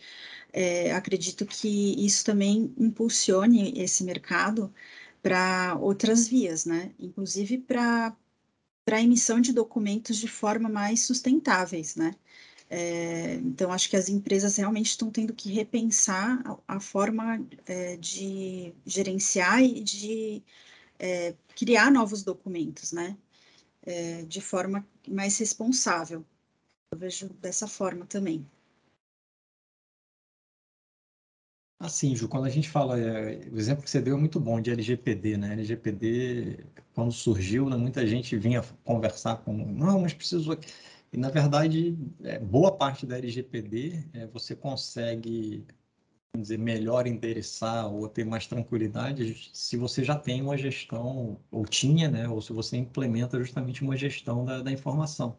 é, 0.53 0.93
acredito 0.93 1.45
que 1.45 2.07
isso 2.07 2.25
também 2.25 2.73
impulsione 2.79 3.73
esse 3.77 4.05
mercado 4.05 4.73
para 5.21 5.77
outras 5.81 6.29
vias, 6.29 6.65
né, 6.65 6.93
inclusive 6.97 7.59
para 7.59 8.17
a 8.89 9.03
emissão 9.03 9.41
de 9.41 9.53
documentos 9.53 10.17
de 10.17 10.29
forma 10.29 10.69
mais 10.69 11.05
sustentáveis, 11.05 11.97
né, 11.97 12.15
é, 12.75 13.35
então, 13.35 13.71
acho 13.71 13.91
que 13.91 13.97
as 13.97 14.09
empresas 14.09 14.57
realmente 14.57 14.87
estão 14.87 15.11
tendo 15.11 15.35
que 15.35 15.53
repensar 15.53 16.43
a, 16.43 16.77
a 16.77 16.81
forma 16.81 17.47
é, 17.67 17.99
de 17.99 18.73
gerenciar 18.87 19.63
e 19.63 19.83
de 19.83 20.43
é, 20.99 21.35
criar 21.55 21.91
novos 21.91 22.23
documentos, 22.23 22.91
né? 22.91 23.15
É, 23.83 24.23
de 24.23 24.41
forma 24.41 24.89
mais 25.07 25.37
responsável. 25.37 26.25
Eu 26.91 26.99
vejo 26.99 27.29
dessa 27.35 27.67
forma 27.69 28.07
também. 28.07 28.47
Assim, 31.79 32.17
Ju, 32.17 32.27
quando 32.27 32.47
a 32.47 32.51
gente 32.51 32.71
fala, 32.71 32.99
é, 32.99 33.51
o 33.51 33.59
exemplo 33.59 33.85
que 33.85 33.91
você 33.91 34.01
deu 34.01 34.17
é 34.17 34.19
muito 34.19 34.41
bom 34.41 34.59
de 34.63 34.71
LGPD, 34.71 35.37
né? 35.37 35.53
LGPD, 35.53 36.65
quando 36.95 37.13
surgiu, 37.13 37.69
né, 37.69 37.77
muita 37.77 38.07
gente 38.07 38.35
vinha 38.39 38.63
conversar 38.83 39.37
com, 39.39 39.53
não, 39.53 40.01
mas 40.01 40.15
preciso 40.15 40.57
e, 41.13 41.17
na 41.19 41.31
verdade, 41.31 41.97
é, 42.23 42.39
boa 42.39 42.73
parte 42.77 43.07
da 43.07 43.19
LGPD 43.19 44.09
é, 44.15 44.27
você 44.27 44.57
consegue 44.57 45.67
vamos 46.35 46.49
dizer, 46.49 46.59
melhor 46.59 47.07
endereçar 47.07 47.87
ou 47.93 48.09
ter 48.09 48.25
mais 48.25 48.47
tranquilidade 48.47 49.51
se 49.53 49.77
você 49.77 50.03
já 50.03 50.17
tem 50.17 50.41
uma 50.43 50.57
gestão, 50.57 51.39
ou 51.51 51.67
tinha, 51.67 52.11
né, 52.11 52.29
ou 52.29 52.41
se 52.41 52.53
você 52.53 52.77
implementa 52.77 53.39
justamente 53.39 53.83
uma 53.83 53.97
gestão 53.97 54.45
da, 54.45 54.63
da 54.63 54.73
informação. 54.73 55.37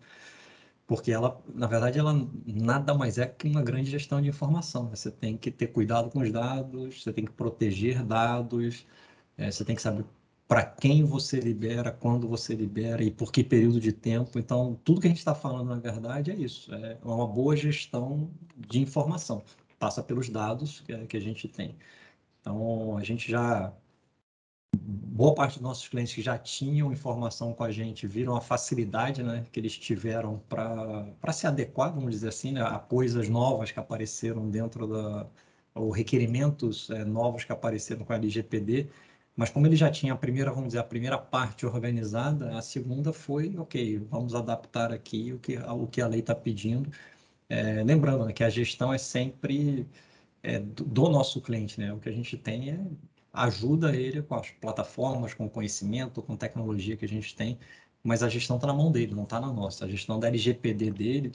Porque 0.85 1.11
ela, 1.11 1.41
na 1.55 1.67
verdade, 1.67 1.97
ela 1.99 2.13
nada 2.45 2.93
mais 2.93 3.17
é 3.17 3.25
que 3.27 3.47
uma 3.47 3.61
grande 3.63 3.89
gestão 3.89 4.21
de 4.21 4.29
informação. 4.29 4.89
Você 4.89 5.09
tem 5.11 5.37
que 5.37 5.49
ter 5.51 5.67
cuidado 5.67 6.09
com 6.11 6.19
os 6.19 6.31
dados, 6.31 7.03
você 7.03 7.13
tem 7.13 7.25
que 7.25 7.31
proteger 7.31 8.03
dados, 8.03 8.85
é, 9.37 9.49
você 9.51 9.65
tem 9.65 9.75
que 9.75 9.81
saber 9.81 10.05
para 10.53 10.65
quem 10.65 11.03
você 11.03 11.39
libera, 11.39 11.91
quando 11.91 12.27
você 12.27 12.53
libera 12.53 13.03
e 13.03 13.09
por 13.09 13.31
que 13.31 13.43
período 13.43 13.79
de 13.79 13.91
tempo. 13.91 14.37
Então, 14.37 14.79
tudo 14.83 15.01
que 15.01 15.07
a 15.07 15.09
gente 15.09 15.17
está 15.17 15.33
falando, 15.33 15.69
na 15.69 15.77
verdade, 15.77 16.29
é 16.29 16.35
isso. 16.35 16.71
É 16.75 16.95
uma 17.03 17.25
boa 17.25 17.55
gestão 17.55 18.29
de 18.55 18.79
informação. 18.79 19.43
Passa 19.79 20.03
pelos 20.03 20.29
dados 20.29 20.81
que, 20.81 21.17
a 21.17 21.19
gente 21.19 21.47
tem. 21.47 21.75
Então, 22.39 22.95
a 22.95 23.03
gente 23.03 23.31
já... 23.31 23.73
Boa 24.77 25.33
parte 25.33 25.53
dos 25.53 25.63
nossos 25.63 25.87
clientes 25.87 26.13
que 26.13 26.21
já 26.21 26.37
tinham 26.37 26.93
informação 26.93 27.51
com 27.51 27.63
a 27.63 27.71
gente 27.71 28.05
viram 28.05 28.35
a 28.35 28.41
facilidade 28.41 29.23
né, 29.23 29.47
que 29.51 29.59
eles 29.59 29.75
tiveram 29.75 30.39
para 30.47 31.33
se 31.33 31.47
adequar, 31.47 31.91
vamos 31.95 32.11
dizer 32.11 32.29
assim, 32.29 32.51
né, 32.51 32.61
a 32.61 32.77
coisas 32.77 33.27
novas 33.27 33.71
que 33.71 33.79
apareceram 33.79 34.47
dentro 34.51 34.85
da... 34.85 35.25
ou 35.73 35.89
requerimentos 35.89 36.91
é, 36.91 37.03
novos 37.03 37.43
que 37.43 37.51
apareceram 37.51 38.05
com 38.05 38.13
a 38.13 38.17
LGPD 38.17 38.87
mas 39.35 39.49
como 39.49 39.65
ele 39.67 39.75
já 39.75 39.89
tinha 39.89 40.13
a 40.13 40.17
primeira, 40.17 40.51
vamos 40.51 40.69
dizer, 40.69 40.79
a 40.79 40.83
primeira 40.83 41.17
parte 41.17 41.65
organizada, 41.65 42.57
a 42.57 42.61
segunda 42.61 43.11
foi, 43.11 43.57
ok, 43.57 43.99
vamos 43.99 44.35
adaptar 44.35 44.91
aqui 44.91 45.33
o 45.33 45.39
que, 45.39 45.57
o 45.57 45.87
que 45.87 46.01
a 46.01 46.07
lei 46.07 46.19
está 46.19 46.35
pedindo. 46.35 46.91
É, 47.49 47.83
lembrando 47.83 48.25
né, 48.25 48.33
que 48.33 48.43
a 48.43 48.49
gestão 48.49 48.93
é 48.93 48.97
sempre 48.97 49.87
é, 50.43 50.59
do, 50.59 50.83
do, 50.85 51.09
nosso 51.09 51.41
cliente, 51.41 51.79
né? 51.79 51.93
O 51.93 51.99
que 51.99 52.09
a 52.09 52.11
gente 52.11 52.37
tem 52.37 52.71
é 52.71 52.79
ajuda 53.33 53.95
ele 53.95 54.21
com 54.21 54.35
as 54.35 54.51
plataformas, 54.51 55.33
com 55.33 55.45
o 55.45 55.49
conhecimento, 55.49 56.21
com 56.21 56.35
tecnologia 56.37 56.95
que 56.97 57.05
a 57.05 57.07
gente 57.07 57.35
tem, 57.35 57.57
mas 58.03 58.21
a 58.23 58.29
gestão 58.29 58.57
está 58.57 58.67
na 58.67 58.73
mão 58.73 58.91
dele, 58.91 59.15
não 59.15 59.23
está 59.23 59.39
na 59.39 59.51
nossa. 59.51 59.85
A 59.85 59.89
gestão 59.89 60.19
da 60.19 60.27
LGPD 60.27 60.91
dele 60.91 61.31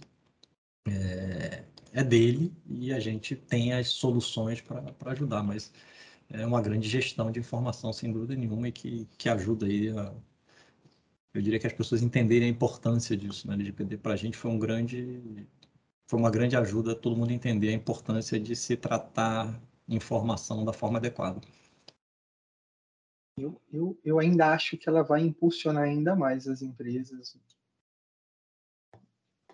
é, 0.86 1.64
é 1.92 2.04
dele 2.04 2.52
e 2.66 2.92
a 2.92 3.00
gente 3.00 3.34
tem 3.36 3.72
as 3.72 3.88
soluções 3.88 4.60
para 4.60 4.94
ajudar, 5.12 5.42
mas 5.42 5.72
é 6.30 6.46
uma 6.46 6.60
grande 6.60 6.88
gestão 6.88 7.30
de 7.30 7.40
informação, 7.40 7.92
sem 7.92 8.12
dúvida 8.12 8.34
nenhuma, 8.34 8.68
e 8.68 8.72
que, 8.72 9.06
que 9.16 9.28
ajuda 9.28 9.66
aí 9.66 9.88
a, 9.90 10.14
eu 11.34 11.42
diria 11.42 11.58
que 11.58 11.66
as 11.66 11.72
pessoas 11.72 12.02
entenderem 12.02 12.48
a 12.48 12.50
importância 12.50 13.16
disso. 13.16 13.46
Né? 13.46 13.54
LGPD 13.54 13.98
para 13.98 14.14
a 14.14 14.16
gente 14.16 14.36
foi 14.36 14.50
um 14.50 14.58
grande, 14.58 15.46
foi 16.06 16.18
uma 16.18 16.30
grande 16.30 16.56
ajuda 16.56 16.94
todo 16.94 17.16
mundo 17.16 17.32
entender 17.32 17.68
a 17.68 17.72
importância 17.72 18.38
de 18.40 18.56
se 18.56 18.76
tratar 18.76 19.60
informação 19.88 20.64
da 20.64 20.72
forma 20.72 20.98
adequada. 20.98 21.40
Eu, 23.38 23.60
eu, 23.72 23.98
eu 24.04 24.18
ainda 24.18 24.52
acho 24.52 24.76
que 24.76 24.88
ela 24.88 25.02
vai 25.02 25.20
impulsionar 25.20 25.84
ainda 25.84 26.16
mais 26.16 26.48
as 26.48 26.60
empresas 26.60 27.38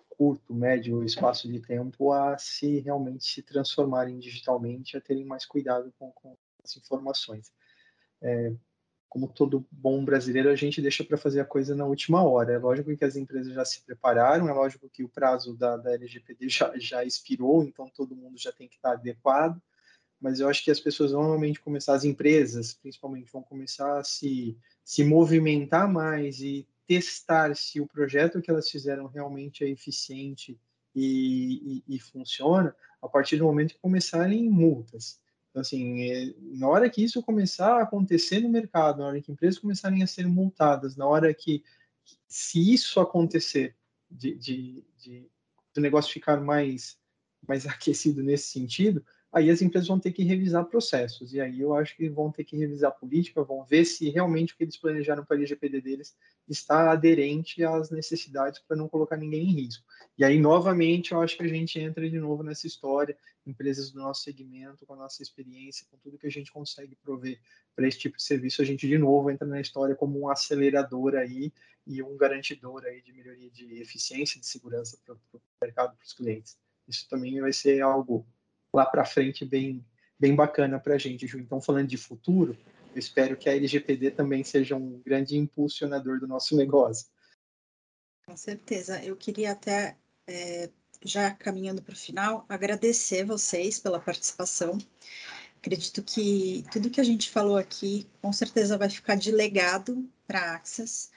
curto, 0.09 0.53
médio 0.53 1.03
espaço 1.03 1.47
de 1.47 1.59
tempo 1.59 2.11
a 2.11 2.37
se 2.37 2.79
realmente 2.79 3.25
se 3.25 3.43
transformarem 3.43 4.17
digitalmente, 4.17 4.97
a 4.97 5.01
terem 5.01 5.25
mais 5.25 5.45
cuidado 5.45 5.93
com, 5.99 6.11
com 6.13 6.35
informações. 6.77 7.51
É, 8.21 8.53
como 9.15 9.29
todo 9.29 9.65
bom 9.71 10.03
brasileiro, 10.03 10.49
a 10.49 10.55
gente 10.55 10.81
deixa 10.81 11.03
para 11.03 11.17
fazer 11.17 11.39
a 11.39 11.45
coisa 11.45 11.73
na 11.73 11.85
última 11.85 12.21
hora. 12.21 12.51
É 12.51 12.57
lógico 12.57 12.95
que 12.97 13.05
as 13.05 13.15
empresas 13.15 13.53
já 13.53 13.63
se 13.63 13.81
prepararam, 13.81 14.49
é 14.49 14.53
lógico 14.53 14.89
que 14.89 15.03
o 15.03 15.09
prazo 15.09 15.55
da, 15.55 15.77
da 15.77 15.93
LGPD 15.93 16.49
já, 16.49 16.73
já 16.77 17.03
expirou, 17.03 17.63
então 17.63 17.89
todo 17.89 18.15
mundo 18.15 18.37
já 18.37 18.51
tem 18.51 18.67
que 18.67 18.75
estar 18.75 18.91
adequado, 18.91 19.61
mas 20.19 20.39
eu 20.39 20.49
acho 20.49 20.63
que 20.63 20.71
as 20.71 20.79
pessoas 20.79 21.11
vão 21.11 21.23
realmente 21.23 21.61
começar, 21.61 21.93
as 21.93 22.03
empresas 22.03 22.73
principalmente, 22.73 23.31
vão 23.31 23.41
começar 23.41 23.99
a 23.99 24.03
se, 24.03 24.57
se 24.83 25.03
movimentar 25.03 25.89
mais 25.89 26.41
e 26.41 26.67
testar 26.87 27.55
se 27.55 27.79
o 27.79 27.87
projeto 27.87 28.41
que 28.41 28.51
elas 28.51 28.69
fizeram 28.69 29.07
realmente 29.07 29.63
é 29.63 29.69
eficiente 29.69 30.59
e, 30.93 31.83
e, 31.87 31.95
e 31.95 31.99
funciona 31.99 32.75
a 33.01 33.07
partir 33.07 33.37
do 33.37 33.45
momento 33.45 33.75
que 33.75 33.79
começarem 33.79 34.49
multas. 34.49 35.19
Então, 35.55 35.61
assim, 35.61 36.11
é, 36.11 36.33
na 36.37 36.67
hora 36.67 36.89
que 36.89 37.01
isso 37.01 37.23
começar 37.23 37.77
a 37.77 37.83
acontecer 37.83 38.41
no 38.41 38.49
mercado, 38.49 38.97
na 38.99 39.05
hora 39.05 39.21
que 39.21 39.31
empresas 39.31 39.57
começarem 39.57 40.03
a 40.03 40.07
ser 40.07 40.27
multadas, 40.27 40.97
na 40.97 41.07
hora 41.07 41.33
que, 41.33 41.63
se 42.27 42.73
isso 42.73 42.99
acontecer, 42.99 43.73
de, 44.11 44.35
de, 44.35 44.85
de 44.97 45.31
do 45.73 45.79
negócio 45.79 46.11
ficar 46.11 46.41
mais, 46.41 46.97
mais 47.47 47.65
aquecido 47.65 48.21
nesse 48.21 48.49
sentido, 48.49 49.01
aí 49.35 49.49
as 49.49 49.61
empresas 49.61 49.89
vão 49.89 49.99
ter 49.99 50.13
que 50.13 50.23
revisar 50.23 50.63
processos. 50.63 51.33
E 51.33 51.41
aí 51.41 51.59
eu 51.59 51.75
acho 51.75 51.93
que 51.97 52.07
vão 52.07 52.31
ter 52.31 52.45
que 52.45 52.55
revisar 52.55 52.89
a 52.89 52.93
política, 52.93 53.43
vão 53.43 53.65
ver 53.65 53.83
se 53.83 54.09
realmente 54.09 54.53
o 54.53 54.57
que 54.57 54.63
eles 54.63 54.77
planejaram 54.77 55.25
para 55.25 55.35
a 55.35 55.39
LGPD 55.39 55.81
deles 55.81 56.15
está 56.47 56.89
aderente 56.89 57.61
às 57.61 57.91
necessidades 57.91 58.61
para 58.65 58.77
não 58.77 58.87
colocar 58.87 59.17
ninguém 59.17 59.43
em 59.43 59.51
risco. 59.51 59.83
E 60.17 60.23
aí, 60.23 60.39
novamente, 60.39 61.11
eu 61.11 61.19
acho 61.19 61.35
que 61.35 61.43
a 61.43 61.49
gente 61.49 61.77
entra 61.77 62.09
de 62.09 62.17
novo 62.17 62.43
nessa 62.43 62.65
história, 62.65 63.17
empresas 63.45 63.91
do 63.91 63.99
nosso 63.99 64.23
segmento, 64.23 64.85
com 64.85 64.93
a 64.93 64.97
nossa 64.97 65.21
experiência, 65.21 65.85
com 65.91 65.97
tudo 65.97 66.17
que 66.17 66.27
a 66.27 66.31
gente 66.31 66.49
consegue 66.49 66.95
prover 66.95 67.37
para 67.75 67.85
esse 67.89 67.99
tipo 67.99 68.15
de 68.15 68.23
serviço, 68.23 68.61
a 68.61 68.65
gente 68.65 68.87
de 68.87 68.97
novo 68.97 69.29
entra 69.29 69.45
na 69.45 69.59
história 69.59 69.95
como 69.95 70.17
um 70.17 70.29
acelerador 70.29 71.13
aí 71.13 71.51
e 71.85 72.01
um 72.01 72.15
garantidor 72.15 72.85
aí 72.85 73.01
de 73.01 73.11
melhoria 73.11 73.49
de 73.49 73.81
eficiência 73.81 74.39
de 74.39 74.47
segurança 74.47 74.97
para 75.05 75.13
o 75.13 75.41
mercado, 75.61 75.97
para 75.97 76.05
os 76.05 76.13
clientes. 76.13 76.57
Isso 76.87 77.05
também 77.09 77.41
vai 77.41 77.51
ser 77.51 77.81
algo 77.81 78.25
lá 78.75 78.85
para 78.85 79.05
frente 79.05 79.45
bem, 79.45 79.83
bem 80.19 80.35
bacana 80.35 80.79
para 80.79 80.95
a 80.95 80.97
gente, 80.97 81.25
Ju. 81.25 81.39
Então, 81.39 81.61
falando 81.61 81.87
de 81.87 81.97
futuro, 81.97 82.57
eu 82.93 82.99
espero 82.99 83.37
que 83.37 83.49
a 83.49 83.55
LGPD 83.55 84.11
também 84.11 84.43
seja 84.43 84.75
um 84.75 85.01
grande 85.05 85.37
impulsionador 85.37 86.19
do 86.19 86.27
nosso 86.27 86.55
negócio. 86.55 87.07
Com 88.25 88.35
certeza. 88.35 89.03
Eu 89.03 89.15
queria 89.15 89.51
até, 89.51 89.97
é, 90.27 90.69
já 91.03 91.31
caminhando 91.31 91.81
para 91.81 91.93
o 91.93 91.97
final, 91.97 92.45
agradecer 92.49 93.23
vocês 93.23 93.79
pela 93.79 93.99
participação. 93.99 94.77
Acredito 95.57 96.03
que 96.03 96.63
tudo 96.71 96.89
que 96.89 97.01
a 97.01 97.03
gente 97.03 97.29
falou 97.29 97.57
aqui, 97.57 98.07
com 98.21 98.31
certeza 98.31 98.77
vai 98.77 98.89
ficar 98.89 99.15
de 99.15 99.31
legado 99.31 100.07
para 100.27 100.39
a 100.39 100.55
Access, 100.55 101.09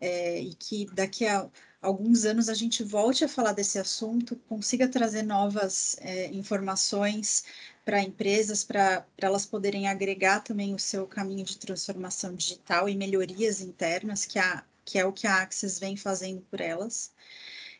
é, 0.00 0.40
e 0.40 0.54
que 0.54 0.86
daqui 0.92 1.26
a 1.26 1.48
alguns 1.80 2.24
anos 2.24 2.48
a 2.48 2.54
gente 2.54 2.82
volte 2.82 3.24
a 3.24 3.28
falar 3.28 3.52
desse 3.52 3.78
assunto, 3.78 4.36
consiga 4.48 4.88
trazer 4.88 5.22
novas 5.22 5.96
é, 6.00 6.26
informações 6.28 7.44
para 7.84 8.02
empresas, 8.02 8.64
para 8.64 9.06
elas 9.16 9.46
poderem 9.46 9.88
agregar 9.88 10.40
também 10.40 10.74
o 10.74 10.78
seu 10.78 11.06
caminho 11.06 11.44
de 11.44 11.58
transformação 11.58 12.34
digital 12.34 12.88
e 12.88 12.96
melhorias 12.96 13.60
internas, 13.60 14.26
que, 14.26 14.38
a, 14.38 14.64
que 14.84 14.98
é 14.98 15.06
o 15.06 15.12
que 15.12 15.26
a 15.26 15.42
Access 15.42 15.80
vem 15.80 15.96
fazendo 15.96 16.42
por 16.42 16.60
elas. 16.60 17.12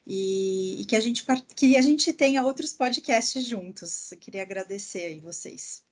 E, 0.06 0.80
e 0.80 0.84
que, 0.86 0.96
a 0.96 1.00
gente, 1.00 1.24
que 1.54 1.76
a 1.76 1.82
gente 1.82 2.12
tenha 2.14 2.42
outros 2.42 2.72
podcasts 2.72 3.44
juntos. 3.44 4.10
Eu 4.12 4.18
queria 4.18 4.42
agradecer 4.42 5.04
aí 5.04 5.20
vocês. 5.20 5.84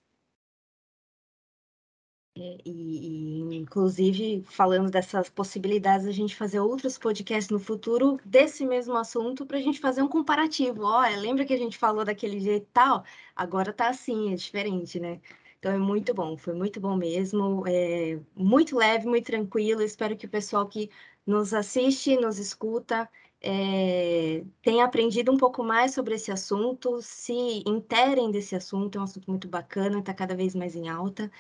E, 2.37 2.61
e, 2.67 3.57
inclusive, 3.57 4.45
falando 4.45 4.91
dessas 4.91 5.31
possibilidades, 5.31 6.07
a 6.07 6.13
gente 6.13 6.37
fazer 6.37 6.61
outros 6.61 6.99
podcasts 6.99 7.49
no 7.51 7.59
futuro 7.59 8.21
desse 8.27 8.67
mesmo 8.67 8.95
assunto 8.95 9.47
para 9.47 9.57
a 9.57 9.61
gente 9.61 9.81
fazer 9.81 10.03
um 10.03 10.09
comparativo. 10.09 10.83
Olha, 10.85 11.17
lembra 11.17 11.47
que 11.47 11.55
a 11.55 11.59
gente 11.59 11.79
falou 11.79 12.05
daquele 12.05 12.39
jeito 12.39 12.69
tal? 12.75 13.05
Agora 13.35 13.73
tá 13.73 13.89
assim, 13.89 14.33
é 14.33 14.37
diferente, 14.37 15.01
né? 15.01 15.19
Então 15.59 15.73
é 15.73 15.79
muito 15.79 16.13
bom, 16.13 16.37
foi 16.37 16.53
muito 16.53 16.79
bom 16.79 16.95
mesmo, 16.95 17.65
é 17.67 18.21
muito 18.37 18.77
leve, 18.77 19.07
muito 19.07 19.25
tranquilo. 19.27 19.81
Espero 19.83 20.15
que 20.17 20.27
o 20.27 20.29
pessoal 20.29 20.69
que 20.69 20.91
nos 21.27 21.55
assiste, 21.55 22.17
nos 22.17 22.39
escuta, 22.39 23.09
é, 23.43 24.43
aprendido 24.83 25.33
um 25.33 25.37
pouco 25.37 25.63
mais 25.63 25.95
sobre 25.95 26.15
esse 26.15 26.31
assunto, 26.33 27.01
se 27.03 27.63
interem 27.67 28.31
desse 28.31 28.57
assunto, 28.57 28.99
é 28.99 29.01
um 29.01 29.05
assunto 29.05 29.31
muito 29.31 29.49
bacana, 29.49 29.99
está 29.99 30.15
cada 30.15 30.35
vez 30.35 30.55
mais 30.55 30.75
em 30.75 30.89
alta. 30.89 31.31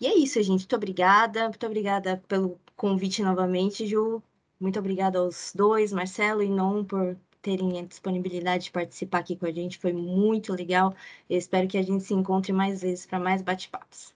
E 0.00 0.06
é 0.06 0.14
isso, 0.16 0.42
gente. 0.42 0.60
Muito 0.60 0.76
obrigada. 0.76 1.48
Muito 1.48 1.66
obrigada 1.66 2.22
pelo 2.28 2.60
convite 2.76 3.22
novamente, 3.22 3.86
Ju. 3.86 4.22
Muito 4.60 4.78
obrigada 4.78 5.18
aos 5.18 5.52
dois, 5.54 5.92
Marcelo 5.92 6.42
e 6.42 6.48
Non, 6.48 6.84
por 6.84 7.16
terem 7.42 7.78
a 7.78 7.84
disponibilidade 7.84 8.64
de 8.64 8.72
participar 8.72 9.18
aqui 9.20 9.36
com 9.36 9.46
a 9.46 9.52
gente. 9.52 9.78
Foi 9.78 9.92
muito 9.92 10.52
legal. 10.52 10.94
Eu 11.28 11.38
espero 11.38 11.68
que 11.68 11.78
a 11.78 11.82
gente 11.82 12.04
se 12.04 12.14
encontre 12.14 12.52
mais 12.52 12.82
vezes 12.82 13.06
para 13.06 13.20
mais 13.20 13.42
bate-papos. 13.42 14.14